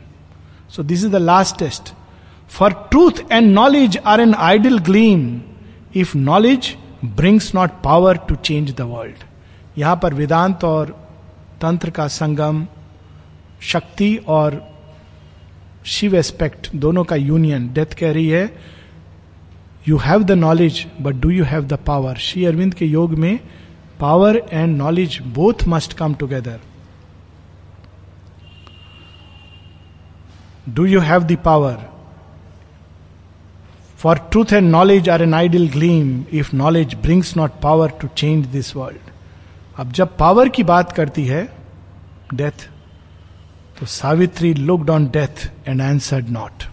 so 0.70 0.84
this 0.84 1.04
is 1.04 1.12
the 1.12 1.16
last 1.16 1.58
test 1.60 1.94
for 2.52 2.74
truth 2.92 3.22
and 3.32 3.54
knowledge 3.54 3.98
are 4.06 4.22
an 4.22 4.34
idle 4.34 4.80
gleam 4.80 5.42
if 5.96 6.18
knowledge 6.18 6.76
brings 7.06 7.54
not 7.56 7.82
power 7.84 8.18
to 8.30 8.36
change 8.36 8.74
the 8.76 8.82
world 8.82 9.24
यहाँ 9.78 9.96
पर 10.04 10.14
वेदांत 10.14 10.64
और 10.64 10.90
तंत्र 11.62 11.90
का 11.90 12.08
संगम, 12.08 12.66
शक्ति 13.62 14.16
और 14.28 14.71
Shiva 15.86 16.16
aspect 16.16 16.76
दोनों 16.76 17.04
का 17.04 17.16
union, 17.16 17.74
death 17.74 17.94
कह 18.00 18.12
रही 18.12 18.28
है 18.30 18.58
you 19.88 19.98
have 19.98 20.24
the 20.24 20.32
knowledge 20.32 20.86
but 21.02 21.16
do 21.16 21.30
you 21.30 21.44
have 21.44 21.66
the 21.66 21.74
power 21.74 22.16
Sri 22.16 22.46
Aurobindo 22.46 22.74
के 22.74 22.86
योग 22.86 23.14
में 23.14 23.40
power 24.00 24.42
and 24.52 24.78
knowledge 24.78 25.20
both 25.36 25.68
must 25.68 25.94
come 25.94 26.14
together 26.14 26.60
do 30.70 30.86
you 30.86 31.00
have 31.00 31.24
the 31.24 31.38
power 31.46 31.78
for 33.98 34.18
truth 34.32 34.54
and 34.54 34.70
knowledge 34.72 35.10
are 35.10 35.22
an 35.22 35.34
idle 35.34 35.68
gleam 35.68 36.24
if 36.34 36.56
knowledge 36.56 36.96
brings 36.96 37.38
not 37.38 37.52
power 37.64 37.90
to 38.02 38.08
change 38.08 38.46
this 38.46 38.76
world 38.76 39.10
अब 39.78 39.92
जब 39.92 40.18
power 40.18 40.50
की 40.50 40.64
बात 40.64 40.92
करती 40.92 41.26
है 41.26 41.48
death 42.34 42.70
So 43.82 43.88
Savitri 43.88 44.54
looked 44.54 44.92
on 44.92 45.08
death 45.08 45.50
and 45.66 45.82
answered 45.82 46.30
not. 46.30 46.68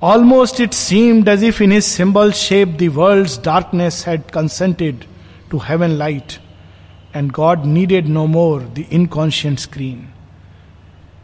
Almost 0.00 0.60
it 0.60 0.72
seemed 0.72 1.28
as 1.28 1.42
if 1.42 1.60
in 1.60 1.72
his 1.72 1.84
symbol 1.84 2.30
shape 2.30 2.78
the 2.78 2.88
world's 2.88 3.36
darkness 3.36 4.04
had 4.04 4.32
consented 4.32 5.04
to 5.50 5.58
heaven 5.58 5.98
light, 5.98 6.38
and 7.12 7.30
God 7.30 7.66
needed 7.66 8.08
no 8.08 8.26
more 8.26 8.60
the 8.60 8.86
unconscious 8.90 9.64
screen. 9.64 10.10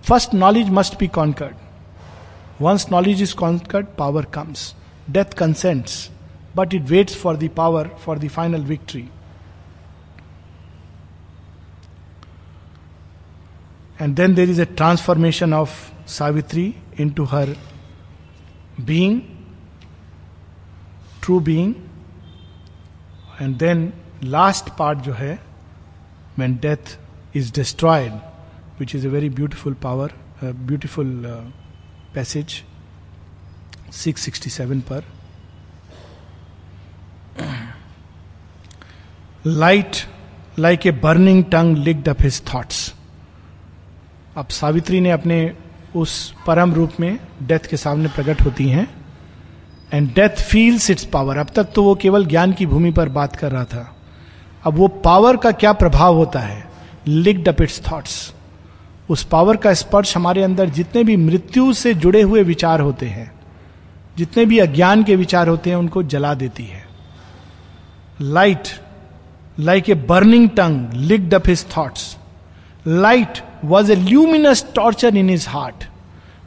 First, 0.02 0.34
knowledge 0.34 0.68
must 0.68 0.98
be 0.98 1.08
conquered. 1.08 1.56
Once 2.58 2.90
knowledge 2.90 3.22
is 3.22 3.32
conquered, 3.32 3.96
power 3.96 4.24
comes. 4.24 4.74
Death 5.10 5.36
consents, 5.36 6.10
but 6.54 6.74
it 6.74 6.90
waits 6.90 7.14
for 7.14 7.34
the 7.34 7.48
power 7.48 7.88
for 7.96 8.16
the 8.16 8.28
final 8.28 8.60
victory. 8.60 9.08
And 13.98 14.16
then 14.16 14.34
there 14.34 14.48
is 14.48 14.58
a 14.58 14.66
transformation 14.66 15.52
of 15.52 15.92
Savitri 16.06 16.76
into 16.96 17.24
her 17.26 17.56
being, 18.84 19.46
true 21.20 21.40
being. 21.40 21.88
And 23.38 23.58
then 23.58 23.92
last 24.20 24.76
part 24.76 25.02
जो 25.02 25.12
है 25.12 25.38
when 26.36 26.56
death 26.56 26.96
is 27.32 27.50
destroyed, 27.50 28.12
which 28.78 28.94
is 28.94 29.04
a 29.04 29.08
very 29.08 29.28
beautiful 29.28 29.74
power, 29.74 30.10
a 30.42 30.52
beautiful 30.52 31.26
uh, 31.26 31.42
passage, 32.12 32.64
667 33.90 34.82
पर. 34.82 35.04
Light 39.44 40.06
like 40.56 40.86
a 40.86 40.92
burning 40.92 41.48
tongue 41.50 41.74
licked 41.84 42.08
up 42.08 42.20
his 42.20 42.38
thoughts. 42.40 42.93
अब 44.36 44.48
सावित्री 44.48 45.00
ने 45.00 45.10
अपने 45.10 45.52
उस 45.96 46.34
परम 46.46 46.74
रूप 46.74 46.92
में 47.00 47.18
डेथ 47.42 47.58
के 47.58 47.76
सामने 47.76 48.08
प्रकट 48.08 48.42
होती 48.42 48.68
हैं 48.68 48.88
and 49.92 50.08
death 50.14 50.42
feels 50.42 50.90
its 50.90 51.04
power 51.04 51.36
अब 51.36 51.50
तक 51.54 51.64
तो 51.64 51.82
वो 51.82 51.94
केवल 51.94 52.26
ज्ञान 52.26 52.52
की 52.52 52.66
भूमि 52.66 52.90
पर 52.90 53.08
बात 53.08 53.36
कर 53.36 53.52
रहा 53.52 53.64
था। 53.64 53.96
अब 54.64 54.74
वो 54.74 54.88
पावर 54.88 55.36
का 55.36 55.50
क्या 55.52 55.72
प्रभाव 55.72 56.16
होता 56.16 56.40
है? 56.40 56.64
लिक्ड 57.06 57.48
अप 57.48 57.62
इट्स 57.62 57.80
थॉट्स 57.92 58.32
उस 59.10 59.24
पावर 59.24 59.56
का 59.56 59.74
स्पर्श 59.74 60.16
हमारे 60.16 60.42
अंदर 60.42 60.68
जितने 60.70 61.04
भी 61.04 61.16
मृत्यु 61.16 61.72
से 61.72 61.94
जुड़े 61.94 62.22
हुए 62.22 62.42
विचार 62.42 62.80
होते 62.80 63.06
हैं, 63.06 63.32
जितने 64.16 64.44
भी 64.44 64.58
अज्ञान 64.58 65.02
के 65.04 65.16
विचार 65.16 65.48
होते 65.48 65.70
हैं, 65.70 65.76
उनको 65.76 66.02
जला 66.02 66.34
देती 66.34 66.64
है। 66.64 66.84
Light 68.20 68.68
like 69.60 69.90
a 69.90 69.94
burning 69.94 70.48
tongue 70.50 70.92
licked 70.92 71.34
up 71.34 71.48
his 71.48 71.66
thoughts 71.76 72.16
light 72.86 73.38
was 73.64 73.92
a 73.92 73.94
luminous 73.94 74.64
torture 74.74 75.16
in 75.16 75.28
his 75.28 75.46
heart 75.48 75.84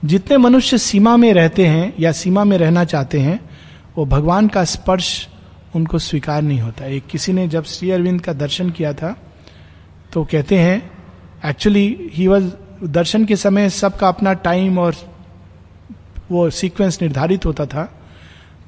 जितने 0.05 0.38
मनुष्य 0.38 0.78
सीमा 0.78 1.15
में 1.18 1.32
रहते 1.34 1.65
हैं 1.68 1.93
या 1.99 2.11
सीमा 2.11 2.43
में 2.43 2.57
रहना 2.57 2.84
चाहते 2.84 3.20
हैं, 3.20 3.39
वो 3.97 4.05
भगवान 4.05 4.47
का 4.47 4.63
स्पर्श 4.63 5.28
उनको 5.76 5.99
स्वीकार 5.99 6.41
नहीं 6.41 6.59
होता। 6.59 6.86
एक 6.86 7.05
किसी 7.07 7.34
ने 7.34 7.47
जब 7.47 7.63
श्री 7.63 7.91
अरविंद 7.91 8.22
का 8.22 8.34
दर्शन 8.34 8.70
किया 8.70 8.93
था 8.93 9.15
तो 10.13 10.24
कहते 10.24 10.57
हैं 10.57 10.91
एक्चुअली 11.45 12.09
ही 12.13 12.28
वॉज़ 12.28 12.49
दर्शन 12.84 13.26
के 13.26 13.36
समय 13.36 13.70
सबका 13.70 14.07
अपना 14.07 14.34
टाइम 14.34 14.80
और 14.80 14.95
वो 16.32 16.49
सीक्वेंस 16.49 17.01
निर्धारित 17.01 17.45
होता 17.45 17.65
था। 17.65 17.91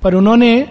पर 0.01 0.13
उन्होंने 0.13 0.61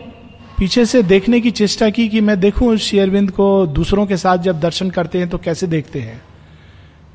पीछे 0.59 0.85
से 0.87 1.03
देखने 1.03 1.41
की 1.41 1.51
चेष्टा 1.51 1.91
की 1.91 2.09
कि 2.09 2.20
मैं 2.20 2.39
देखूँ 2.41 2.76
श्री 2.76 2.99
अरविंद 2.99 3.31
को 3.31 3.66
दूसरों 3.66 4.07
के 4.07 4.16
साथ 4.16 4.39
जब 4.39 4.61
दर्शन 4.61 4.91
करते 4.91 5.18
हैं 5.18 5.29
तो 5.29 5.39
कैसे 5.39 5.66
देखते 5.66 6.01
हैं? 6.01 6.20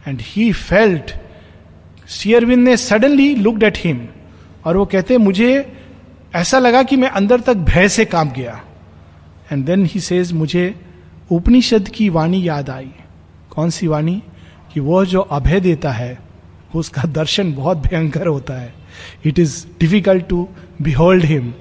एंड 0.08 0.22
ही 0.22 0.52
फेल्ट 0.52 1.14
शेयरविंद 2.10 2.64
ने 2.68 2.76
सडनली 2.78 3.34
लुकड 3.36 3.64
एट 3.64 3.78
हिम 3.78 4.08
और 4.66 4.78
वो 4.78 4.86
कहते, 4.86 5.18
मुझे 5.18 5.74
ऐसा 6.36 6.60
लगा 6.60 6.84
कि 6.84 6.96
मैं 6.96 7.10
अंदर 7.10 7.40
तक 7.40 7.54
भय 7.54 7.90
से 7.90 8.06
काम 8.06 8.30
गया 8.30 8.60
एंड 9.52 9.66
देन 9.66 9.86
ही 9.86 10.00
सेज 10.00 10.32
मुझे 10.34 10.74
उपनिषद 11.32 11.90
की 11.90 12.10
वाणी 12.10 12.48
याद 12.48 12.70
आई। 12.70 12.90
कौन 13.50 13.70
सी 13.70 13.88
वाणी? 13.88 14.22
कि 14.74 14.80
वो 14.80 15.04
जो 15.06 15.22
अभय 15.22 15.60
देता 15.60 15.92
है 15.92 16.18
उसका 16.76 17.02
दर्शन 17.04 17.54
बहुत 17.54 17.78
भयंकर 17.78 18.28
होता 18.28 18.54
है। 18.54 18.74
It 19.26 19.40
is 19.40 19.66
difficult 19.80 20.28
to 20.28 20.48
behold 20.82 21.26
him 21.26 21.54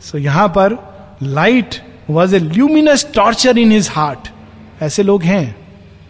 so 0.00 0.18
यहाँ 0.18 0.48
पर 0.48 0.76
light 1.22 1.74
was 2.10 2.36
a 2.36 2.38
luminous 2.38 3.06
torture 3.14 3.58
in 3.58 3.72
his 3.72 3.88
heart 3.92 4.28
ऐसे 4.82 5.02
लोग 5.02 5.22
हैं 5.22 5.56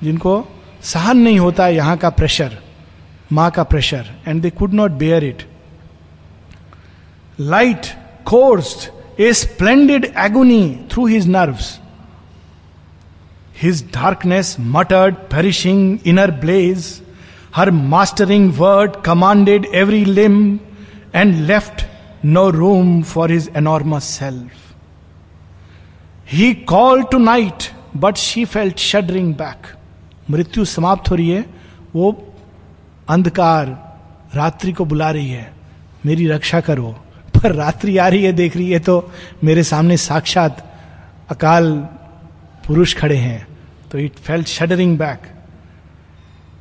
जिनको 0.03 0.39
सहन 0.83 1.18
नहीं 1.18 1.39
होता 1.39 1.64
है 1.64 1.74
यहाँ 1.74 1.97
का 1.97 2.11
प्रेशर 2.11 2.59
माँ 3.33 3.51
का 3.51 3.62
pressure 3.62 4.07
and 4.28 4.43
they 4.43 4.51
could 4.51 4.74
not 4.74 4.91
bear 5.01 5.24
it 5.24 5.43
light 7.41 7.87
coursed 8.26 9.20
a 9.20 9.33
splendid 9.33 10.05
agony 10.24 10.64
through 10.93 11.07
his 11.07 11.28
nerves 11.28 11.78
his 13.62 13.83
darkness 13.95 14.57
muttered 14.74 15.14
perishing 15.31 15.99
inner 16.07 16.31
blaze 16.41 16.87
her 17.57 17.70
mastering 17.70 18.53
word 18.59 18.97
commanded 19.05 19.66
every 19.74 20.05
limb 20.05 20.39
and 21.14 21.35
left 21.47 21.87
no 22.24 22.49
room 22.51 23.03
for 23.03 23.33
his 23.33 23.51
enormous 23.57 24.05
self 24.18 24.72
he 26.33 26.53
called 26.68 27.03
to 27.12 27.18
night 27.18 27.70
but 27.97 28.16
she 28.16 28.45
felt 28.45 28.78
shuddering 28.78 29.35
back 29.35 29.66
मृत्यु 30.31 30.64
समाप्त 30.64 31.11
हो 31.11 31.16
रही 31.16 31.31
है, 31.31 31.45
वो 31.95 32.11
अंधकार 33.09 33.66
रात्रि 34.35 34.72
को 34.72 34.85
बुला 34.85 35.11
रही 35.11 35.31
है, 35.31 35.53
मेरी 36.07 36.26
रक्षा 36.28 36.61
करो। 36.61 36.91
पर 37.35 37.55
रात्रि 37.55 37.97
आ 37.97 38.09
रही 38.09 38.24
है, 38.24 38.33
देख 38.33 38.57
रही 38.57 38.70
है 38.70 38.78
तो 38.81 39.11
मेरे 39.45 39.62
सामने 39.64 39.97
साक्षात 39.97 40.66
अकाल 41.31 41.72
पुरुष 42.66 42.95
खड़े 42.97 43.16
हैं। 43.16 43.47
तो 43.91 43.99
it 43.99 44.18
felt 44.18 44.47
shuddering 44.49 44.97
back 44.99 45.22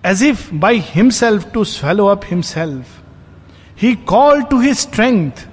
as 0.05 0.23
if 0.23 0.53
by 0.55 0.83
himself 0.85 1.51
to 1.53 1.63
swallow 1.63 2.05
up 2.07 2.21
himself 2.25 3.81
he 3.81 3.93
called 4.07 4.41
to 4.51 4.59
his 4.61 4.77
strength 4.77 5.47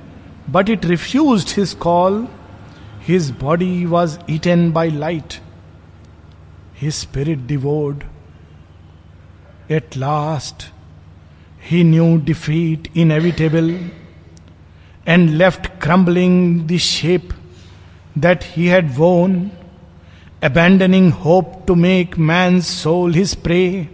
but 0.50 0.68
it 0.70 0.84
refuse 0.86 1.54
his 1.58 1.72
call 1.80 2.26
his 3.08 3.30
body 3.40 3.84
was 3.86 4.18
eaten 4.30 4.70
by 4.72 4.90
light 4.90 5.40
his 6.76 6.94
spirit 6.94 7.46
devoured. 7.46 8.04
At 9.68 9.96
last, 9.96 10.70
he 11.58 11.82
knew 11.82 12.18
defeat 12.18 12.88
inevitable 12.94 13.70
and 15.04 15.38
left 15.38 15.80
crumbling 15.80 16.66
the 16.66 16.78
shape 16.78 17.32
that 18.14 18.44
he 18.44 18.66
had 18.66 18.98
worn, 18.98 19.50
abandoning 20.42 21.10
hope 21.10 21.66
to 21.66 21.74
make 21.74 22.18
man's 22.18 22.66
soul 22.66 23.12
his 23.12 23.34
prey, 23.34 23.88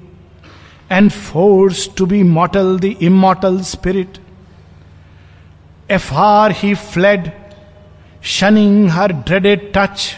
and 0.90 1.12
forced 1.12 1.96
to 1.96 2.06
be 2.06 2.22
mortal 2.22 2.78
the 2.78 2.96
immortal 3.00 3.62
spirit. 3.62 4.18
Afar 5.88 6.50
he 6.50 6.74
fled, 6.74 7.32
shunning 8.20 8.88
her 8.88 9.08
dreaded 9.08 9.72
touch 9.72 10.16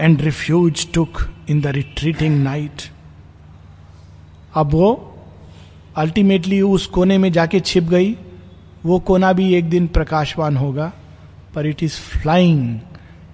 and 0.00 0.20
refuge 0.22 0.86
took 0.92 1.20
in 1.50 1.60
the 1.60 1.66
retreating 1.66 2.42
night 2.44 2.82
अब 4.54 4.70
वो 4.72 4.88
ultimately 5.96 6.60
उस 6.60 6.86
कोने 6.86 7.18
में 7.18 7.30
जाके 7.32 7.60
छिप 7.60 7.84
गई। 7.84 8.16
वो 8.84 8.98
कोना 8.98 9.32
भी 9.32 9.52
एक 9.54 9.68
दिन 9.70 9.86
प्रकाशवान 9.86 10.56
होगा, 10.56 10.92
पर 11.54 11.66
it 11.66 11.82
is 11.82 11.92
flying 11.92 12.78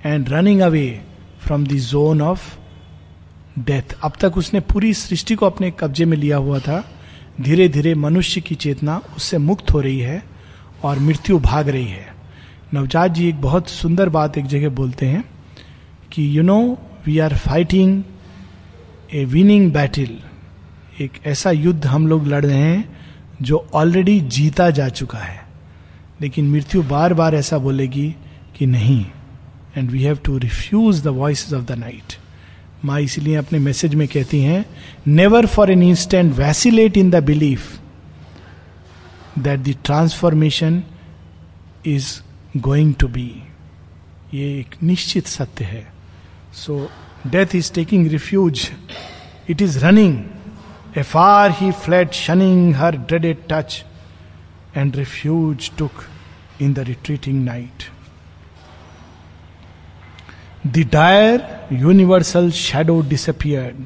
and 0.07 0.29
running 0.29 0.61
away 0.61 1.01
from 1.41 1.67
the 1.67 1.73
zone 1.73 2.23
of 2.23 2.57
death 3.59 3.97
अब 4.03 4.13
तक 4.21 4.37
उसने 4.37 4.61
पूरी 4.61 4.95
सृष्टि 4.95 5.35
को 5.35 5.47
अपने 5.47 5.71
कब्जे 5.71 6.05
में 6.05 6.17
लिया 6.17 6.37
हुआ 6.37 6.59
था। 6.59 6.85
धीरे 7.41 7.69
धीरे 7.69 7.95
मनुष्य 7.95 8.41
की 8.41 8.55
चेतना 8.55 9.01
उससे 9.17 9.39
मुक्त 9.39 9.73
हो 9.73 9.81
रही 9.81 9.99
है 9.99 10.23
और 10.85 10.99
मृत्यु 10.99 11.39
भाग 11.39 11.69
रही 11.69 11.87
है। 11.87 12.07
नवजात 12.75 13.11
जी 13.11 13.29
एक 13.29 13.41
बहुत 13.41 13.69
सुंदर 13.69 14.09
बात 14.09 14.39
एक 14.39 14.47
जगह 14.47 14.69
बोलते 14.69 15.07
हैं। 15.07 15.25
कि 16.13 16.39
you 16.39 16.43
know 16.43 16.79
we 17.07 17.19
are 17.19 17.37
fighting 17.37 18.03
a 19.15 19.25
winning 19.25 19.73
battle 19.73 20.19
एक 21.01 21.13
ऐसा 21.27 21.51
युद्ध 21.51 21.87
हम 21.87 22.07
लोग 22.07 22.27
लड़ 22.27 22.45
रहे 22.47 22.57
हैं 22.57 22.99
जो 23.43 23.69
ऑलरेडी 23.75 24.21
जीता 24.21 24.71
जा 24.71 24.89
चुका 24.89 25.19
है। 25.19 25.41
लेकिन 26.21 26.51
मृत्यु 26.51 26.83
बार 26.83 27.15
बार 27.15 27.35
ऐसा 27.35 27.59
बोलेगी 27.59 28.15
कि 28.57 28.67
नहीं। 28.67 29.05
And 29.77 29.91
we 29.91 30.03
have 30.03 30.19
to 30.25 30.39
refuse 30.39 31.03
the 31.03 31.07
voice 31.07 31.53
of 31.53 31.65
the 31.65 31.73
night 31.73 32.17
माँ 32.85 33.01
इसलिए 33.01 33.35
अपने 33.35 33.59
मैसेज 33.59 33.95
में 33.95 34.09
कहती 34.09 34.41
हैं 34.41 34.65
never 35.07 35.47
for 35.47 35.71
an 35.71 35.83
instant 35.83 36.35
vacillate 36.35 36.97
in 36.97 37.11
the 37.11 37.23
belief 37.25 37.79
that 39.39 39.61
the 39.61 39.75
transformation 39.85 40.83
is 41.87 42.07
going 42.57 42.95
to 42.95 43.09
be 43.09 43.43
ये 44.35 44.59
एक 44.61 44.77
निश्चित 44.83 45.27
सत्य 45.27 45.65
है। 45.65 46.02
So 46.55 46.91
death 47.27 47.55
is 47.57 47.73
taking 47.73 48.07
refuge 48.11 48.69
it 49.51 49.63
is 49.63 49.79
running 49.85 50.19
afar 51.03 51.51
he 51.61 51.71
fled 51.85 52.13
shunning 52.15 52.75
her 52.75 52.97
dreaded 52.97 53.37
touch 53.51 53.85
and 54.77 54.97
refuge 54.97 55.71
took 55.79 56.05
in 56.63 56.73
the 56.75 56.79
retreating 56.79 57.45
night 57.45 57.85
the 60.67 60.87
dire 60.93 61.45
universal 61.73 62.51
shadow 62.51 63.01
disappeared 63.09 63.85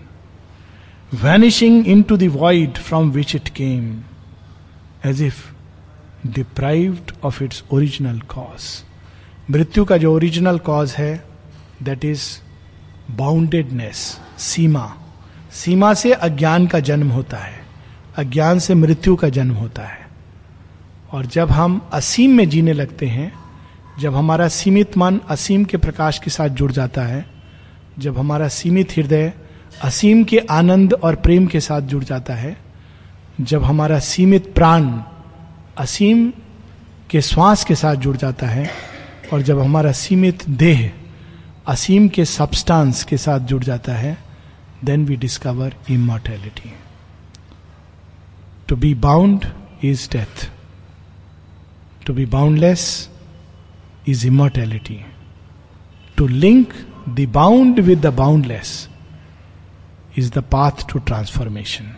vanishing 1.22 1.86
into 2.02 2.16
दाइड 2.16 2.78
from 2.78 3.10
which 3.10 3.34
it 3.36 3.48
came 3.56 4.02
as 5.06 5.22
if 5.22 5.44
deprived 6.26 7.12
of 7.24 7.42
its 7.44 7.62
original 7.72 8.18
cause 8.28 8.64
मृत्यु 9.50 9.84
का 9.84 9.96
जो 9.96 10.14
original 10.14 10.58
cause 10.58 10.94
है 10.98 11.14
that 11.82 12.04
is 12.04 12.26
boundedness 13.10 14.20
सीमा 14.38 14.94
सीमा 15.52 15.94
से 15.94 16.12
अज्ञान 16.12 16.66
का 16.66 16.80
जन्म 16.80 17.08
होता 17.08 17.36
है। 17.36 17.66
अज्ञान 18.16 18.58
से 18.58 18.74
मृत्यु 18.74 19.16
का 19.16 19.28
जन्म 19.28 19.54
होता 19.54 19.82
है। 19.82 20.08
और 21.12 21.26
जब 21.26 21.50
हम 21.50 21.88
असीम 21.92 22.30
में 22.30 22.48
जीने 22.48 22.72
लगते 22.72 23.06
हैं, 23.06 23.32
जब 24.00 24.14
हमारा 24.14 24.48
सीमित 24.48 24.98
मन 24.98 25.20
असीम 25.28 25.64
के 25.64 25.76
प्रकाश 25.76 26.18
के 26.18 26.30
साथ 26.30 26.48
जुड़ 26.48 26.72
जाता 26.72 27.02
है, 27.02 27.26
जब 27.98 28.18
हमारा 28.18 28.48
सीमित 28.48 28.92
हृदय 28.92 29.32
असीम 29.82 30.24
के 30.24 30.38
आनंद 30.38 30.92
और 30.92 31.14
प्रेम 31.14 31.46
के 31.46 31.60
साथ 31.60 31.80
जुड़ 31.80 32.04
जाता 32.04 32.34
है, 32.34 32.56
जब 33.40 33.64
हमारा 33.64 33.98
सीमित 33.98 34.54
प्राण 34.54 35.00
असीम 35.78 36.32
के 37.10 37.20
श्वास 37.20 37.64
के 37.64 37.74
साथ 37.74 37.94
जुड़ 37.94 38.16
जाता 38.16 38.46
है, 38.46 38.70
और 39.32 39.42
जब 39.42 39.60
हमारा 39.60 39.92
सीमित 39.92 40.48
देह 40.48 40.92
असीम 41.66 42.08
के 42.08 42.24
सब्सटेंस 42.24 43.02
के 43.04 43.16
साथ 43.16 43.46
जुड़ 43.50 43.62
जाता 43.64 43.94
है 43.94 44.16
then 44.84 45.04
we 45.06 45.16
discover 45.16 45.74
immortality 45.90 46.72
to 48.68 48.76
be 48.76 48.94
bound 48.94 49.44
is 49.84 50.08
death 50.10 50.48
to 52.06 52.14
be 52.14 52.26
boundless 52.26 52.86
is 54.08 54.26
immortality 54.26 55.00
to 56.18 56.26
link 56.26 56.72
the 57.08 57.28
bound 57.32 57.80
with 57.80 58.06
the 58.06 58.14
boundless 58.14 58.88
is 60.18 60.30
the 60.30 60.44
path 60.52 60.86
to 60.92 61.00
transformation. 61.10 61.95